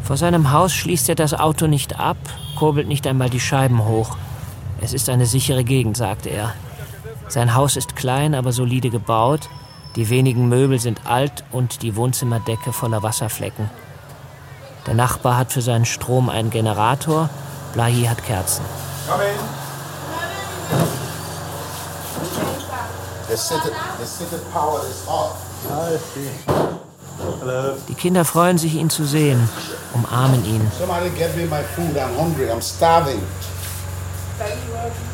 Vor 0.06 0.16
seinem 0.16 0.52
Haus 0.52 0.72
schließt 0.72 1.08
er 1.08 1.16
das 1.16 1.34
Auto 1.34 1.66
nicht 1.66 1.98
ab, 1.98 2.16
kurbelt 2.56 2.86
nicht 2.86 3.08
einmal 3.08 3.28
die 3.28 3.40
Scheiben 3.40 3.84
hoch. 3.86 4.16
Es 4.80 4.92
ist 4.92 5.08
eine 5.08 5.26
sichere 5.26 5.64
Gegend, 5.64 5.96
sagt 5.96 6.26
er. 6.26 6.52
Sein 7.26 7.56
Haus 7.56 7.76
ist 7.76 7.96
klein, 7.96 8.36
aber 8.36 8.52
solide 8.52 8.90
gebaut. 8.90 9.48
Die 9.96 10.08
wenigen 10.08 10.48
Möbel 10.48 10.78
sind 10.78 11.06
alt 11.06 11.42
und 11.50 11.82
die 11.82 11.96
Wohnzimmerdecke 11.96 12.72
voller 12.72 13.02
Wasserflecken. 13.02 13.68
Der 14.86 14.94
Nachbar 14.94 15.36
hat 15.38 15.52
für 15.52 15.62
seinen 15.62 15.86
Strom 15.86 16.28
einen 16.28 16.50
Generator, 16.50 17.28
Blahi 17.72 18.04
hat 18.04 18.24
Kerzen. 18.24 18.64
Come 19.08 19.24
in. 19.24 19.30
The 23.28 23.36
city, 23.36 23.70
the 23.98 24.06
city 24.06 24.36
power 24.52 24.82
is 24.88 25.04
off. 25.08 25.34
Die 27.88 27.94
Kinder 27.94 28.24
freuen 28.24 28.58
sich, 28.58 28.74
ihn 28.74 28.90
zu 28.90 29.04
sehen, 29.04 29.48
umarmen 29.94 30.44
ihn. 30.44 30.70
Somebody 30.78 31.10
get 31.10 31.36
me 31.36 31.44
my 31.46 31.62
food. 31.74 31.96
I'm 31.96 32.14
hungry. 32.16 32.50
I'm 32.50 32.60
starving. 32.60 33.20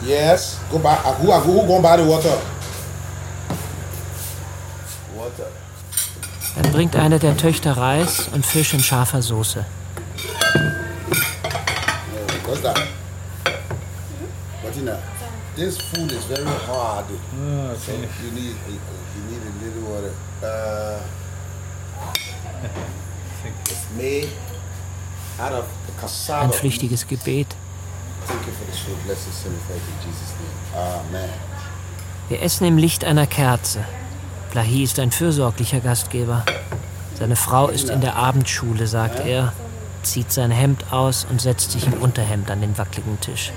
Yes. 0.04 0.58
Go 0.70 0.78
buy. 0.78 0.94
uh, 1.04 1.14
Who, 1.14 1.30
who, 1.32 1.60
who 1.60 1.66
gonna 1.68 1.80
buy 1.82 1.96
the 1.96 2.04
water? 2.08 2.36
Water. 5.16 5.46
Dann 6.56 6.72
bringt 6.72 6.96
eine 6.96 7.18
der 7.18 7.36
Töchter 7.36 7.76
Reis 7.76 8.28
und 8.32 8.44
Fisch 8.44 8.74
in 8.74 8.80
scharfer 8.80 9.22
Soße. 9.22 9.64
What's 12.46 12.60
that? 12.62 12.78
Know, 14.82 14.98
this 15.54 15.78
food 15.78 16.10
is 16.10 16.24
very 16.24 16.42
hard. 16.44 17.04
so 17.06 17.92
you 17.92 18.30
need 18.32 18.56
you 18.66 19.22
need 19.30 19.42
a 19.42 19.52
little 19.62 19.84
water. 19.92 20.12
Uh, 20.42 20.98
it's 22.10 22.10
made 22.10 22.10
out 22.10 22.10
of 22.10 22.20
the 22.22 22.40
cassava. 22.40 22.51
Ein 26.42 26.52
flüchtiges 26.52 27.06
Gebet. 27.06 27.48
Wir 32.28 32.42
essen 32.42 32.66
im 32.66 32.78
Licht 32.78 33.04
einer 33.04 33.26
Kerze. 33.26 33.84
Blahi 34.52 34.84
ist 34.84 34.98
ein 34.98 35.10
fürsorglicher 35.10 35.80
Gastgeber. 35.80 36.44
Seine 37.18 37.36
Frau 37.36 37.68
ist 37.68 37.90
in 37.90 38.00
der 38.00 38.16
Abendschule, 38.16 38.86
sagt 38.86 39.20
er, 39.20 39.52
zieht 40.02 40.32
sein 40.32 40.50
Hemd 40.50 40.92
aus 40.92 41.26
und 41.28 41.40
setzt 41.40 41.72
sich 41.72 41.86
im 41.86 41.94
Unterhemd 41.94 42.50
an 42.50 42.60
den 42.60 42.76
wackeligen 42.78 43.20
Tisch. 43.20 43.52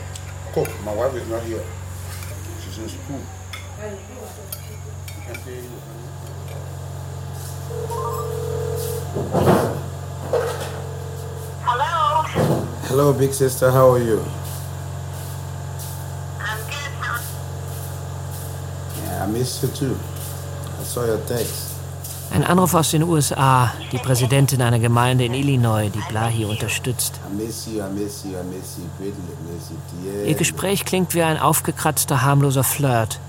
You. 9.16 9.66
Hello, 12.88 13.12
big 13.14 13.34
sister. 13.34 13.72
How 13.72 13.92
are 13.92 14.00
you? 14.00 14.24
I'm 16.40 16.60
good. 16.70 17.22
Yeah, 19.04 19.24
I 19.24 19.28
miss 19.28 19.62
you 19.62 19.70
too. 19.70 19.98
I 20.80 20.84
saw 20.84 21.06
your 21.06 21.20
text. 21.28 21.72
Ein 22.32 22.44
Anruf 22.44 22.74
aus 22.74 22.92
den 22.92 23.04
USA, 23.04 23.74
die 23.92 23.98
Präsidentin 23.98 24.62
einer 24.62 24.80
Gemeinde 24.80 25.26
in 25.26 25.34
Illinois, 25.34 25.90
die 25.90 26.02
Blahi 26.10 26.46
unterstützt. 26.46 27.20
I 27.30 27.36
miss 27.36 27.68
you. 27.68 27.82
I 27.82 27.90
miss 27.94 28.24
you. 28.24 28.32
I 28.32 28.44
miss 28.44 28.78
you 28.78 28.86
greatly. 28.98 29.24
I 29.24 29.54
miss 29.54 29.70
you, 29.70 29.78
dear. 30.12 30.28
Ihr 30.28 30.36
Gespräch 30.36 30.86
klingt 30.86 31.14
wie 31.14 31.24
ein 31.24 31.38
aufgekratzter, 31.38 32.22
harmloser 32.22 32.64
Flirt. 32.64 33.20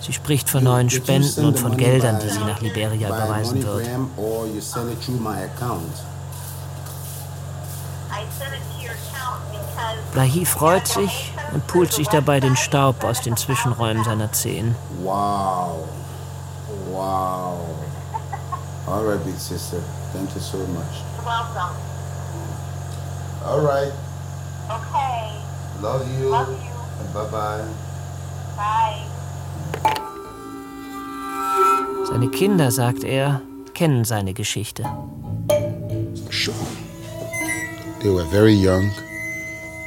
Sie 0.00 0.12
spricht 0.12 0.48
von 0.48 0.64
neuen 0.64 0.90
Spenden 0.90 1.44
und 1.44 1.58
von 1.58 1.76
Geldern, 1.76 2.18
die 2.20 2.28
sie 2.28 2.44
nach 2.44 2.60
Liberia 2.60 3.08
überweisen 3.08 3.62
wird. 3.62 3.86
Blahi 10.12 10.44
freut 10.44 10.86
sich 10.86 11.32
und 11.52 11.66
pult 11.66 11.92
sich 11.92 12.08
dabei 12.08 12.40
den 12.40 12.56
Staub 12.56 13.04
aus 13.04 13.20
den 13.20 13.36
Zwischenräumen 13.36 14.04
seiner 14.04 14.32
Zehen. 14.32 14.74
Wow. 15.02 15.84
Wow. 16.90 17.60
All 18.86 19.04
right, 19.04 19.22
big 19.24 19.38
sister. 19.38 19.78
Thank 20.12 20.34
you 20.34 20.40
so 20.40 20.58
much. 20.58 21.02
Welcome. 21.24 21.76
All 23.44 23.60
right. 23.60 23.92
Okay. 24.68 25.30
Love 25.82 26.06
you. 26.18 26.30
Love 26.30 26.50
you. 26.50 27.12
Bye 27.12 27.30
bye. 27.30 27.64
Bye. 28.56 29.07
Seine 32.08 32.30
Kinder, 32.30 32.70
sagt 32.70 33.04
er, 33.04 33.42
kennen 33.74 34.04
seine 34.04 34.32
Geschichte. 34.32 34.82
Sure. 36.30 36.56
They 38.00 38.10
were 38.10 38.24
very 38.30 38.54
young 38.54 38.90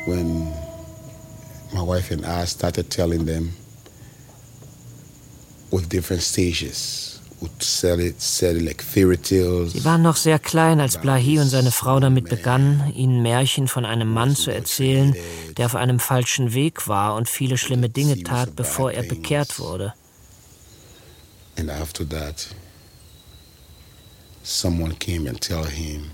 when 0.05 0.47
my 1.73 1.81
wife 1.81 2.13
and 2.13 2.23
I 2.23 2.45
started 2.45 2.91
telling 2.91 3.25
them 3.25 3.53
with 5.71 5.89
different 5.89 6.21
stages. 6.21 7.12
Sie 7.41 7.88
waren 9.84 10.01
noch 10.03 10.15
sehr 10.15 10.38
klein, 10.38 10.79
als 10.79 10.97
Blahi 10.99 11.39
und 11.39 11.47
seine 11.47 11.71
Frau 11.71 11.99
damit 11.99 12.29
begannen, 12.29 12.93
ihnen 12.95 13.23
Märchen 13.23 13.67
von 13.67 13.84
einem 13.84 14.13
Mann 14.13 14.36
zu 14.36 14.51
erzählen, 14.51 15.15
der 15.57 15.65
auf 15.65 15.75
einem 15.75 15.99
falschen 15.99 16.53
Weg 16.53 16.88
war 16.88 17.15
und 17.15 17.27
viele 17.27 17.57
schlimme 17.57 17.89
Dinge 17.89 18.21
tat, 18.21 18.55
bevor 18.55 18.91
er 18.91 19.01
bekehrt 19.01 19.57
wurde. 19.57 19.95
And 21.57 21.69
after 21.69 22.07
that, 22.09 22.47
someone 24.43 24.95
came 24.97 25.27
and 25.27 25.39
tell 25.39 25.65
him 25.65 26.11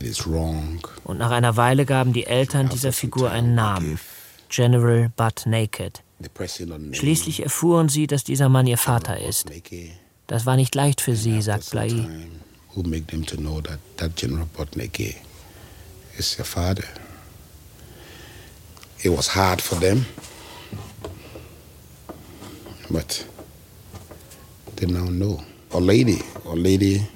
it 0.00 0.06
is 0.06 0.26
wrong. 0.26 0.86
Und 1.04 1.18
nach 1.18 1.30
einer 1.30 1.56
Weile 1.56 1.84
gaben 1.84 2.12
die 2.12 2.26
Eltern 2.26 2.68
dieser 2.68 2.92
Figur 2.92 3.30
einen 3.30 3.54
Namen. 3.54 3.98
General 4.48 5.10
Butt 5.16 5.46
Naked. 5.46 6.02
Schließlich 6.92 7.42
erfuhren 7.42 7.88
sie, 7.88 8.06
dass 8.06 8.24
dieser 8.24 8.48
Mann 8.48 8.66
ihr 8.66 8.78
Vater 8.78 9.18
ist. 9.20 9.50
Das 10.26 10.46
war 10.46 10.56
nicht 10.56 10.74
leicht 10.74 11.00
für 11.00 11.16
sie, 11.16 11.42
sagt 11.42 11.70
Blahi. 11.70 12.06
who 12.74 12.82
make 12.82 13.06
them 13.06 13.24
to 13.24 13.36
know 13.36 13.60
that 13.60 13.78
that 13.96 14.16
General 14.16 14.46
Botneke 14.46 15.16
is 16.16 16.36
their 16.36 16.44
father. 16.44 16.84
It 19.02 19.10
was 19.10 19.28
hard 19.28 19.60
for 19.60 19.76
them, 19.76 20.06
but 22.90 23.26
they 24.76 24.86
now 24.86 25.06
know. 25.06 25.42
A 25.72 25.80
lady, 25.80 26.22
a 26.44 26.54
lady 26.54 27.06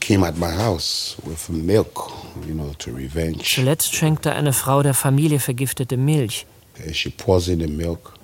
came 0.00 0.24
at 0.24 0.36
my 0.36 0.50
house 0.50 1.16
with 1.24 1.48
milk, 1.50 2.10
you 2.46 2.54
know, 2.54 2.72
to 2.78 2.92
revenge. 2.92 3.54
Zuletzt 3.54 3.94
schenkte 3.94 4.32
eine 4.32 4.52
Frau 4.52 4.82
der 4.82 4.94
Familie 4.94 5.38
vergiftete 5.38 5.96
Milch. 5.96 6.46
And 6.84 6.94
she 6.96 7.10
poisoned 7.10 7.60
the 7.62 7.68
milk 7.68 8.14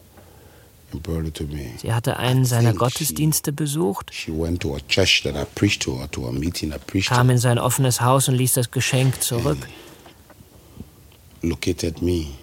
and 0.93 1.03
brought 1.03 1.27
it 1.27 1.35
to 1.35 1.45
me. 1.45 1.75
Sie 1.81 1.93
hatte 1.93 2.17
einen 2.17 2.45
seiner 2.45 2.73
Gottesdienste 2.73 3.53
besucht, 3.53 4.11
She 4.13 4.33
went 4.33 4.61
to 4.63 4.75
a 4.75 4.81
church 4.89 5.23
that 5.25 5.37
I 5.37 5.45
preached 5.55 5.83
to, 5.83 5.93
or 6.01 6.11
to 6.11 6.27
a 6.27 6.33
meeting 6.33 6.73
I 6.73 6.79
preached 6.79 7.11
kam 7.11 7.29
in 7.31 7.39
sein 7.39 7.59
offenes 7.59 8.01
Haus 8.01 8.29
und 8.29 8.37
ließ 8.37 8.55
das 8.55 8.71
Geschenk 8.71 9.23
zurück. 9.23 9.59
located 11.43 12.01
me. 12.03 12.35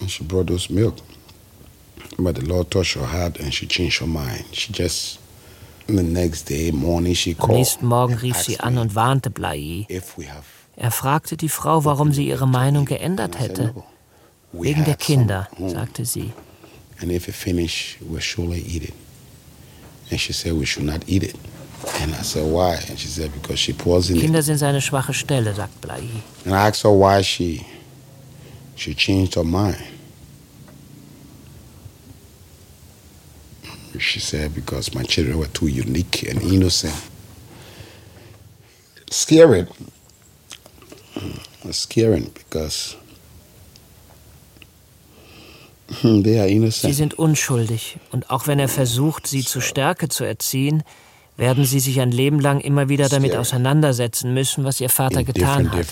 And 0.00 0.08
she 0.10 0.22
brought 0.24 0.46
those 0.46 0.70
milk. 0.70 0.94
But 2.18 2.34
the 2.34 2.44
Lord 2.44 2.70
touched 2.70 2.94
her 2.94 3.06
heart 3.06 3.38
and 3.38 3.54
she 3.54 3.66
changed 3.66 4.00
her 4.00 4.06
mind. 4.06 4.44
She 4.52 4.72
just, 4.72 5.20
the 5.86 6.02
next 6.02 6.48
day 6.48 6.72
morning, 6.72 7.14
she 7.14 7.36
Am 7.38 7.50
nächsten 7.50 7.86
Morgen 7.86 8.14
rief 8.14 8.36
sie 8.36 8.58
an 8.58 8.76
und 8.76 8.94
warnte 8.96 9.30
Blai. 9.30 9.86
Er 10.76 10.90
fragte 10.90 11.36
die 11.36 11.48
Frau, 11.48 11.84
warum 11.84 12.12
sie 12.12 12.28
ihre 12.28 12.46
Meinung 12.48 12.84
geändert 12.86 13.38
hätte. 13.38 13.72
Wegen 14.52 14.84
der 14.84 14.96
Kinder, 14.96 15.48
sagte 15.58 16.04
sie. 16.04 16.32
And 17.00 17.12
if 17.12 17.28
it 17.28 17.34
finished, 17.34 17.98
we'll 18.00 18.20
surely 18.20 18.60
eat 18.62 18.82
it. 18.82 18.94
And 20.10 20.18
she 20.18 20.32
said 20.32 20.52
we 20.54 20.66
should 20.66 20.86
not 20.86 21.02
eat 21.06 21.22
it. 21.22 21.36
And 22.00 22.12
I 22.12 22.22
said, 22.22 22.44
why? 22.50 22.74
And 22.88 22.98
she 22.98 23.06
said, 23.06 23.32
because 23.32 23.60
she 23.60 23.72
poisoned 23.72 24.18
it. 24.18 24.22
Kinder 24.22 24.42
sind 24.42 24.58
seine 24.58 24.80
schwache 24.80 25.14
Stelle, 25.14 25.54
sagt 25.54 25.80
Blai. 25.80 26.08
And 26.44 26.54
I 26.54 26.68
asked 26.68 26.82
her 26.82 26.90
why 26.90 27.22
she 27.22 27.64
she 28.74 28.94
changed 28.94 29.36
her 29.36 29.44
mind. 29.44 29.97
She 33.98 34.20
said 34.20 34.54
because 34.54 34.94
my 34.94 35.02
children 35.02 35.38
were 35.38 35.48
too 35.48 35.68
unique 35.68 36.22
and 36.28 36.42
innocent. 36.42 36.94
scary. 39.10 39.66
Scary 41.70 42.20
because 42.34 42.96
Sie 46.02 46.92
sind 46.92 47.14
unschuldig 47.14 47.96
und 48.12 48.30
auch 48.30 48.46
wenn 48.46 48.58
er 48.58 48.68
versucht, 48.68 49.26
sie 49.26 49.42
zu 49.42 49.62
Stärke 49.62 50.10
zu 50.10 50.22
erziehen, 50.22 50.82
werden 51.38 51.64
sie 51.64 51.80
sich 51.80 52.00
ein 52.00 52.10
Leben 52.10 52.40
lang 52.40 52.60
immer 52.60 52.90
wieder 52.90 53.08
damit 53.08 53.34
auseinandersetzen 53.34 54.34
müssen, 54.34 54.64
was 54.64 54.82
ihr 54.82 54.90
Vater 54.90 55.24
getan 55.24 55.72
hat. 55.72 55.86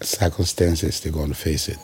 Circumstances, 0.00 1.00
they're 1.00 1.12
going 1.12 1.28
to 1.28 1.34
face 1.34 1.68
it. 1.68 1.78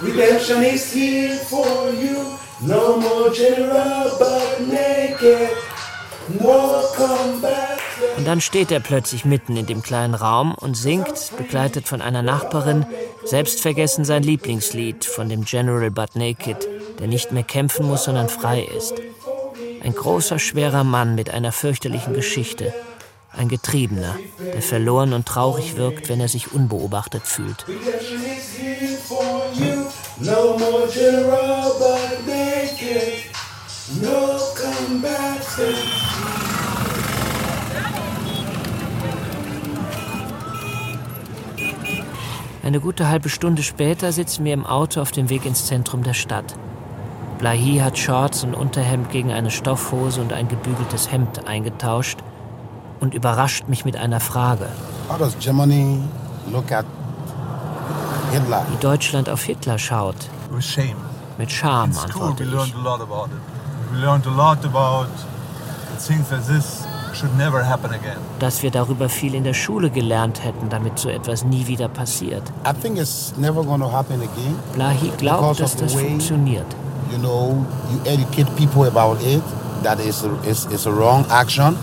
Redemption 0.00 0.62
is 0.62 0.92
here 0.92 1.36
for 1.36 1.90
you. 1.90 2.38
No 2.66 2.96
more 2.96 3.30
general 3.30 4.10
but 4.18 4.66
naked. 4.66 5.50
No 6.40 6.82
come 6.96 7.40
back. 7.40 7.74
Und 8.16 8.26
dann 8.26 8.40
steht 8.40 8.70
er 8.72 8.80
plötzlich 8.80 9.24
mitten 9.24 9.56
in 9.56 9.66
dem 9.66 9.82
kleinen 9.82 10.14
Raum 10.14 10.54
und 10.54 10.76
singt, 10.76 11.32
begleitet 11.36 11.86
von 11.86 12.00
einer 12.00 12.22
Nachbarin, 12.22 12.86
selbstvergessen 13.24 14.04
sein 14.04 14.22
Lieblingslied 14.22 15.04
von 15.04 15.28
dem 15.28 15.44
General 15.44 15.90
Butt 15.90 16.16
Naked, 16.16 16.66
der 16.98 17.06
nicht 17.06 17.32
mehr 17.32 17.42
kämpfen 17.42 17.86
muss, 17.86 18.04
sondern 18.04 18.28
frei 18.28 18.62
ist. 18.62 18.94
Ein 19.82 19.94
großer, 19.94 20.38
schwerer 20.38 20.84
Mann 20.84 21.14
mit 21.14 21.30
einer 21.30 21.52
fürchterlichen 21.52 22.14
Geschichte. 22.14 22.72
Ein 23.36 23.48
Getriebener, 23.48 24.16
der 24.54 24.62
verloren 24.62 25.12
und 25.12 25.26
traurig 25.26 25.76
wirkt, 25.76 26.08
wenn 26.08 26.20
er 26.20 26.28
sich 26.28 26.52
unbeobachtet 26.52 27.26
fühlt. 27.26 27.66
No 30.20 30.56
No. 34.00 34.34
Eine 42.64 42.80
gute 42.80 43.08
halbe 43.08 43.28
Stunde 43.28 43.62
später 43.62 44.10
sitzen 44.10 44.44
wir 44.44 44.54
im 44.54 44.64
Auto 44.64 45.00
auf 45.02 45.12
dem 45.12 45.28
Weg 45.28 45.44
ins 45.44 45.66
Zentrum 45.66 46.02
der 46.02 46.14
Stadt. 46.14 46.54
Blahi 47.38 47.78
hat 47.78 47.98
Shorts 47.98 48.42
und 48.42 48.54
Unterhemd 48.54 49.10
gegen 49.10 49.32
eine 49.32 49.50
Stoffhose 49.50 50.20
und 50.20 50.32
ein 50.32 50.48
gebügeltes 50.48 51.12
Hemd 51.12 51.46
eingetauscht 51.46 52.20
und 53.00 53.12
überrascht 53.12 53.68
mich 53.68 53.84
mit 53.84 53.96
einer 53.96 54.20
Frage. 54.20 54.66
How 55.10 55.18
does 55.18 55.36
Germany 55.38 56.00
look 56.50 56.72
at 56.72 56.86
Hitler? 58.32 58.64
Wie 58.70 58.80
Deutschland 58.80 59.28
auf 59.28 59.42
Hitler 59.42 59.78
schaut. 59.78 60.16
With 60.50 60.64
shame. 60.64 61.13
Mit 61.38 61.50
Scham, 61.50 61.90
antworte 61.96 62.40
we 62.40 62.44
ich. 62.48 62.52
learned 62.52 62.74
a 62.74 62.82
lot 62.82 63.00
about 63.00 63.28
it. 63.30 63.40
We 63.92 63.98
learned 63.98 64.26
a 64.26 64.30
lot 64.30 64.64
about 64.64 65.08
things 65.98 66.28
that 66.28 66.46
this 66.46 66.84
should 67.14 67.36
never 67.36 67.62
happen 67.64 67.92
again. 67.92 68.18
Dass 68.38 68.62
wir 68.62 68.70
darüber 68.70 69.08
viel 69.08 69.34
in 69.34 69.44
der 69.44 69.54
Schule 69.54 69.90
gelernt 69.90 70.42
hätten, 70.44 70.68
damit 70.68 70.98
so 70.98 71.08
etwas 71.08 71.44
nie 71.44 71.66
wieder 71.66 71.88
passiert. 71.88 72.42
I 72.66 72.72
think 72.72 72.98
it's 72.98 73.34
never 73.36 73.62
going 73.64 73.80
to 73.80 73.90
happen 73.90 74.20
again. 74.20 74.58
Blahi 74.74 75.12
glaubt, 75.18 75.60
dass 75.60 75.76
das 75.76 75.94
funktioniert. 75.94 76.66
You 77.10 77.18
know, 77.18 77.64
you 77.90 78.00
educate 78.10 78.46
people 78.56 78.86
about 78.86 79.20
it. 79.22 79.42
That 79.82 80.00
is 80.00 80.24
a, 80.24 80.30
is, 80.48 80.66
is 80.66 80.86
a 80.86 80.90
wrong 80.90 81.24
action. 81.30 81.76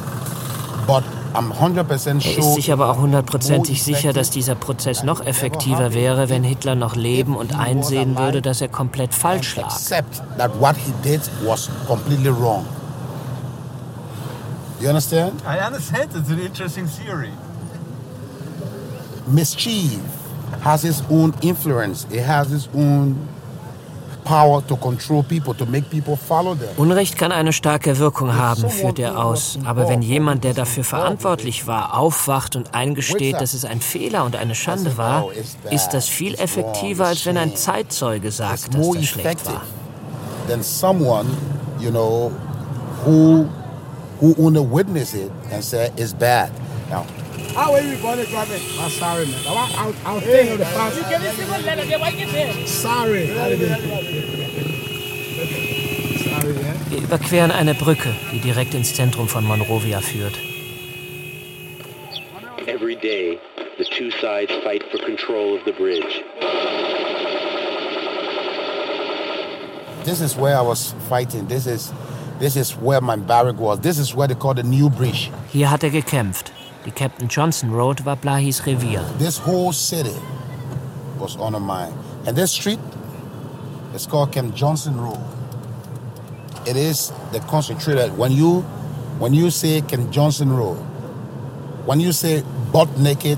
But 0.87 1.03
I'm 1.03 1.09
100% 1.11 1.20
Er 1.33 2.15
ist 2.15 2.35
sure. 2.35 2.53
sich 2.55 2.71
aber 2.71 2.89
auch 2.89 2.97
hundertprozentig 2.97 3.83
sicher, 3.83 4.13
dass 4.13 4.29
dieser 4.29 4.55
Prozess 4.55 5.03
noch 5.03 5.25
effektiver 5.25 5.93
wäre, 5.93 6.29
wenn 6.29 6.43
Hitler 6.43 6.75
noch 6.75 6.95
leben 6.95 7.35
und 7.35 7.57
einsehen 7.57 8.17
würde, 8.17 8.41
dass 8.41 8.61
er 8.61 8.67
komplett 8.67 9.13
falsch 9.13 9.55
lag. 9.55 9.67
Accept 9.67 10.21
that 10.37 10.51
what 10.59 10.75
he 10.75 10.93
did 11.03 11.21
was 11.45 11.69
completely 11.87 12.29
wrong. 12.29 12.65
You 14.81 14.89
understand? 14.89 15.41
I 15.45 15.65
understand 15.65 16.09
it's 16.15 16.29
an 16.29 16.39
interesting 16.39 16.87
theory. 16.87 17.31
Mischief 19.27 19.99
has 20.63 20.83
its 20.83 21.03
own 21.09 21.33
influence. 21.41 22.07
It 22.11 22.27
has 22.27 22.51
its 22.51 22.67
own 22.73 23.15
Unrecht 26.77 27.17
kann 27.17 27.31
eine 27.31 27.53
starke 27.53 27.97
Wirkung 27.97 28.35
haben, 28.35 28.69
führt 28.69 28.99
er 28.99 29.23
aus. 29.23 29.59
Aber 29.65 29.89
wenn 29.89 30.01
jemand, 30.01 30.43
der 30.43 30.53
dafür 30.53 30.83
verantwortlich 30.83 31.67
war, 31.67 31.97
aufwacht 31.97 32.55
und 32.55 32.73
eingesteht, 32.73 33.39
dass 33.39 33.53
es 33.53 33.65
ein 33.65 33.81
Fehler 33.81 34.25
und 34.25 34.35
eine 34.35 34.55
Schande 34.55 34.97
war, 34.97 35.25
ist 35.69 35.89
das 35.93 36.07
viel 36.07 36.35
effektiver, 36.35 37.07
als 37.07 37.25
wenn 37.25 37.37
ein 37.37 37.55
Zeitzeuge 37.55 38.31
sagt, 38.31 38.73
dass 38.73 38.91
das 38.91 39.05
schlecht 39.05 39.45
war. 39.45 39.61
than 40.47 40.63
someone, 40.63 41.27
you 41.79 41.91
know, 41.91 42.29
who 43.03 43.49
who 44.19 44.35
only 44.37 44.61
witness 44.61 45.13
it 45.13 45.31
and 45.51 45.63
say 45.63 45.89
it's 45.97 46.13
bad. 46.13 46.51
Now, 46.89 47.05
How 47.55 47.73
are 47.73 47.81
you 47.81 47.97
going 47.97 48.17
to 48.17 48.25
drive 48.25 48.51
it? 48.51 48.61
I'm 48.79 48.89
sorry, 48.89 49.25
man. 49.25 49.43
I'll, 49.47 49.57
I'll, 49.57 49.93
I'll 50.05 50.19
the 50.19 50.65
past. 50.73 50.95
Sorry. 52.67 53.27
Sorry, 53.27 53.57
yeah? 56.53 56.75
Wir 56.89 56.99
überqueren 56.99 57.51
eine 57.51 57.73
Brücke, 57.73 58.13
die 58.31 58.39
direkt 58.39 58.73
ins 58.73 58.93
Zentrum 58.93 59.27
von 59.27 59.45
Monrovia 59.45 60.01
führt. 60.01 60.37
Every 62.67 62.95
day, 62.95 63.39
the 63.77 63.85
two 63.85 64.11
sides 64.11 64.51
fight 64.63 64.83
for 64.91 64.99
control 64.99 65.55
of 65.55 65.63
the 65.65 65.71
bridge. 65.73 66.23
this 70.03 70.21
is 70.21 70.35
where 70.35 70.57
I 70.57 70.61
was 70.61 70.93
fighting. 71.09 71.47
This 71.47 71.65
is 71.67 71.93
this 72.39 72.55
is 72.55 72.75
where 72.75 73.01
my 73.01 73.15
barrack 73.15 73.59
was. 73.59 73.79
This 73.79 73.97
is 73.97 74.15
where 74.15 74.27
they 74.27 74.35
call 74.35 74.53
the 74.53 74.63
New 74.63 74.89
Bridge. 74.89 75.31
Hier 75.51 75.69
hat 75.69 75.83
er 75.83 75.89
gekämpft. 75.89 76.51
Die 76.85 76.91
Captain 76.91 77.27
Johnson 77.27 77.71
Road 77.71 78.05
war 78.05 78.15
Blahis 78.15 78.65
Revier. 78.65 79.03
This 79.19 79.37
whole 79.37 79.71
city 79.71 80.15
was 81.19 81.37
under 81.37 81.59
mine. 81.59 81.93
And 82.25 82.35
this 82.35 82.51
street 82.51 82.79
is 83.93 84.07
called 84.07 84.31
Camp 84.31 84.55
Johnson 84.55 84.99
Road. 84.99 85.19
It 86.65 86.75
is 86.75 87.11
the 87.31 87.39
concentrated. 87.41 88.17
When 88.17 88.31
you 88.31 88.63
when 89.19 89.33
you 89.33 89.51
say 89.51 89.81
Camp 89.81 90.11
Johnson 90.11 90.51
Road, 90.55 90.77
when 91.85 91.99
you 91.99 92.11
say 92.11 92.43
butt 92.71 92.97
naked 92.97 93.37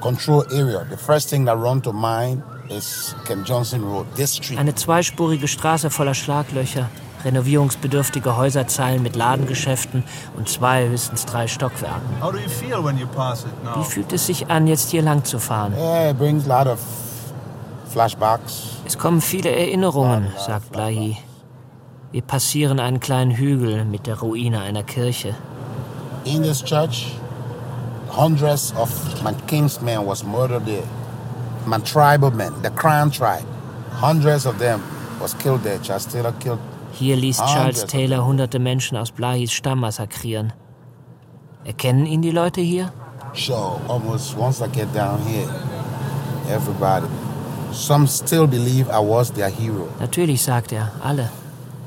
control 0.00 0.44
area, 0.52 0.86
the 0.88 0.96
first 0.96 1.28
thing 1.28 1.46
that 1.46 1.56
run 1.56 1.80
to 1.82 1.92
mind 1.92 2.42
is 2.70 3.14
Camp 3.26 3.44
Johnson 3.44 3.84
Road. 3.84 4.06
This 4.14 4.34
street. 4.34 4.58
Eine 4.58 4.74
zweispurige 4.74 5.48
Straße 5.48 5.90
voller 5.90 6.14
Schlaglöcher, 6.14 6.88
renovierungsbedürftige 7.26 8.36
Häuserzeilen 8.36 9.02
mit 9.02 9.16
Ladengeschäften 9.16 10.04
und 10.36 10.48
zwei, 10.48 10.88
höchstens 10.88 11.26
drei 11.26 11.46
Stockwerken. 11.46 12.22
How 12.22 12.32
do 12.32 12.38
you 12.38 12.48
feel 12.48 12.82
when 12.82 12.96
you 12.96 13.06
pass 13.06 13.44
it 13.44 13.64
now? 13.64 13.80
Wie 13.80 13.84
fühlt 13.84 14.12
es 14.12 14.26
sich 14.26 14.48
an, 14.48 14.66
jetzt 14.66 14.90
hier 14.90 15.02
lang 15.02 15.24
zu 15.24 15.38
fahren? 15.38 15.74
Yeah, 15.76 16.10
it 16.10 16.18
brings 16.18 16.48
a 16.48 16.58
lot 16.58 16.66
of 16.66 16.78
flashbacks. 17.92 18.78
Es 18.86 18.96
kommen 18.96 19.20
viele 19.20 19.50
Erinnerungen, 19.50 20.32
sagt 20.46 20.72
Blahi. 20.72 21.18
Wir 22.12 22.22
passieren 22.22 22.80
einen 22.80 23.00
kleinen 23.00 23.32
Hügel 23.32 23.84
mit 23.84 24.06
der 24.06 24.20
Ruine 24.20 24.60
einer 24.60 24.84
Kirche. 24.84 25.34
In 26.24 26.42
this 26.42 26.62
church, 26.64 27.16
hundreds 28.08 28.72
of 28.76 28.88
my 29.22 29.32
kinsmen 29.46 30.06
was 30.06 30.24
murdered 30.24 30.64
there. 30.64 30.84
My 31.66 31.78
tribal 31.78 32.30
men, 32.30 32.52
the 32.62 32.70
Crown 32.70 33.10
tribe, 33.10 33.44
hundreds 34.00 34.46
of 34.46 34.58
them 34.58 34.80
was 35.20 35.36
killed 35.36 35.62
there. 35.64 35.78
Taylor 35.78 36.32
killed. 36.38 36.60
Hier 36.98 37.16
ließ 37.16 37.36
Charles 37.36 37.56
hundreds 37.56 37.82
of 37.82 37.90
Taylor 37.90 38.26
hunderte 38.26 38.58
Menschen 38.58 38.96
aus 38.96 39.10
Blahis 39.10 39.52
Stamm 39.52 39.80
massakrieren. 39.80 40.52
Erkennen 41.64 42.06
ihn 42.06 42.22
die 42.22 42.30
Leute 42.30 42.60
hier? 42.60 42.92
Sure, 43.34 43.78
almost 43.88 44.36
once 44.38 44.60
I 44.60 44.68
get 44.68 44.94
down 44.94 45.18
here, 45.26 45.48
everybody. 46.50 47.06
Some 47.72 48.06
still 48.06 48.46
believe 48.46 48.88
I 48.88 48.98
was 48.98 49.30
their 49.30 49.48
hero. 49.48 49.88
Natürlich, 50.00 50.42
sagt 50.42 50.72
er, 50.72 50.92
alle. 51.02 51.28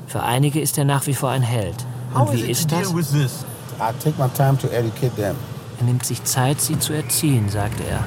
Für 0.06 0.22
einige 0.22 0.60
ist 0.60 0.78
er 0.78 0.84
nach 0.84 1.06
wie 1.08 1.14
vor 1.14 1.30
ein 1.30 1.42
Held. 1.42 1.84
Und 2.14 2.32
wie 2.32 2.42
ist 2.42 2.70
das? 2.70 2.92
I 2.92 3.92
take 4.02 4.14
my 4.22 4.28
time 4.28 4.58
to 4.58 4.68
educate 4.68 5.16
them. 5.16 5.34
Er 5.80 5.86
nimmt 5.86 6.04
sich 6.04 6.22
Zeit, 6.22 6.60
sie 6.60 6.78
zu 6.78 6.92
erziehen, 6.92 7.48
sagt 7.48 7.80
er. 7.80 8.04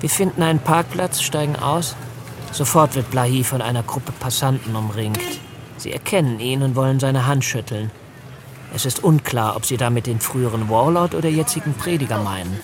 Wir 0.00 0.08
finden 0.08 0.42
einen 0.42 0.60
Parkplatz, 0.60 1.20
steigen 1.20 1.56
aus. 1.56 1.94
Sofort 2.52 2.94
wird 2.94 3.10
Blahi 3.10 3.44
von 3.44 3.62
einer 3.62 3.82
Gruppe 3.82 4.12
Passanten 4.12 4.74
umringt. 4.76 5.20
Sie 5.76 5.92
erkennen 5.92 6.40
ihn 6.40 6.62
und 6.62 6.76
wollen 6.76 7.00
seine 7.00 7.26
Hand 7.26 7.44
schütteln. 7.44 7.90
Es 8.74 8.84
ist 8.84 9.02
unklar, 9.02 9.56
ob 9.56 9.64
sie 9.66 9.76
damit 9.76 10.06
den 10.06 10.20
früheren 10.20 10.68
Warlord 10.68 11.14
oder 11.14 11.28
jetzigen 11.28 11.74
Prediger 11.74 12.22
meinen. 12.22 12.60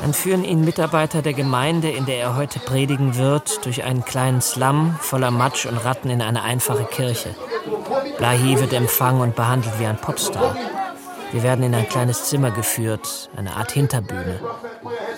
Dann 0.00 0.14
führen 0.14 0.44
ihn 0.44 0.64
Mitarbeiter 0.64 1.22
der 1.22 1.34
Gemeinde, 1.34 1.90
in 1.90 2.06
der 2.06 2.18
er 2.18 2.36
heute 2.36 2.58
predigen 2.58 3.16
wird, 3.16 3.64
durch 3.66 3.84
einen 3.84 4.04
kleinen 4.04 4.40
Slum 4.40 4.96
voller 5.00 5.30
Matsch 5.30 5.66
und 5.66 5.76
Ratten 5.76 6.08
in 6.08 6.22
eine 6.22 6.42
einfache 6.42 6.84
Kirche. 6.84 7.34
Blahi 8.16 8.58
wird 8.58 8.72
empfangen 8.72 9.20
und 9.20 9.36
behandelt 9.36 9.78
wie 9.78 9.86
ein 9.86 9.98
Popstar. 9.98 10.56
Wir 11.32 11.44
werden 11.44 11.64
in 11.64 11.74
ein 11.76 11.88
kleines 11.88 12.24
Zimmer 12.24 12.50
geführt, 12.50 13.30
eine 13.36 13.54
Art 13.54 13.70
Hinterbühne. 13.70 14.40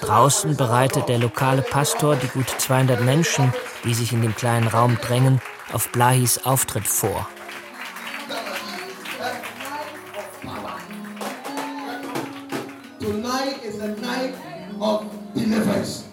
Draußen 0.02 0.56
bereitet 0.56 1.08
der 1.08 1.18
lokale 1.18 1.62
Pastor 1.62 2.16
die 2.16 2.26
gut 2.28 2.48
200 2.50 3.00
Menschen, 3.00 3.52
die 3.84 3.94
sich 3.94 4.12
in 4.12 4.20
dem 4.20 4.36
kleinen 4.36 4.68
Raum 4.68 4.98
drängen, 5.00 5.40
auf 5.72 5.90
Blahis 5.90 6.44
Auftritt 6.44 6.86
vor. 6.86 7.26
Tonight 13.00 13.64
is 13.64 13.80
a 13.80 13.88
night 13.88 14.34
of 14.80 15.04
deliverance. 15.34 16.04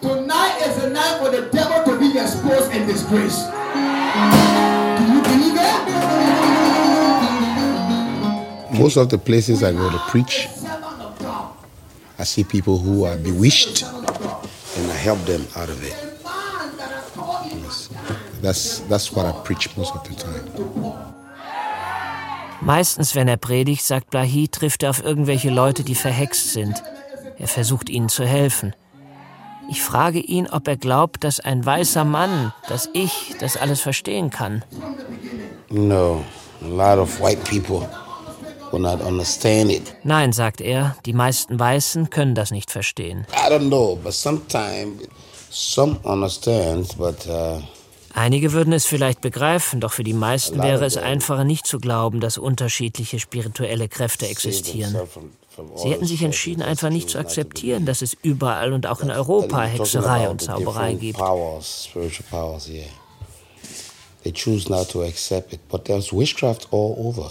Tonight 0.00 0.56
is 0.66 0.82
a 0.82 0.88
night 0.88 1.18
for 1.20 1.30
the 1.30 1.50
devil 1.52 1.84
to 1.84 1.98
be 1.98 2.18
exposed 2.18 2.72
and 2.72 2.86
disgraced. 2.86 3.63
Most 8.78 8.96
of 8.96 9.08
the 9.08 9.18
places 9.18 9.62
I 9.62 9.72
go 9.72 9.90
to 9.90 9.98
preach, 10.10 10.48
I 12.18 12.24
see 12.24 12.44
people 12.44 12.78
who 12.78 13.04
are 13.04 13.16
bewitched 13.16 13.82
and 13.82 14.90
I 14.90 14.94
help 14.94 15.18
them 15.26 15.46
out 15.56 15.68
of 15.68 15.82
it. 15.82 15.94
Yes. 17.62 17.90
That's, 18.42 18.80
that's 18.88 19.12
what 19.12 19.26
I 19.26 19.32
preach 19.44 19.76
most 19.76 19.94
of 19.94 20.02
the 20.04 20.14
time. 20.14 20.44
Meistens, 22.60 23.14
wenn 23.14 23.28
er 23.28 23.36
predigt, 23.36 23.84
sagt 23.84 24.10
Blahi, 24.10 24.48
trifft 24.48 24.82
er 24.82 24.90
auf 24.90 25.04
irgendwelche 25.04 25.50
Leute, 25.50 25.84
die 25.84 25.94
verhext 25.94 26.52
sind. 26.52 26.82
Er 27.38 27.48
versucht 27.48 27.90
ihnen 27.90 28.08
zu 28.08 28.24
helfen. 28.24 28.74
Ich 29.70 29.82
frage 29.82 30.18
ihn, 30.18 30.48
ob 30.48 30.68
er 30.68 30.76
glaubt, 30.76 31.24
dass 31.24 31.40
ein 31.40 31.64
weißer 31.64 32.04
Mann, 32.04 32.52
dass 32.68 32.88
ich 32.92 33.34
das 33.38 33.56
alles 33.56 33.80
verstehen 33.80 34.30
kann. 34.30 34.62
No, 35.70 36.24
a 36.62 36.66
lot 36.66 36.98
of 36.98 37.20
white 37.20 37.42
people 37.44 37.80
will 37.80 37.88
not 37.88 37.90
understand 37.90 38.58
it. 38.58 38.63
Nein, 40.02 40.32
sagt 40.32 40.60
er, 40.60 40.96
die 41.06 41.12
meisten 41.12 41.58
Weißen 41.58 42.10
können 42.10 42.34
das 42.34 42.50
nicht 42.50 42.70
verstehen. 42.70 43.26
I 43.32 43.50
don't 43.50 43.68
know, 43.68 43.96
but 44.02 44.12
sometimes 44.12 45.02
some 45.50 45.98
understand, 46.02 46.96
but 46.98 47.26
uh, 47.26 47.60
Einige 48.16 48.52
würden 48.52 48.72
es 48.72 48.86
vielleicht 48.86 49.20
begreifen, 49.20 49.80
doch 49.80 49.92
für 49.92 50.04
die 50.04 50.12
meisten 50.12 50.62
wäre 50.62 50.84
es 50.84 50.96
einfacher 50.96 51.42
nicht 51.42 51.66
zu 51.66 51.80
glauben, 51.80 52.20
dass 52.20 52.38
unterschiedliche 52.38 53.18
spirituelle 53.18 53.88
Kräfte 53.88 54.28
existieren. 54.28 54.96
Sie 55.76 55.90
hätten 55.90 56.06
sich 56.06 56.22
entschieden, 56.22 56.62
einfach 56.62 56.90
nicht 56.90 57.10
zu 57.10 57.18
akzeptieren, 57.18 57.86
dass 57.86 58.02
es 58.02 58.16
überall 58.22 58.72
und 58.72 58.86
auch 58.86 59.00
in 59.00 59.10
Europa 59.10 59.62
Hexerei 59.62 60.28
und 60.28 60.40
Zauberei 60.42 60.94
gibt. 60.94 61.18
They 64.22 64.32
choose 64.32 64.70
not 64.70 64.88
to 64.88 65.02
accept 65.02 65.52
it, 65.52 65.60
but 65.68 65.84
there's 65.84 66.10
witchcraft 66.10 66.68
all 66.72 66.94
over. 66.96 67.30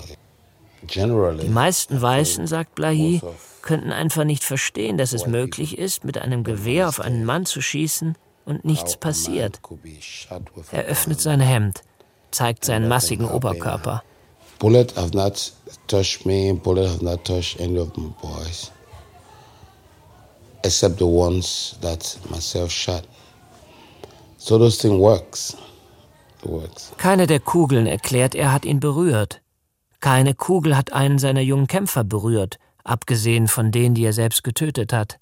Die 0.89 1.49
meisten 1.49 2.01
Weißen, 2.01 2.47
sagt 2.47 2.75
Blahi, 2.75 3.21
könnten 3.61 3.91
einfach 3.91 4.23
nicht 4.23 4.43
verstehen, 4.43 4.97
dass 4.97 5.13
es 5.13 5.25
möglich 5.25 5.77
ist, 5.77 6.03
mit 6.03 6.17
einem 6.17 6.43
Gewehr 6.43 6.89
auf 6.89 6.99
einen 6.99 7.25
Mann 7.25 7.45
zu 7.45 7.61
schießen 7.61 8.15
und 8.45 8.65
nichts 8.65 8.97
passiert. 8.97 9.61
Er 10.71 10.84
öffnet 10.86 11.21
sein 11.21 11.39
Hemd, 11.39 11.81
zeigt 12.31 12.65
seinen 12.65 12.88
massigen 12.88 13.29
Oberkörper. 13.29 14.03
bullet 14.63 14.91
have 14.95 15.13
not 15.13 15.51
touched 15.88 16.25
me, 16.25 16.53
bullet 16.53 16.88
have 16.88 17.01
not 17.01 17.25
touched 17.25 17.59
any 17.59 17.77
of 17.77 17.97
my 17.97 18.09
boys, 18.21 18.71
except 20.63 20.99
the 20.99 21.05
ones 21.05 21.75
that 21.81 22.17
myself 22.29 22.71
shot. 22.71 23.05
So 24.38 24.57
those 24.57 24.77
thing 24.77 24.99
works. 24.99 25.57
It 26.41 26.49
works. 26.49 26.91
Keine 26.97 27.27
der 27.27 27.41
Kugeln 27.41 27.88
erklärt, 27.88 28.36
er 28.36 28.53
hat 28.53 28.63
ihn 28.63 28.79
berührt. 28.79 29.43
Keine 30.04 30.34
Kugel 30.34 30.76
hat 30.76 30.91
einen 30.91 31.18
seiner 31.18 31.39
jungen 31.39 31.68
Kämpfer 31.68 32.04
berührt, 32.04 32.60
abgesehen 32.84 33.47
von 33.47 33.72
denen, 33.72 33.95
die 33.95 34.04
er 34.04 34.12
selbst 34.12 34.43
getötet 34.43 34.91
hat. 34.91 35.18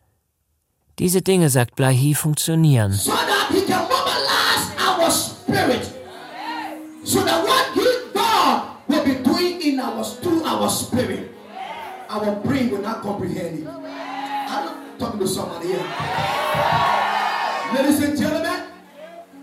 Diese 0.97 1.21
Dinge, 1.21 1.51
sagt 1.51 1.75
Blahi, 1.75 2.15
funktionieren. 2.15 2.91
so. 2.91 3.11
So 7.03 7.19
that 7.23 7.43
what 7.43 7.67
he 7.75 7.85
God 8.11 8.63
will 8.87 9.03
be 9.03 9.21
doing 9.23 9.61
in 9.61 9.79
our 9.79 10.03
spirit, 10.69 11.29
our 12.09 12.35
brain 12.43 12.71
will 12.71 12.81
not 12.81 13.03
comprehend 13.03 13.59
it. 13.59 13.67
I'm 13.67 14.97
talking 14.97 15.19
to 15.19 15.27
somebody 15.27 15.67
here. 15.67 15.85
Ladies 17.75 18.03
and 18.03 18.17
gentlemen, 18.17 18.63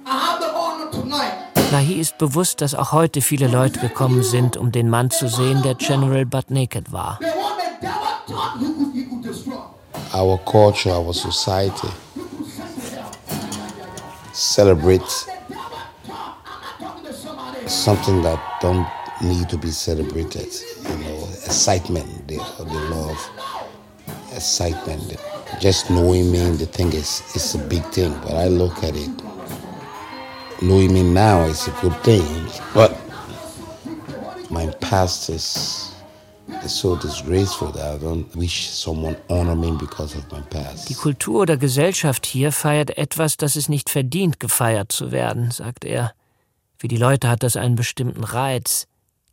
I 0.05 0.19
have 0.19 0.41
the 0.41 0.51
honor 0.53 0.91
tonight 0.91 1.48
Blahi 1.69 2.01
ist 2.01 2.19
bewusst, 2.19 2.61
dass 2.61 2.75
auch 2.75 2.93
heute 2.93 3.21
viele 3.21 3.47
Leute 3.49 3.79
gekommen 3.81 4.23
sind, 4.23 4.57
um 4.57 4.73
den 4.73 4.89
Mann 4.89 5.11
zu 5.11 5.29
sehen, 5.29 5.63
der 5.63 5.75
General 5.75 6.25
Butt 6.25 6.51
Naked 6.51 6.93
war. 6.93 7.19
Our 10.15 10.39
culture, 10.45 10.95
our 10.95 11.13
society 11.13 11.89
celebrate 14.39 15.03
something 17.67 18.23
that 18.23 18.39
don't 18.63 18.87
need 19.21 19.49
to 19.49 19.59
be 19.59 19.71
celebrated. 19.71 20.49
You 20.89 20.97
know, 20.97 21.29
excitement, 21.45 22.07
the, 22.29 22.37
the 22.59 22.81
love, 22.89 23.19
excitement. 24.33 25.17
Just 25.61 25.91
knowing 25.91 26.31
me, 26.31 26.39
the 26.57 26.67
thing 26.67 26.93
is, 26.93 27.23
it's 27.35 27.55
a 27.55 27.59
big 27.59 27.83
thing. 27.87 28.15
But 28.23 28.35
I 28.35 28.49
look 28.49 28.83
at 28.85 28.95
it, 28.95 29.11
knowing 30.61 30.93
me 30.93 31.03
now 31.03 31.45
is 31.45 31.69
a 31.69 31.73
good 31.81 31.97
thing. 32.03 32.25
But 32.75 32.97
my 34.51 34.67
past 34.81 35.29
is 35.29 35.93
is 36.65 36.73
so 36.73 36.97
disgraceful 36.97 37.71
that 37.73 37.97
I 37.97 37.99
don't 37.99 38.35
wish 38.35 38.71
someone 38.71 39.17
honor 39.29 39.55
me 39.55 39.73
because 39.79 40.17
of 40.17 40.31
my 40.33 40.41
past. 40.51 40.89
Die 40.89 40.95
Kultur 40.95 41.43
oder 41.43 41.57
Gesellschaft 41.57 42.27
hier 42.27 42.53
feiert 42.53 42.97
etwas, 42.97 43.37
das 43.37 43.57
es 43.57 43.69
nicht 43.69 43.91
verdient, 43.91 44.41
gefeiert 44.41 44.91
zu 44.91 45.13
werden, 45.13 45.51
sagt 45.51 45.85
er. 45.85 46.13
Für 46.77 46.89
die 46.89 46.97
Leute 46.97 47.29
hat 47.29 47.43
das 47.43 47.57
einen 47.57 47.77
bestimmten 47.77 48.25
Reiz. 48.25 48.87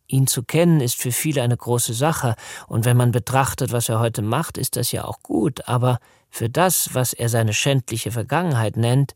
Ihn 0.07 0.27
zu 0.27 0.43
kennen 0.43 0.81
ist 0.81 0.95
für 0.95 1.11
viele 1.11 1.41
eine 1.41 1.57
große 1.57 1.93
Sache, 1.93 2.35
und 2.67 2.85
wenn 2.85 2.97
man 2.97 3.11
betrachtet, 3.11 3.71
was 3.71 3.89
er 3.89 3.99
heute 3.99 4.21
macht, 4.21 4.57
ist 4.57 4.75
das 4.75 4.91
ja 4.91 5.05
auch 5.05 5.19
gut, 5.23 5.67
aber 5.67 5.99
für 6.29 6.49
das, 6.49 6.89
was 6.93 7.13
er 7.13 7.29
seine 7.29 7.53
schändliche 7.53 8.11
Vergangenheit 8.11 8.77
nennt, 8.77 9.15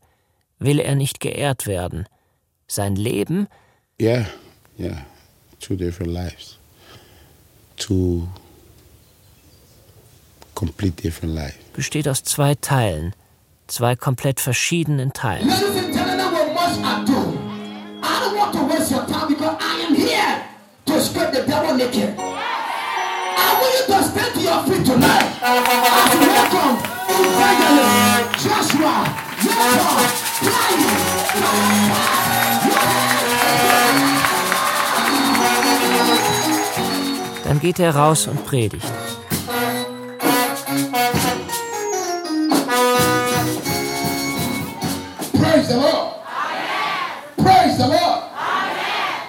will 0.60 0.78
er 0.78 0.94
nicht 0.94 1.18
geehrt 1.20 1.66
werden. 1.66 2.06
Sein 2.68 2.94
Leben, 2.94 3.48
Yeah, 4.00 4.26
yeah, 4.78 5.04
two 5.58 5.74
different 5.76 6.12
lives, 6.12 6.56
two 7.76 8.28
complete 10.54 10.96
different 11.02 11.34
lives. 11.34 11.56
besteht 11.74 12.08
aus 12.08 12.22
zwei 12.22 12.54
Teilen, 12.54 13.14
zwei 13.66 13.96
komplett 13.96 14.40
verschiedenen 14.40 15.12
Teilen. 15.12 15.48
Ladies 15.48 15.76
and 15.84 15.92
gentlemen, 15.94 16.32
with 16.32 16.54
much 16.54 16.78
ado, 16.78 17.38
I 18.02 18.20
don't 18.20 18.36
want 18.38 18.52
to 18.54 18.64
waste 18.72 18.90
your 18.90 19.04
time 19.06 19.28
because 19.28 19.56
I 19.60 19.86
am 19.86 19.94
here 19.94 20.44
to 20.86 21.00
strip 21.00 21.32
the 21.32 21.42
devil 21.46 21.74
naked. 21.76 22.14
I 22.18 23.52
want 23.60 23.74
you 23.74 23.94
to 23.94 24.02
stand 24.04 24.34
to 24.34 24.40
your 24.40 24.62
feet 24.64 24.86
tonight 24.86 25.28
as 25.42 26.14
we 26.14 26.26
welcome 26.26 26.76
Evangelist 27.10 28.44
Joshua 28.44 29.29
Dann 37.44 37.58
geht 37.60 37.78
er 37.80 37.94
raus 37.94 38.26
und 38.26 38.46
predigt. 38.46 38.86
Praise 45.34 45.68
the 45.68 45.74
Lord. 45.74 46.14
Praise 47.36 47.76
the 47.76 47.86
Lord. 47.88 48.22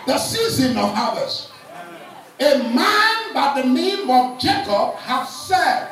The 0.05 0.17
season 0.17 0.77
of 0.77 0.93
harvest. 0.95 1.49
A 2.39 2.57
man 2.73 3.34
by 3.34 3.61
the 3.61 3.67
name 3.67 4.09
of 4.09 4.39
Jacob 4.39 4.95
have 4.97 5.27
said, 5.27 5.88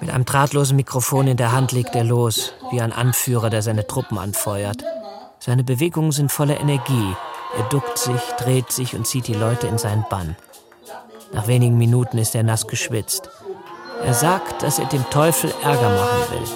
Mit 0.00 0.10
einem 0.10 0.24
drahtlosen 0.24 0.76
Mikrofon 0.76 1.26
in 1.28 1.36
der 1.36 1.52
Hand 1.52 1.72
legt 1.72 1.94
er 1.94 2.04
los, 2.04 2.54
wie 2.70 2.80
ein 2.80 2.92
Anführer, 2.92 3.50
der 3.50 3.60
seine 3.60 3.86
Truppen 3.86 4.18
anfeuert. 4.18 4.82
Seine 5.38 5.62
Bewegungen 5.62 6.10
sind 6.12 6.32
voller 6.32 6.58
Energie. 6.58 7.14
Er 7.56 7.64
duckt 7.64 7.98
sich, 7.98 8.20
dreht 8.38 8.72
sich 8.72 8.94
und 8.94 9.06
zieht 9.06 9.26
die 9.28 9.34
Leute 9.34 9.66
in 9.66 9.76
seinen 9.76 10.06
Bann. 10.08 10.36
Nach 11.32 11.48
wenigen 11.48 11.76
Minuten 11.76 12.16
ist 12.18 12.34
er 12.34 12.42
nass 12.44 12.66
geschwitzt. 12.66 13.28
Er 14.02 14.14
sagt, 14.14 14.62
dass 14.62 14.78
er 14.78 14.86
dem 14.86 15.08
Teufel 15.10 15.52
Ärger 15.62 15.90
machen 15.90 16.24
will. 16.30 16.46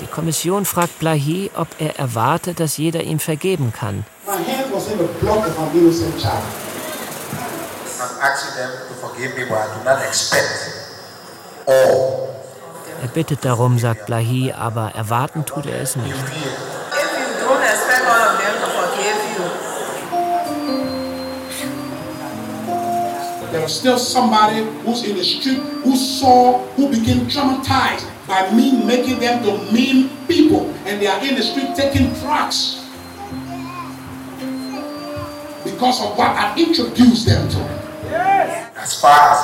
Die 0.00 0.06
Kommission 0.06 0.64
fragt 0.64 0.98
Blahi, 0.98 1.50
ob 1.54 1.68
er 1.78 1.98
erwartet, 1.98 2.58
dass 2.60 2.76
jeder 2.78 3.02
ihm 3.02 3.18
vergeben 3.18 3.72
kann. 3.72 4.04
Er 13.02 13.08
bittet 13.08 13.44
darum, 13.44 13.78
sagt 13.78 14.06
Blahi, 14.06 14.52
aber 14.52 14.92
erwarten 14.94 15.44
tut 15.44 15.66
er 15.66 15.80
es 15.80 15.96
nicht. 15.96 16.14
There 23.70 23.76
is 23.76 23.80
still 23.82 23.98
somebody 23.98 24.64
who's 24.82 25.04
in 25.04 25.16
the 25.16 25.22
street 25.22 25.58
who 25.84 25.94
saw, 25.94 26.58
who 26.74 26.90
became 26.90 27.28
traumatized 27.30 28.04
by 28.26 28.50
me 28.50 28.84
making 28.84 29.20
them 29.20 29.44
to 29.44 29.72
mean 29.72 30.10
people, 30.26 30.74
and 30.86 31.00
they 31.00 31.06
are 31.06 31.24
in 31.24 31.36
the 31.36 31.42
street 31.42 31.76
taking 31.76 32.12
drugs 32.14 32.84
because 35.62 36.02
of 36.02 36.18
what 36.18 36.34
I 36.34 36.52
introduced 36.58 37.26
them 37.26 37.48
to. 37.48 37.58
Yes. 38.10 38.76
As 38.76 39.00
far 39.00 39.30
as 39.30 39.38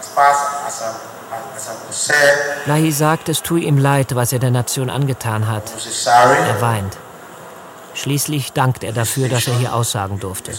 as 0.00 0.08
far 0.14 0.30
as, 0.30 0.38
as, 0.66 2.10
as 2.10 2.66
Lahi 2.66 2.92
sagt, 2.92 3.28
es 3.28 3.40
tue 3.40 3.60
ihm 3.60 3.78
leid, 3.78 4.16
was 4.16 4.32
er 4.32 4.40
der 4.40 4.50
Nation 4.50 4.90
angetan 4.90 5.46
hat. 5.46 5.70
Er 6.06 6.60
weint. 6.60 7.05
Schließlich 7.96 8.52
dankt 8.52 8.84
er 8.84 8.92
dafür, 8.92 9.28
dass 9.30 9.48
er 9.48 9.58
hier 9.58 9.74
aussagen 9.74 10.20
durfte. 10.20 10.52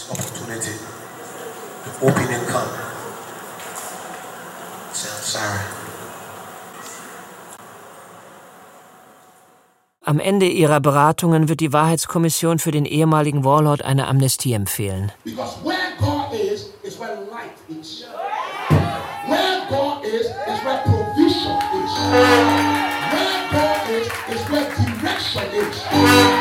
Am 10.04 10.18
Ende 10.18 10.46
ihrer 10.46 10.80
Beratungen 10.80 11.48
wird 11.48 11.60
die 11.60 11.72
Wahrheitskommission 11.72 12.58
für 12.58 12.72
den 12.72 12.84
ehemaligen 12.84 13.44
Warlord 13.44 13.82
eine 13.82 14.08
Amnestie 14.08 14.54
empfehlen. 14.54 15.12
Where 15.24 15.76
God 16.00 16.32
is, 16.32 16.70
is 16.82 16.98
where 16.98 17.18
direction 25.00 25.44
is. 25.54 26.37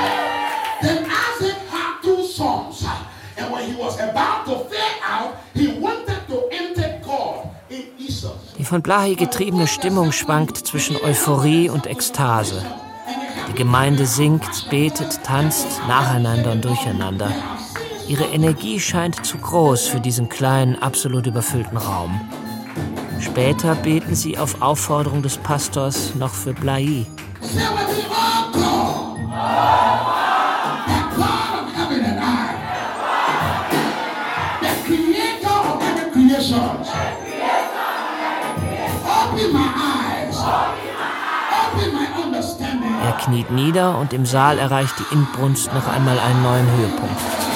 Was 3.88 4.00
about 4.00 4.46
to 4.46 4.56
fade 4.70 5.02
out, 5.04 5.36
he 5.54 5.68
wanted 5.80 6.22
to 6.28 6.50
enter 6.52 7.00
God 7.06 7.48
in 7.70 7.84
Esau. 7.98 8.34
Die 8.58 8.66
von 8.66 8.82
Blahi 8.82 9.16
getriebene 9.16 9.68
Stimmung 9.68 10.12
schwankt 10.12 10.58
zwischen 10.58 10.98
Euphorie 11.02 11.70
und 11.70 11.88
Ekstase. 11.88 12.62
Die 13.48 13.54
Gemeinde 13.54 14.06
singt, 14.06 14.70
betet, 14.70 15.24
tanzt 15.24 15.68
nacheinander 15.88 16.52
und 16.52 16.66
durcheinander. 16.66 17.32
Ihre 18.08 18.26
Energie 18.26 18.80
scheint 18.80 19.26
zu 19.26 19.38
groß 19.38 19.88
für 19.88 20.02
diesen 20.02 20.28
kleinen, 20.28 20.82
absolut 20.82 21.26
überfüllten 21.28 21.78
Raum. 21.78 22.20
Später 23.22 23.76
beten 23.76 24.16
sie 24.16 24.38
auf 24.38 24.62
Aufforderung 24.62 25.22
des 25.22 25.38
Pastors 25.38 26.14
noch 26.16 26.34
für 26.34 26.54
Blai. 26.54 27.06
Kniet 43.18 43.52
nieder 43.52 43.98
und 43.98 44.14
im 44.14 44.26
Saal 44.26 44.60
erreicht 44.60 44.94
die 45.00 45.14
Inbrunst 45.14 45.74
noch 45.74 45.88
einmal 45.88 46.20
einen 46.20 46.44
neuen 46.44 46.72
Höhepunkt. 46.78 47.47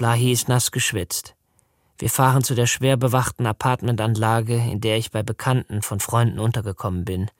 Blahi 0.00 0.32
ist 0.32 0.48
nass 0.48 0.70
geschwitzt. 0.70 1.34
Wir 1.98 2.08
fahren 2.08 2.42
zu 2.42 2.54
der 2.54 2.64
schwer 2.64 2.96
bewachten 2.96 3.44
Apartmentanlage, 3.44 4.54
in 4.54 4.80
der 4.80 4.96
ich 4.96 5.10
bei 5.10 5.22
Bekannten 5.22 5.82
von 5.82 6.00
Freunden 6.00 6.38
untergekommen 6.38 7.04
bin. 7.04 7.30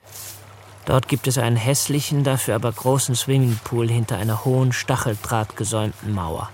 Dort 0.84 1.08
gibt 1.08 1.26
es 1.26 1.38
einen 1.38 1.56
hässlichen, 1.56 2.22
dafür 2.22 2.56
aber 2.56 2.70
großen 2.70 3.14
Swimmingpool 3.14 3.88
hinter 3.88 4.18
einer 4.18 4.44
hohen, 4.44 4.74
stacheldrahtgesäumten 4.74 6.12
Mauer. 6.12 6.50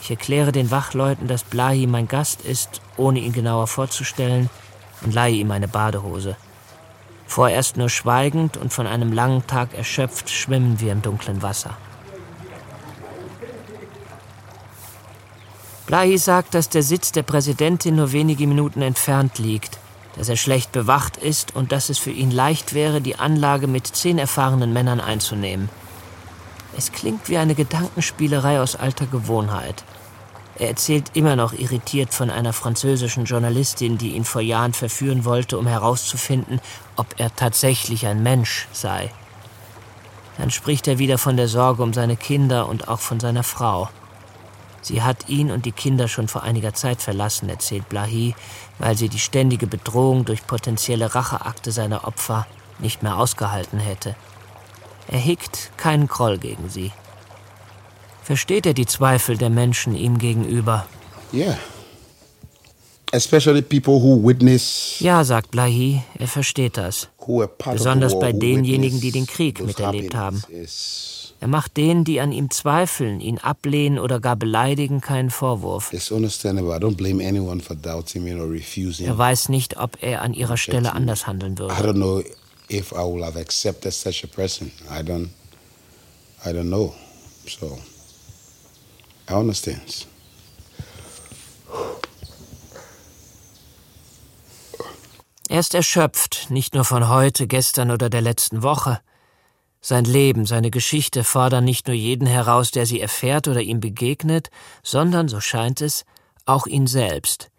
Ich 0.00 0.08
erkläre 0.08 0.52
den 0.52 0.70
Wachleuten, 0.70 1.28
dass 1.28 1.44
Blahi 1.44 1.86
mein 1.86 2.08
Gast 2.08 2.40
ist, 2.40 2.80
ohne 2.96 3.18
ihn 3.18 3.34
genauer 3.34 3.66
vorzustellen, 3.66 4.48
und 5.02 5.12
leihe 5.12 5.34
ihm 5.34 5.50
eine 5.50 5.68
Badehose. 5.68 6.38
Vorerst 7.26 7.76
nur 7.76 7.90
schweigend 7.90 8.56
und 8.56 8.72
von 8.72 8.86
einem 8.86 9.12
langen 9.12 9.46
Tag 9.46 9.74
erschöpft 9.74 10.30
schwimmen 10.30 10.80
wir 10.80 10.92
im 10.92 11.02
dunklen 11.02 11.42
Wasser. 11.42 11.76
Blahi 15.90 16.18
sagt, 16.18 16.54
dass 16.54 16.68
der 16.68 16.84
Sitz 16.84 17.10
der 17.10 17.24
Präsidentin 17.24 17.96
nur 17.96 18.12
wenige 18.12 18.46
Minuten 18.46 18.80
entfernt 18.80 19.40
liegt, 19.40 19.80
dass 20.16 20.28
er 20.28 20.36
schlecht 20.36 20.70
bewacht 20.70 21.16
ist 21.16 21.56
und 21.56 21.72
dass 21.72 21.88
es 21.88 21.98
für 21.98 22.12
ihn 22.12 22.30
leicht 22.30 22.74
wäre, 22.74 23.00
die 23.00 23.16
Anlage 23.16 23.66
mit 23.66 23.88
zehn 23.88 24.16
erfahrenen 24.16 24.72
Männern 24.72 25.00
einzunehmen. 25.00 25.68
Es 26.78 26.92
klingt 26.92 27.28
wie 27.28 27.38
eine 27.38 27.56
Gedankenspielerei 27.56 28.60
aus 28.60 28.76
alter 28.76 29.06
Gewohnheit. 29.06 29.82
Er 30.60 30.68
erzählt 30.68 31.10
immer 31.14 31.34
noch 31.34 31.54
irritiert 31.54 32.14
von 32.14 32.30
einer 32.30 32.52
französischen 32.52 33.24
Journalistin, 33.24 33.98
die 33.98 34.14
ihn 34.14 34.24
vor 34.24 34.42
Jahren 34.42 34.74
verführen 34.74 35.24
wollte, 35.24 35.58
um 35.58 35.66
herauszufinden, 35.66 36.60
ob 36.94 37.16
er 37.18 37.34
tatsächlich 37.34 38.06
ein 38.06 38.22
Mensch 38.22 38.68
sei. 38.72 39.10
Dann 40.38 40.52
spricht 40.52 40.86
er 40.86 41.00
wieder 41.00 41.18
von 41.18 41.36
der 41.36 41.48
Sorge 41.48 41.82
um 41.82 41.92
seine 41.92 42.16
Kinder 42.16 42.68
und 42.68 42.86
auch 42.86 43.00
von 43.00 43.18
seiner 43.18 43.42
Frau. 43.42 43.88
Sie 44.82 45.02
hat 45.02 45.28
ihn 45.28 45.50
und 45.50 45.66
die 45.66 45.72
Kinder 45.72 46.08
schon 46.08 46.28
vor 46.28 46.42
einiger 46.42 46.74
Zeit 46.74 47.02
verlassen, 47.02 47.48
erzählt 47.48 47.88
Blahi, 47.88 48.34
weil 48.78 48.96
sie 48.96 49.08
die 49.08 49.18
ständige 49.18 49.66
Bedrohung 49.66 50.24
durch 50.24 50.46
potenzielle 50.46 51.14
Racheakte 51.14 51.70
seiner 51.72 52.06
Opfer 52.06 52.46
nicht 52.78 53.02
mehr 53.02 53.16
ausgehalten 53.16 53.78
hätte. 53.78 54.16
Er 55.08 55.18
hegt 55.18 55.72
keinen 55.76 56.06
Groll 56.06 56.38
gegen 56.38 56.68
sie. 56.68 56.92
Versteht 58.22 58.64
er 58.64 58.74
die 58.74 58.86
Zweifel 58.86 59.36
der 59.36 59.50
Menschen 59.50 59.96
ihm 59.96 60.18
gegenüber? 60.18 60.86
Yeah. 61.32 61.58
Especially 63.12 63.60
people 63.60 63.94
who 63.94 64.22
witness 64.22 65.00
ja, 65.00 65.24
sagt 65.24 65.50
Blahi, 65.50 66.02
er 66.16 66.28
versteht 66.28 66.76
das. 66.76 67.08
Besonders 67.72 68.18
bei 68.18 68.32
denjenigen, 68.32 69.00
die 69.00 69.10
den 69.10 69.26
Krieg 69.26 69.60
miterlebt 69.64 70.14
haben. 70.14 70.42
Er 71.40 71.48
macht 71.48 71.78
denen, 71.78 72.04
die 72.04 72.20
an 72.20 72.32
ihm 72.32 72.50
zweifeln, 72.50 73.20
ihn 73.20 73.38
ablehnen 73.38 73.98
oder 73.98 74.20
gar 74.20 74.36
beleidigen, 74.36 75.00
keinen 75.00 75.30
Vorwurf. 75.30 75.90
Er 75.90 75.98
weiß 79.18 79.48
nicht, 79.48 79.78
ob 79.78 80.02
er 80.02 80.20
an 80.20 80.34
ihrer 80.34 80.58
Stelle 80.58 80.92
anders 80.92 81.26
handeln 81.26 81.58
würde. 81.58 81.72
I 81.72 81.78
don't 81.78 81.94
know 81.94 82.22
if 82.68 82.92
I 82.92 82.96
will 82.96 83.24
have 83.24 83.38
accepted 83.38 83.94
such 83.94 84.22
a 84.22 84.26
person. 84.26 84.70
I 84.90 85.00
don't, 85.02 85.30
I 86.44 86.50
don't 86.50 86.68
know. 86.68 86.94
So, 87.48 87.78
I 89.30 89.32
understand. 89.32 90.06
Er 95.48 95.58
ist 95.58 95.74
erschöpft, 95.74 96.48
nicht 96.50 96.74
nur 96.74 96.84
von 96.84 97.08
heute, 97.08 97.46
gestern 97.46 97.90
oder 97.90 98.10
der 98.10 98.20
letzten 98.20 98.62
Woche. 98.62 99.00
Sein 99.82 100.04
Leben, 100.04 100.44
seine 100.44 100.70
Geschichte 100.70 101.24
fordern 101.24 101.64
nicht 101.64 101.86
nur 101.86 101.96
jeden 101.96 102.26
heraus, 102.26 102.70
der 102.70 102.84
sie 102.84 103.00
erfährt 103.00 103.48
oder 103.48 103.62
ihm 103.62 103.80
begegnet, 103.80 104.50
sondern, 104.82 105.28
so 105.28 105.40
scheint 105.40 105.80
es, 105.80 106.04
auch 106.44 106.66
ihn 106.66 106.86
selbst. 106.86 107.50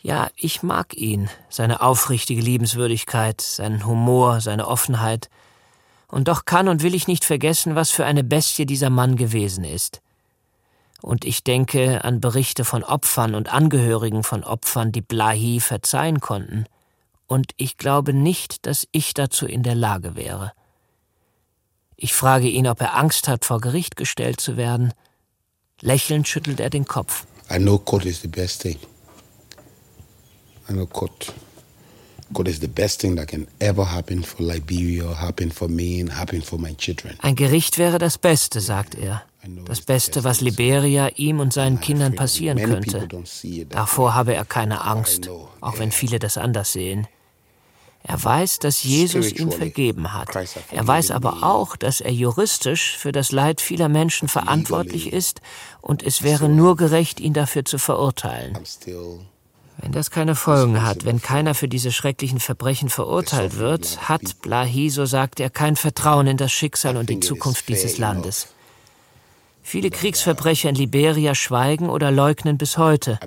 Ja, 0.00 0.28
ich 0.36 0.62
mag 0.62 0.94
ihn, 0.94 1.28
seine 1.48 1.80
aufrichtige 1.80 2.42
Liebenswürdigkeit, 2.42 3.40
seinen 3.40 3.86
Humor, 3.86 4.40
seine 4.40 4.68
Offenheit. 4.68 5.28
Und 6.06 6.28
doch 6.28 6.44
kann 6.44 6.68
und 6.68 6.82
will 6.82 6.94
ich 6.94 7.08
nicht 7.08 7.24
vergessen, 7.24 7.74
was 7.74 7.90
für 7.90 8.04
eine 8.04 8.24
Bestie 8.24 8.66
dieser 8.66 8.90
Mann 8.90 9.16
gewesen 9.16 9.64
ist. 9.64 10.00
Und 11.00 11.24
ich 11.24 11.44
denke 11.44 12.04
an 12.04 12.20
Berichte 12.20 12.64
von 12.64 12.84
Opfern 12.84 13.34
und 13.34 13.52
Angehörigen 13.52 14.22
von 14.22 14.44
Opfern, 14.44 14.92
die 14.92 15.00
Blahi 15.00 15.60
verzeihen 15.60 16.20
konnten. 16.20 16.66
Und 17.26 17.52
ich 17.56 17.76
glaube 17.76 18.12
nicht, 18.12 18.66
dass 18.66 18.86
ich 18.92 19.14
dazu 19.14 19.46
in 19.46 19.62
der 19.62 19.74
Lage 19.74 20.16
wäre. 20.16 20.52
Ich 22.00 22.14
frage 22.14 22.48
ihn, 22.48 22.68
ob 22.68 22.80
er 22.80 22.96
Angst 22.96 23.26
hat, 23.26 23.44
vor 23.44 23.60
Gericht 23.60 23.96
gestellt 23.96 24.40
zu 24.40 24.56
werden. 24.56 24.94
Lächelnd 25.80 26.28
schüttelt 26.28 26.60
er 26.60 26.70
den 26.70 26.84
Kopf. 26.84 27.26
I 27.50 27.56
know 27.58 27.76
court 27.76 28.04
is 28.04 28.20
the 28.20 28.28
best 28.28 28.62
thing. 28.62 28.78
I 30.70 30.72
know 30.72 30.86
court. 30.86 31.34
Ein 37.18 37.36
Gericht 37.36 37.78
wäre 37.78 37.98
das 37.98 38.18
Beste, 38.18 38.60
sagt 38.60 38.94
er. 38.94 39.22
Das 39.64 39.80
Beste, 39.80 40.24
was 40.24 40.40
Liberia 40.40 41.08
ihm 41.16 41.40
und 41.40 41.52
seinen 41.52 41.80
Kindern 41.80 42.14
passieren 42.14 42.58
könnte. 42.58 43.08
Davor 43.70 44.14
habe 44.14 44.34
er 44.34 44.44
keine 44.44 44.84
Angst, 44.84 45.28
auch 45.60 45.78
wenn 45.78 45.90
viele 45.90 46.18
das 46.18 46.36
anders 46.36 46.72
sehen. 46.72 47.08
Er 48.08 48.24
weiß, 48.24 48.58
dass 48.60 48.82
Jesus 48.82 49.32
ihm 49.32 49.52
vergeben 49.52 50.14
hat. 50.14 50.34
Er 50.72 50.86
weiß 50.86 51.10
aber 51.10 51.42
auch, 51.42 51.76
dass 51.76 52.00
er 52.00 52.10
juristisch 52.10 52.96
für 52.96 53.12
das 53.12 53.32
Leid 53.32 53.60
vieler 53.60 53.90
Menschen 53.90 54.28
verantwortlich 54.28 55.12
ist 55.12 55.42
und 55.82 56.02
es 56.02 56.22
wäre 56.22 56.48
nur 56.48 56.76
gerecht, 56.76 57.20
ihn 57.20 57.34
dafür 57.34 57.66
zu 57.66 57.76
verurteilen. 57.78 58.58
Wenn 59.80 59.92
das 59.92 60.10
keine 60.10 60.34
Folgen 60.34 60.82
hat, 60.82 61.04
wenn 61.04 61.20
keiner 61.20 61.54
für 61.54 61.68
diese 61.68 61.92
schrecklichen 61.92 62.40
Verbrechen 62.40 62.88
verurteilt 62.88 63.58
wird, 63.58 64.08
hat 64.08 64.40
Blahi, 64.40 64.88
so 64.88 65.04
sagt 65.04 65.38
er, 65.38 65.50
kein 65.50 65.76
Vertrauen 65.76 66.26
in 66.26 66.38
das 66.38 66.50
Schicksal 66.50 66.96
und 66.96 67.10
die 67.10 67.20
Zukunft 67.20 67.68
dieses 67.68 67.98
Landes. 67.98 68.48
Viele 69.62 69.90
Kriegsverbrecher 69.90 70.70
in 70.70 70.76
Liberia 70.76 71.34
schweigen 71.34 71.90
oder 71.90 72.10
leugnen 72.10 72.56
bis 72.56 72.78
heute. 72.78 73.20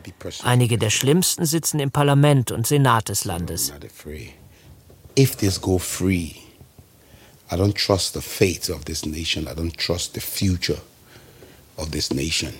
Einige 0.44 0.80
der 0.80 0.90
schlimmsten 0.90 1.46
sitzen 1.46 1.80
im 1.80 1.92
Parlament 1.92 2.52
und 2.52 2.66
Senat 2.66 3.10
des 3.10 3.26
Landes. 3.26 3.72
If 5.16 5.38
this 5.38 5.58
go 5.58 5.78
free, 5.78 6.44
I 7.50 7.58
don't 7.58 7.76
trust 7.76 8.14
the 8.14 8.22
fate 8.22 8.70
of 8.70 8.86
this 8.86 9.06
nation. 9.06 9.48
I 9.48 9.54
don't 9.54 9.76
trust 9.76 10.14
the 10.14 10.22
future 10.22 10.80
of 11.78 11.92
this 11.92 12.14
nation. 12.14 12.54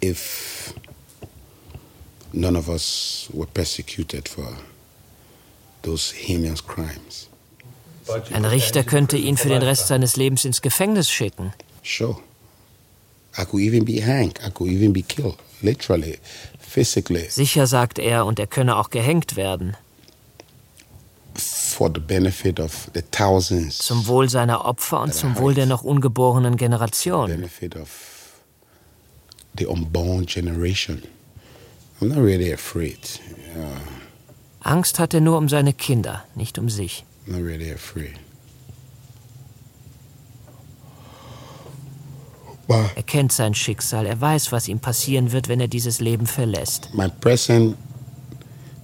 If 0.00 0.72
none 2.32 2.56
of 2.56 2.68
us 2.68 3.28
were 3.32 3.46
persecuted 3.46 4.28
for 4.28 4.56
those 5.82 6.12
heinous 6.12 6.60
crimes. 6.60 7.28
Ein 8.32 8.44
Richter 8.44 8.82
könnte 8.82 9.16
ihn 9.16 9.36
für 9.36 9.48
den 9.48 9.62
Rest 9.62 9.86
seines 9.86 10.16
Lebens 10.16 10.44
ins 10.44 10.62
Gefängnis 10.62 11.10
schicken. 11.10 11.52
Sure. 11.82 12.16
I 13.38 13.44
could 13.44 13.62
even 13.62 13.84
be 13.84 14.00
hanged. 14.00 14.40
I 14.44 14.50
could 14.50 14.68
even 14.68 14.92
be 14.92 15.02
killed. 15.02 15.36
Literally, 15.62 16.18
physically. 16.58 17.28
Sicher 17.28 17.66
sagt 17.66 17.98
er, 17.98 18.26
und 18.26 18.38
er 18.38 18.46
könne 18.46 18.76
auch 18.76 18.90
gehängt 18.90 19.36
werden. 19.36 19.76
Zum 23.70 24.06
Wohl 24.06 24.28
seiner 24.28 24.64
Opfer 24.64 25.00
und 25.00 25.14
zum 25.14 25.36
Wohl 25.36 25.54
der 25.54 25.66
noch 25.66 25.82
ungeborenen 25.82 26.56
Generation. 26.56 27.44
Angst 34.62 34.98
hat 34.98 35.14
er 35.14 35.20
nur 35.20 35.38
um 35.38 35.48
seine 35.48 35.72
Kinder, 35.72 36.24
nicht 36.34 36.58
um 36.58 36.68
sich. 36.68 37.04
Er 42.94 43.02
kennt 43.02 43.32
sein 43.32 43.54
Schicksal, 43.54 44.06
er 44.06 44.20
weiß, 44.20 44.52
was 44.52 44.68
ihm 44.68 44.78
passieren 44.78 45.32
wird, 45.32 45.48
wenn 45.48 45.60
er 45.60 45.66
dieses 45.68 46.00
Leben 46.00 46.26
verlässt. 46.26 46.90
My 46.94 47.08
present 47.08 47.76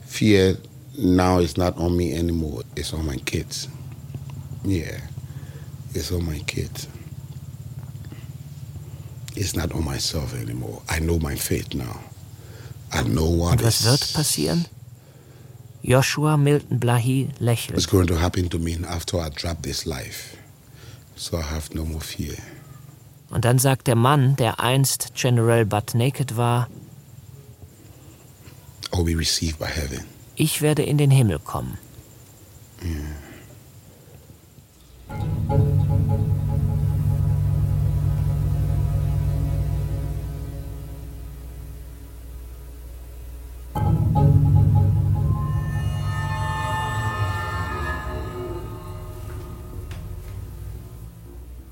fear 0.06 0.56
now 0.98 1.38
it's 1.40 1.56
not 1.56 1.76
on 1.78 1.96
me 1.96 2.12
anymore. 2.18 2.64
It's 2.76 2.92
on 2.92 3.06
my 3.06 3.16
kids. 3.16 3.68
Yeah, 4.64 5.00
it's 5.94 6.12
on 6.12 6.24
my 6.26 6.40
kids. 6.40 6.88
It's 9.34 9.54
not 9.56 9.72
on 9.72 9.84
myself 9.84 10.34
anymore. 10.34 10.82
I 10.88 10.98
know 11.00 11.18
my 11.18 11.36
fate 11.36 11.74
now. 11.74 12.00
I 12.92 13.02
know 13.02 13.28
what 13.28 13.52
Und 13.52 13.64
was 13.64 13.84
wird 13.84 14.12
passieren? 14.14 14.66
Joshua 15.82 16.36
Milton 16.36 16.78
Blahi 16.78 17.28
lächelt. 17.38 17.76
What's 17.76 17.86
going 17.86 18.06
to 18.08 18.16
happen 18.16 18.48
to 18.50 18.58
me 18.58 18.76
after 18.86 19.18
I 19.18 19.30
drop 19.30 19.62
this 19.62 19.86
life? 19.86 20.36
So 21.16 21.38
I 21.38 21.42
have 21.42 21.74
no 21.74 21.84
more 21.84 22.00
fear. 22.00 22.36
Und 23.30 23.44
dann 23.44 23.58
sagt 23.58 23.86
der 23.86 23.96
Mann, 23.96 24.36
der 24.36 24.60
einst 24.60 25.14
General 25.14 25.64
Butt 25.64 25.94
Naked 25.94 26.36
war, 26.36 26.68
I'll 28.92 29.04
be 29.04 29.16
received 29.16 29.58
by 29.58 29.66
heaven. 29.66 30.04
Ich 30.36 30.60
werde 30.62 30.82
in 30.82 30.98
den 30.98 31.10
Himmel 31.10 31.38
kommen. 31.38 31.78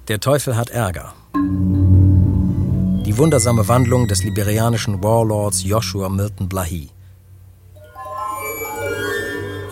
Der 0.09 0.21
Teufel 0.21 0.57
hat 0.57 0.71
Ärger. 0.71 1.15
Die 3.07 3.19
wundersame 3.19 3.67
Wandlung 3.69 4.07
des 4.07 4.23
liberianischen 4.23 5.03
Warlords 5.03 5.65
Joshua 5.65 6.09
Milton 6.09 6.49
Blahi. 6.49 6.94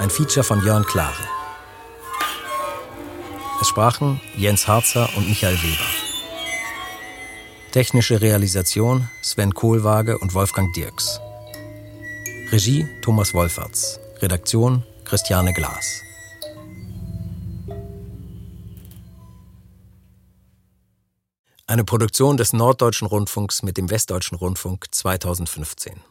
Ein 0.02 0.10
Feature 0.10 0.42
von 0.42 0.60
Jörn 0.64 0.84
Klare. 0.84 1.28
Es 3.60 3.68
sprachen 3.68 4.20
Jens 4.36 4.66
Harzer 4.66 5.08
und 5.16 5.28
Michael 5.28 5.54
Weber. 5.54 5.86
Technische 7.70 8.20
Realisation 8.20 9.08
Sven 9.22 9.54
Kohlwaage 9.54 10.18
und 10.18 10.34
Wolfgang 10.34 10.74
Dirks. 10.74 11.20
Regie 12.50 12.84
Thomas 13.02 13.32
Wolferts. 13.32 14.00
Redaktion 14.18 14.82
Christiane 15.04 15.52
Glas. 15.52 16.02
Eine 21.68 21.84
Produktion 21.84 22.36
des 22.36 22.52
Norddeutschen 22.52 23.06
Rundfunks 23.06 23.62
mit 23.62 23.76
dem 23.76 23.88
Westdeutschen 23.88 24.36
Rundfunk 24.36 24.86
2015. 24.90 26.02